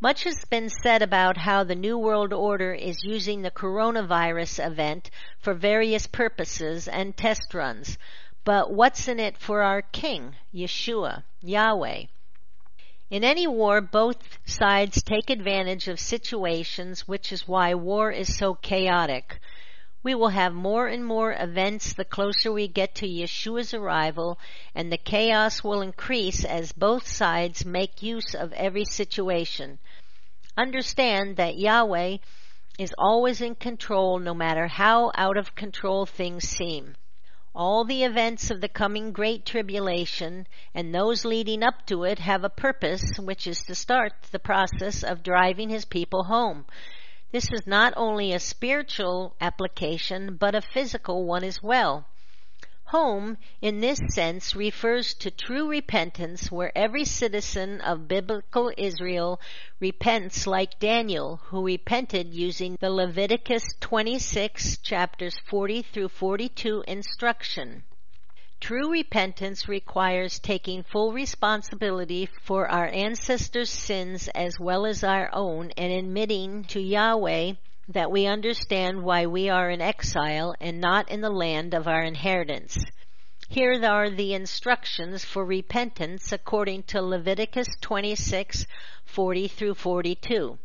Much 0.00 0.24
has 0.24 0.44
been 0.44 0.68
said 0.68 1.02
about 1.02 1.38
how 1.38 1.64
the 1.64 1.74
New 1.74 1.96
World 1.96 2.32
Order 2.32 2.74
is 2.74 3.04
using 3.04 3.42
the 3.42 3.50
coronavirus 3.50 4.66
event 4.66 5.10
for 5.38 5.54
various 5.54 6.06
purposes 6.06 6.86
and 6.86 7.16
test 7.16 7.54
runs. 7.54 7.96
But 8.44 8.70
what's 8.70 9.08
in 9.08 9.18
it 9.18 9.38
for 9.38 9.62
our 9.62 9.80
King, 9.80 10.36
Yeshua, 10.52 11.24
Yahweh? 11.40 12.04
In 13.10 13.24
any 13.24 13.46
war, 13.46 13.80
both 13.80 14.38
sides 14.44 15.02
take 15.02 15.30
advantage 15.30 15.88
of 15.88 16.00
situations, 16.00 17.08
which 17.08 17.32
is 17.32 17.48
why 17.48 17.74
war 17.74 18.10
is 18.10 18.36
so 18.36 18.54
chaotic. 18.54 19.40
We 20.04 20.14
will 20.14 20.28
have 20.28 20.52
more 20.52 20.86
and 20.86 21.02
more 21.02 21.32
events 21.32 21.94
the 21.94 22.04
closer 22.04 22.52
we 22.52 22.68
get 22.68 22.94
to 22.96 23.08
Yeshua's 23.08 23.72
arrival, 23.72 24.38
and 24.74 24.92
the 24.92 24.98
chaos 24.98 25.64
will 25.64 25.80
increase 25.80 26.44
as 26.44 26.72
both 26.72 27.06
sides 27.06 27.64
make 27.64 28.02
use 28.02 28.34
of 28.34 28.52
every 28.52 28.84
situation. 28.84 29.78
Understand 30.58 31.38
that 31.38 31.56
Yahweh 31.56 32.18
is 32.78 32.94
always 32.98 33.40
in 33.40 33.54
control 33.54 34.18
no 34.18 34.34
matter 34.34 34.66
how 34.66 35.10
out 35.14 35.38
of 35.38 35.54
control 35.54 36.04
things 36.04 36.46
seem. 36.46 36.96
All 37.54 37.86
the 37.86 38.04
events 38.04 38.50
of 38.50 38.60
the 38.60 38.68
coming 38.68 39.10
Great 39.10 39.46
Tribulation 39.46 40.46
and 40.74 40.94
those 40.94 41.24
leading 41.24 41.62
up 41.62 41.86
to 41.86 42.04
it 42.04 42.18
have 42.18 42.44
a 42.44 42.50
purpose, 42.50 43.16
which 43.18 43.46
is 43.46 43.62
to 43.62 43.74
start 43.74 44.12
the 44.32 44.38
process 44.38 45.02
of 45.02 45.22
driving 45.22 45.70
his 45.70 45.86
people 45.86 46.24
home. 46.24 46.66
This 47.34 47.50
is 47.50 47.66
not 47.66 47.92
only 47.96 48.32
a 48.32 48.38
spiritual 48.38 49.34
application, 49.40 50.36
but 50.36 50.54
a 50.54 50.62
physical 50.62 51.24
one 51.24 51.42
as 51.42 51.60
well. 51.60 52.06
Home, 52.84 53.38
in 53.60 53.80
this 53.80 53.98
sense, 54.12 54.54
refers 54.54 55.14
to 55.14 55.32
true 55.32 55.68
repentance 55.68 56.52
where 56.52 56.70
every 56.78 57.04
citizen 57.04 57.80
of 57.80 58.06
biblical 58.06 58.70
Israel 58.78 59.40
repents 59.80 60.46
like 60.46 60.78
Daniel, 60.78 61.40
who 61.46 61.66
repented 61.66 62.32
using 62.32 62.76
the 62.80 62.90
Leviticus 62.90 63.64
26 63.80 64.76
chapters 64.76 65.36
40 65.44 65.82
through 65.82 66.10
42 66.10 66.84
instruction. 66.86 67.82
True 68.64 68.90
repentance 68.90 69.68
requires 69.68 70.38
taking 70.38 70.84
full 70.84 71.12
responsibility 71.12 72.30
for 72.40 72.66
our 72.66 72.86
ancestors' 72.86 73.68
sins 73.68 74.28
as 74.28 74.58
well 74.58 74.86
as 74.86 75.04
our 75.04 75.28
own 75.34 75.70
and 75.76 75.92
admitting 75.92 76.64
to 76.68 76.80
Yahweh 76.80 77.56
that 77.88 78.10
we 78.10 78.24
understand 78.24 79.02
why 79.02 79.26
we 79.26 79.50
are 79.50 79.68
in 79.68 79.82
exile 79.82 80.54
and 80.62 80.80
not 80.80 81.10
in 81.10 81.20
the 81.20 81.28
land 81.28 81.74
of 81.74 81.86
our 81.86 82.00
inheritance. 82.04 82.82
Here 83.50 83.84
are 83.84 84.08
the 84.08 84.32
instructions 84.32 85.26
for 85.26 85.44
repentance 85.44 86.32
according 86.32 86.84
to 86.84 87.02
Leviticus 87.02 87.68
26:40 87.82 88.66
40 89.04 89.48
through 89.48 89.74
42. 89.74 90.58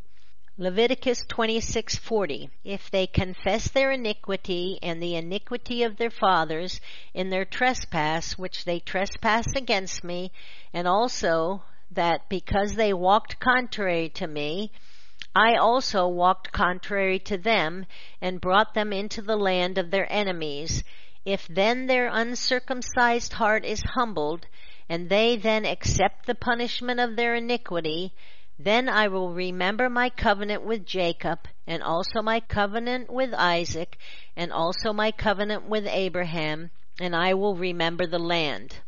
Leviticus 0.62 1.24
26:40 1.28 2.50
If 2.66 2.92
they 2.92 3.08
confess 3.08 3.70
their 3.70 3.92
iniquity 3.92 4.78
and 4.84 5.02
the 5.02 5.16
iniquity 5.16 5.84
of 5.84 5.96
their 5.96 6.10
fathers 6.10 6.82
in 7.14 7.30
their 7.30 7.46
trespass 7.46 8.38
which 8.38 8.66
they 8.66 8.82
trespass 8.82 9.46
against 9.56 10.04
me 10.04 10.34
and 10.74 10.86
also 10.86 11.64
that 11.90 12.28
because 12.28 12.74
they 12.74 12.92
walked 12.92 13.40
contrary 13.40 14.10
to 14.10 14.28
me 14.28 14.70
I 15.34 15.56
also 15.56 16.06
walked 16.10 16.52
contrary 16.52 17.20
to 17.20 17.38
them, 17.38 17.86
and 18.20 18.42
brought 18.42 18.74
them 18.74 18.92
into 18.92 19.22
the 19.22 19.38
land 19.38 19.78
of 19.78 19.92
their 19.92 20.12
enemies. 20.12 20.84
If 21.24 21.48
then 21.48 21.86
their 21.86 22.10
uncircumcised 22.12 23.34
heart 23.34 23.64
is 23.64 23.82
humbled, 23.94 24.48
and 24.90 25.08
they 25.08 25.38
then 25.38 25.66
accept 25.66 26.26
the 26.26 26.36
punishment 26.36 27.00
of 27.00 27.16
their 27.16 27.36
iniquity, 27.36 28.14
then 28.60 28.90
I 28.90 29.08
will 29.08 29.34
remember 29.34 29.90
my 29.90 30.10
covenant 30.10 30.64
with 30.64 30.86
Jacob, 30.86 31.48
and 31.66 31.82
also 31.82 32.22
my 32.22 32.42
covenant 32.42 33.10
with 33.10 33.34
Isaac, 33.34 33.98
and 34.36 34.52
also 34.52 34.94
my 34.94 35.12
covenant 35.12 35.64
with 35.64 35.88
Abraham, 35.88 36.70
and 37.00 37.16
I 37.16 37.34
will 37.34 37.56
remember 37.56 38.06
the 38.06 38.20
land. 38.20 38.82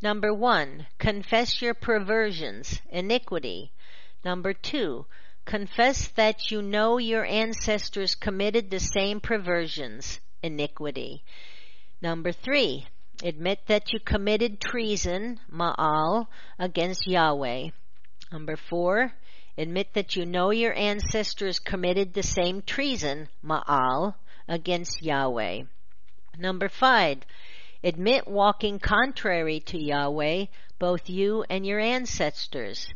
Number 0.00 0.34
one, 0.34 0.86
confess 0.98 1.62
your 1.62 1.74
perversions, 1.74 2.80
iniquity. 2.90 3.70
Number 4.24 4.52
two, 4.52 5.06
Confess 5.44 6.06
that 6.08 6.52
you 6.52 6.62
know 6.62 6.98
your 6.98 7.24
ancestors 7.24 8.14
committed 8.14 8.70
the 8.70 8.78
same 8.78 9.20
perversions, 9.20 10.20
iniquity. 10.40 11.24
Number 12.00 12.30
three, 12.30 12.86
admit 13.24 13.66
that 13.66 13.92
you 13.92 13.98
committed 13.98 14.60
treason, 14.60 15.40
ma'al, 15.50 16.28
against 16.60 17.08
Yahweh. 17.08 17.70
Number 18.32 18.56
four, 18.56 19.12
admit 19.58 19.92
that 19.92 20.16
you 20.16 20.24
know 20.26 20.50
your 20.50 20.74
ancestors 20.74 21.58
committed 21.58 22.14
the 22.14 22.22
same 22.22 22.62
treason, 22.62 23.28
ma'al, 23.44 24.14
against 24.48 25.02
Yahweh. 25.02 25.64
Number 26.38 26.68
five, 26.68 27.18
admit 27.84 28.26
walking 28.26 28.78
contrary 28.78 29.60
to 29.60 29.78
Yahweh, 29.78 30.46
both 30.78 31.10
you 31.10 31.44
and 31.50 31.66
your 31.66 31.78
ancestors. 31.78 32.88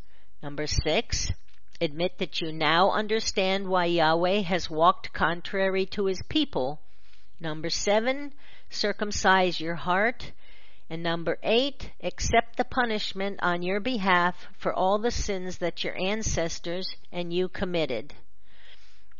Number 0.42 0.66
six, 0.66 1.30
Admit 1.78 2.16
that 2.18 2.40
you 2.40 2.52
now 2.52 2.90
understand 2.90 3.68
why 3.68 3.84
Yahweh 3.84 4.40
has 4.40 4.70
walked 4.70 5.12
contrary 5.12 5.84
to 5.84 6.06
his 6.06 6.22
people. 6.22 6.80
Number 7.38 7.68
seven, 7.68 8.32
circumcise 8.70 9.60
your 9.60 9.74
heart. 9.74 10.32
And 10.88 11.02
number 11.02 11.38
eight, 11.42 11.90
accept 12.00 12.56
the 12.56 12.64
punishment 12.64 13.40
on 13.42 13.62
your 13.62 13.80
behalf 13.80 14.46
for 14.56 14.72
all 14.72 14.98
the 14.98 15.10
sins 15.10 15.58
that 15.58 15.82
your 15.82 15.98
ancestors 16.00 16.94
and 17.10 17.32
you 17.32 17.48
committed. 17.48 18.14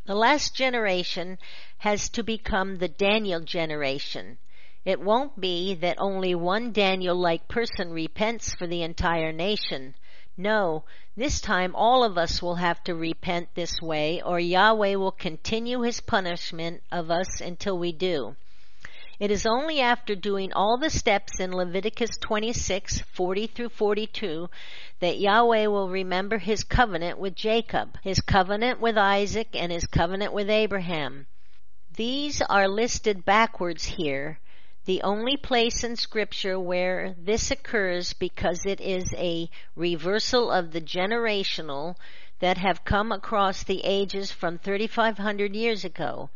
The 0.05 0.14
last 0.14 0.55
generation 0.55 1.39
has 1.79 2.09
to 2.11 2.23
become 2.23 2.77
the 2.77 2.87
Daniel 2.87 3.41
generation. 3.41 4.39
It 4.85 5.01
won't 5.01 5.41
be 5.41 5.75
that 5.75 5.99
only 5.99 6.37
one 6.37 6.71
Daniel 6.71 7.17
like 7.17 7.49
person 7.49 7.93
repents 7.93 8.55
for 8.55 8.69
the 8.69 8.83
entire 8.83 9.33
nation. 9.33 9.97
No, 10.37 10.85
this 11.17 11.41
time 11.41 11.75
all 11.75 12.05
of 12.05 12.17
us 12.17 12.41
will 12.41 12.55
have 12.55 12.85
to 12.85 12.95
repent 12.95 13.49
this 13.55 13.83
way, 13.83 14.23
or 14.23 14.39
Yahweh 14.39 14.95
will 14.95 15.11
continue 15.11 15.81
his 15.81 16.01
punishment 16.01 16.85
of 16.93 17.11
us 17.11 17.41
until 17.41 17.77
we 17.77 17.91
do. 17.91 18.37
It 19.19 19.31
is 19.31 19.47
only 19.47 19.81
after 19.81 20.14
doing 20.14 20.53
all 20.53 20.77
the 20.77 20.91
steps 20.91 21.41
in 21.41 21.57
Leviticus 21.57 22.19
26, 22.19 23.01
40 23.01 23.47
through 23.47 23.71
42, 23.71 24.51
that 25.01 25.19
Yahweh 25.19 25.67
will 25.69 25.89
remember 25.89 26.37
his 26.37 26.64
covenant 26.64 27.19
with 27.19 27.35
Jacob, 27.35 27.99
his 28.03 28.21
covenant 28.21 28.79
with 28.79 28.99
Isaac, 28.99 29.49
and 29.55 29.73
his 29.73 29.87
covenant 29.87 30.35
with 30.35 30.51
Abraham. 30.51 31.27
These 31.95 32.43
are 32.43 32.69
listed 32.69 33.25
backwards 33.25 33.87
here, 33.87 34.39
the 34.85 35.01
only 35.01 35.39
place 35.39 35.83
in 35.83 35.97
Scripture 35.97 36.61
where 36.61 37.14
this 37.17 37.51
occurs 37.51 38.12
because 38.12 38.67
it 38.67 38.83
is 38.83 39.14
a 39.14 39.49
reversal 39.75 40.51
of 40.51 40.73
the 40.73 40.81
generational 40.83 41.97
that 42.41 42.59
have 42.59 42.85
come 42.85 43.12
across 43.12 43.62
the 43.62 43.81
ages 43.83 44.31
from 44.31 44.59
3,500 44.59 45.57
years 45.57 45.87
ago. 45.87 46.29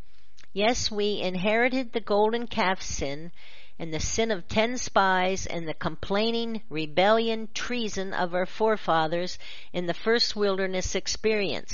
Yes, 0.53 0.91
we 0.91 1.21
inherited 1.21 1.93
the 1.93 2.01
golden 2.01 2.45
calf 2.45 2.81
sin 2.81 3.31
and 3.79 3.93
the 3.93 3.99
sin 3.99 4.31
of 4.31 4.47
ten 4.47 4.77
spies 4.77 5.45
and 5.45 5.67
the 5.67 5.73
complaining, 5.73 6.61
rebellion, 6.69 7.47
treason 7.53 8.13
of 8.13 8.35
our 8.35 8.45
forefathers 8.45 9.39
in 9.71 9.85
the 9.85 9.93
first 9.93 10.35
wilderness 10.35 10.93
experience. 10.93 11.73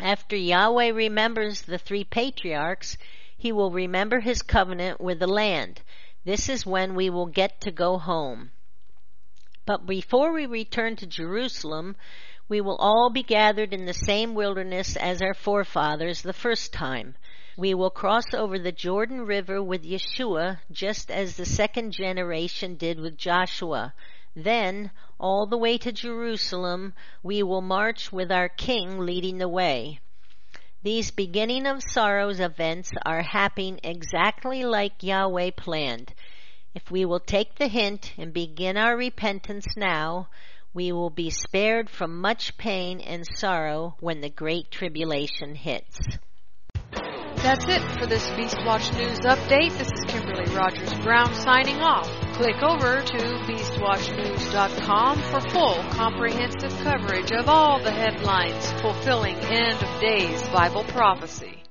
After 0.00 0.36
Yahweh 0.36 0.88
remembers 0.88 1.62
the 1.62 1.78
three 1.78 2.02
patriarchs, 2.02 2.96
he 3.36 3.52
will 3.52 3.70
remember 3.70 4.20
his 4.20 4.40
covenant 4.40 5.00
with 5.00 5.18
the 5.18 5.26
land. 5.26 5.82
This 6.24 6.48
is 6.48 6.64
when 6.64 6.94
we 6.94 7.10
will 7.10 7.26
get 7.26 7.60
to 7.60 7.70
go 7.70 7.98
home. 7.98 8.52
But 9.66 9.86
before 9.86 10.32
we 10.32 10.46
return 10.46 10.96
to 10.96 11.06
Jerusalem, 11.06 11.96
we 12.48 12.60
will 12.60 12.76
all 12.76 13.10
be 13.10 13.22
gathered 13.22 13.72
in 13.72 13.84
the 13.84 13.94
same 13.94 14.34
wilderness 14.34 14.96
as 14.96 15.20
our 15.20 15.34
forefathers 15.34 16.22
the 16.22 16.32
first 16.32 16.72
time. 16.72 17.14
We 17.56 17.74
will 17.74 17.90
cross 17.90 18.32
over 18.32 18.58
the 18.58 18.72
Jordan 18.72 19.26
River 19.26 19.62
with 19.62 19.84
Yeshua 19.84 20.60
just 20.70 21.10
as 21.10 21.36
the 21.36 21.44
second 21.44 21.92
generation 21.92 22.76
did 22.76 22.98
with 22.98 23.18
Joshua. 23.18 23.92
Then, 24.34 24.90
all 25.20 25.46
the 25.46 25.58
way 25.58 25.76
to 25.76 25.92
Jerusalem, 25.92 26.94
we 27.22 27.42
will 27.42 27.60
march 27.60 28.10
with 28.10 28.32
our 28.32 28.48
King 28.48 29.00
leading 29.00 29.36
the 29.36 29.48
way. 29.48 30.00
These 30.82 31.10
beginning 31.10 31.66
of 31.66 31.82
sorrows 31.82 32.40
events 32.40 32.90
are 33.04 33.20
happening 33.20 33.80
exactly 33.82 34.64
like 34.64 35.02
Yahweh 35.02 35.50
planned. 35.54 36.14
If 36.74 36.90
we 36.90 37.04
will 37.04 37.20
take 37.20 37.56
the 37.56 37.68
hint 37.68 38.14
and 38.16 38.32
begin 38.32 38.78
our 38.78 38.96
repentance 38.96 39.76
now, 39.76 40.30
we 40.72 40.90
will 40.90 41.10
be 41.10 41.28
spared 41.28 41.90
from 41.90 42.18
much 42.18 42.56
pain 42.56 42.98
and 42.98 43.26
sorrow 43.26 43.94
when 44.00 44.22
the 44.22 44.30
great 44.30 44.70
tribulation 44.70 45.54
hits. 45.54 45.98
That's 47.42 47.66
it 47.66 47.82
for 47.98 48.06
this 48.06 48.30
Beast 48.36 48.56
Watch 48.64 48.92
News 48.92 49.18
update. 49.20 49.76
This 49.76 49.88
is 49.88 50.04
Kimberly 50.06 50.44
Rogers 50.54 50.94
Brown 51.02 51.34
signing 51.34 51.80
off. 51.80 52.08
Click 52.34 52.62
over 52.62 53.02
to 53.02 53.16
beastwatchnews.com 53.16 55.22
for 55.22 55.40
full 55.50 55.82
comprehensive 55.90 56.72
coverage 56.84 57.32
of 57.32 57.48
all 57.48 57.82
the 57.82 57.90
headlines 57.90 58.70
fulfilling 58.80 59.34
end 59.38 59.82
of 59.82 60.00
days 60.00 60.40
Bible 60.50 60.84
prophecy. 60.84 61.58